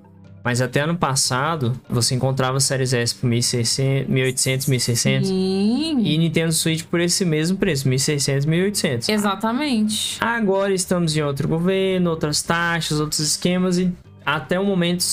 Mas 0.47 0.61
até 0.61 0.83
ano 0.83 0.97
passado, 0.97 1.73
você 1.91 2.15
encontrava 2.15 2.61
Series 2.61 2.93
S 2.93 3.13
por 3.13 3.29
1.600, 3.29 4.07
1.800, 4.07 4.59
1.600 4.69 5.25
Sim. 5.25 5.99
e 6.05 6.17
Nintendo 6.17 6.53
Switch 6.53 6.85
por 6.85 7.01
esse 7.01 7.25
mesmo 7.25 7.59
preço, 7.59 7.89
1.600, 7.89 8.47
1.800. 8.47 9.09
Exatamente. 9.09 10.19
Agora 10.21 10.73
estamos 10.73 11.17
em 11.17 11.21
outro 11.21 11.49
governo, 11.49 12.11
outras 12.11 12.43
taxas, 12.43 13.01
outros 13.01 13.19
esquemas 13.19 13.77
e 13.77 13.93
até 14.25 14.61
o 14.61 14.65
momento 14.65 15.05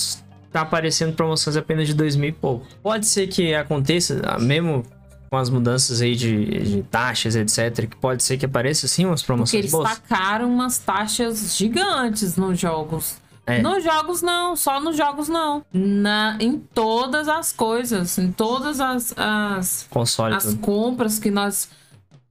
tá 0.51 0.61
aparecendo 0.61 1.15
promoções 1.15 1.57
apenas 1.57 1.87
de 1.87 1.95
dois 1.95 2.15
mil 2.15 2.29
e 2.29 2.31
pouco. 2.31 2.67
Pode 2.83 3.07
ser 3.07 3.25
que 3.25 3.55
aconteça, 3.55 4.21
ah, 4.25 4.37
mesmo 4.37 4.83
com 5.31 5.37
as 5.37 5.49
mudanças 5.49 5.99
aí 5.99 6.15
de, 6.15 6.45
de 6.45 6.83
taxas, 6.83 7.35
etc, 7.35 7.87
que 7.89 7.97
pode 7.97 8.21
ser 8.21 8.37
que 8.37 8.45
apareça 8.45 8.87
sim 8.87 9.03
umas 9.03 9.21
Porque 9.23 9.25
promoções 9.25 9.59
eles 9.59 9.71
boas. 9.71 9.97
tacaram 9.97 10.47
umas 10.47 10.77
taxas 10.77 11.57
gigantes 11.57 12.37
nos 12.37 12.59
jogos. 12.59 13.22
É. 13.45 13.61
Nos 13.61 13.83
jogos 13.83 14.21
não, 14.21 14.55
só 14.55 14.79
nos 14.79 14.95
jogos 14.95 15.27
não. 15.27 15.65
Na, 15.73 16.37
em 16.39 16.57
todas 16.57 17.27
as 17.27 17.51
coisas, 17.51 18.17
em 18.17 18.31
todas 18.31 18.79
as, 18.79 19.13
as, 19.17 19.87
Console 19.89 20.33
as 20.35 20.45
tudo. 20.45 20.59
compras 20.59 21.19
que 21.19 21.29
nós 21.29 21.69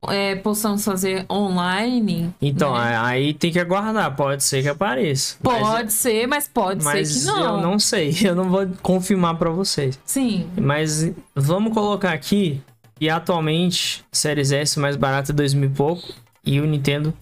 é, 0.08 0.34
possamos 0.36 0.84
fazer 0.84 1.26
online. 1.30 2.34
Então, 2.40 2.74
né? 2.74 2.96
aí 2.98 3.34
tem 3.34 3.52
que 3.52 3.60
aguardar. 3.60 4.14
Pode 4.16 4.42
ser 4.42 4.62
que 4.62 4.68
apareça. 4.68 5.36
Pode 5.42 5.62
mas, 5.62 5.92
ser, 5.92 6.26
mas 6.26 6.48
pode 6.48 6.82
mas 6.82 7.08
ser 7.08 7.20
que 7.20 7.26
não. 7.26 7.56
eu 7.56 7.62
não 7.62 7.78
sei. 7.78 8.16
Eu 8.22 8.34
não 8.34 8.48
vou 8.48 8.66
confirmar 8.82 9.36
pra 9.36 9.50
vocês. 9.50 9.98
Sim. 10.04 10.48
Mas 10.58 11.12
vamos 11.34 11.72
colocar 11.74 12.12
aqui 12.12 12.62
que 12.98 13.08
atualmente 13.10 14.04
Series 14.10 14.52
S 14.52 14.78
mais 14.78 14.96
barata 14.96 15.32
é 15.32 15.34
2 15.34 15.54
mil 15.54 15.68
e 15.68 15.72
pouco 15.72 16.08
e 16.44 16.60
o 16.60 16.66
Nintendo 16.66 17.12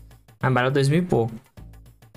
mais 0.41 0.55
barato 0.55 0.72
é 0.72 0.74
2 0.74 0.88
mil 0.88 0.99
e 1.01 1.07
pouco. 1.07 1.32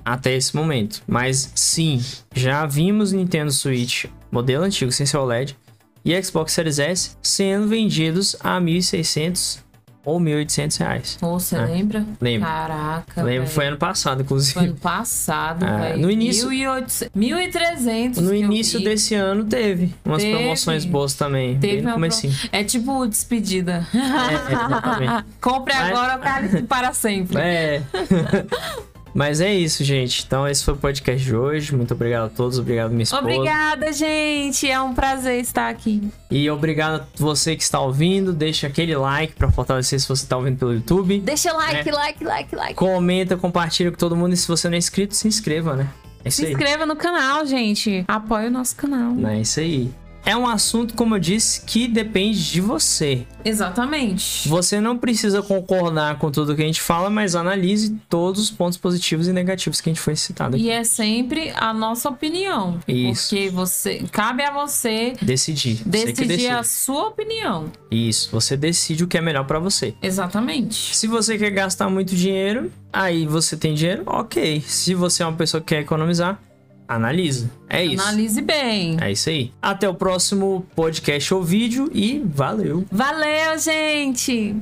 Até 0.06 0.34
esse 0.36 0.56
momento. 0.56 1.02
Mas 1.08 1.52
sim, 1.56 2.04
já 2.36 2.66
vimos 2.66 3.12
Nintendo 3.12 3.52
Switch 3.52 4.06
modelo 4.32 4.64
antigo 4.64 4.92
sem 4.92 5.06
ser 5.06 5.18
OLED 5.18 5.56
e 6.04 6.22
Xbox 6.24 6.52
Series 6.54 6.80
S 6.80 7.12
sendo 7.22 7.68
vendidos 7.68 8.36
a 8.42 8.60
1.600 8.60 9.60
ou 10.06 10.20
1.800 10.20 10.78
reais. 10.80 11.18
Pô, 11.22 11.40
você 11.40 11.56
É. 11.56 11.62
lembra? 11.62 12.06
Lembro. 12.20 12.46
Caraca. 12.46 13.24
Lembro, 13.24 13.44
velho. 13.44 13.48
foi 13.48 13.68
ano 13.68 13.78
passado, 13.78 14.22
inclusive. 14.22 14.54
Foi 14.54 14.64
ano 14.66 14.76
passado, 14.76 15.64
Ah, 15.66 15.78
velho. 15.96 16.02
no 16.02 16.12
início- 16.12 16.50
1.800 16.50 17.10
1.300. 17.16 18.18
No 18.22 18.36
início 18.36 18.84
desse 18.84 19.16
ano 19.16 19.46
teve 19.46 19.96
umas 20.04 20.22
Teve. 20.22 20.36
promoções 20.38 20.84
boas 20.84 21.14
também. 21.14 21.58
Teve 21.58 21.76
bem 21.78 21.84
no 21.86 21.94
comecinho. 21.94 22.34
É 22.52 22.66
tipo 22.66 23.08
despedida. 23.08 23.88
É, 23.94 24.52
exatamente. 24.54 25.26
Compre 25.40 25.74
Mas- 25.74 25.90
agora 25.90 26.18
o 26.18 26.20
cálice 26.20 26.64
para 26.64 26.92
sempre. 26.94 27.38
É. 27.40 27.82
Mas 29.14 29.42
é 29.42 29.54
isso, 29.54 29.84
gente. 29.84 30.24
Então, 30.26 30.48
esse 30.48 30.64
foi 30.64 30.74
o 30.74 30.78
podcast 30.78 31.24
de 31.24 31.36
hoje. 31.36 31.76
Muito 31.76 31.94
obrigado 31.94 32.26
a 32.26 32.30
todos. 32.30 32.58
Obrigado, 32.58 32.92
minha 32.92 33.04
esposa. 33.04 33.22
Obrigada, 33.22 33.94
gente. 33.94 34.70
É 34.70 34.82
um 34.82 34.94
prazer 34.94 35.40
estar 35.40 35.70
aqui. 35.70 36.02
E 36.32 36.50
obrigado 36.50 37.02
a 37.02 37.06
você 37.16 37.56
que 37.56 37.62
está 37.64 37.80
ouvindo. 37.80 38.34
Deixa 38.34 38.68
aquele 38.68 38.96
like 38.96 39.34
para 39.34 39.52
fortalecer 39.52 40.00
se 40.00 40.08
você 40.08 40.24
está 40.24 40.36
ouvindo 40.36 40.58
pelo 40.58 40.74
YouTube. 40.74 41.20
Deixa 41.20 41.54
like, 41.54 41.88
É. 41.88 41.92
like, 41.92 42.24
like, 42.24 42.56
like. 42.56 42.74
Comenta, 42.74 43.38
compartilha 43.38 43.92
com 43.92 43.98
todo 43.98 44.16
mundo. 44.16 44.34
E 44.34 44.38
se 44.38 44.48
você 44.48 44.68
não 44.68 44.76
é 44.76 44.80
inscrito, 44.80 45.16
se 45.16 45.28
inscreva, 45.28 45.76
né? 45.76 45.88
É 46.26 46.30
isso 46.30 46.42
Se 46.42 46.50
inscreva 46.50 46.86
no 46.86 46.96
canal, 46.96 47.46
gente. 47.46 48.06
Apoie 48.08 48.48
o 48.48 48.52
nosso 48.52 48.76
canal. 48.76 49.14
É 49.30 49.42
isso 49.42 49.60
aí. 49.60 49.92
É 50.26 50.38
um 50.38 50.48
assunto, 50.48 50.94
como 50.94 51.16
eu 51.16 51.20
disse, 51.20 51.62
que 51.66 51.88
depende 51.88 52.52
de 52.52 52.62
você. 52.62 53.26
Exatamente. 53.44 54.48
Você 54.48 54.80
não 54.80 54.98
precisa 54.98 55.42
concordar 55.42 56.18
com 56.18 56.32
tudo 56.32 56.56
que 56.56 56.62
a 56.62 56.66
gente 56.66 56.82
fala, 56.82 57.10
mas 57.10 57.36
analise 57.36 57.98
todos 58.08 58.42
os 58.42 58.52
pontos 58.52 58.78
positivos 58.78 59.28
e 59.28 59.34
negativos 59.34 59.82
que 59.82 59.90
a 59.90 59.94
gente 59.94 60.02
foi 60.02 60.16
citado 60.16 60.56
aqui. 60.56 60.66
E 60.66 60.70
é 60.70 60.84
sempre 60.86 61.52
a 61.56 61.74
nossa 61.74 62.08
opinião. 62.08 62.80
Isso. 62.88 63.30
Porque 63.30 63.50
você 63.50 64.04
cabe 64.12 64.44
a 64.44 64.52
você 64.52 65.14
Decidir. 65.22 65.82
Decidir 65.86 66.50
a 66.50 66.64
sua 66.64 67.08
opinião. 67.08 67.72
Isso, 67.92 68.30
você 68.32 68.56
decide 68.56 69.04
o 69.04 69.08
que 69.08 69.18
é 69.18 69.22
melhor 69.22 69.46
pra 69.46 69.60
você. 69.60 69.94
Exatamente. 70.02 70.96
Se 70.96 71.06
você 71.08 71.38
quer 71.38 71.52
gastar 71.52 71.90
muito 71.90 72.16
dinheiro, 72.16 72.72
aí 72.92 73.26
você 73.26 73.58
tem 73.58 73.74
dinheiro, 73.74 74.04
ok. 74.06 74.62
Se 74.66 74.94
você 74.94 75.24
é 75.24 75.26
uma 75.26 75.38
pessoa 75.38 75.60
que 75.60 75.68
quer 75.68 75.82
economizar, 75.82 76.40
analisa. 76.88 77.50
É 77.70 77.84
isso. 77.84 78.02
Analise 78.04 78.42
bem. 78.42 78.98
É 79.02 79.12
isso 79.12 79.30
aí. 79.30 79.52
Até 79.62 79.88
o 79.88 79.94
próximo 79.94 80.66
podcast 80.76 81.34
ou 81.34 81.44
vídeo 81.44 81.90
e 81.94 82.20
valeu! 82.26 82.86
Valeu, 82.92 83.58
gente! 83.58 84.56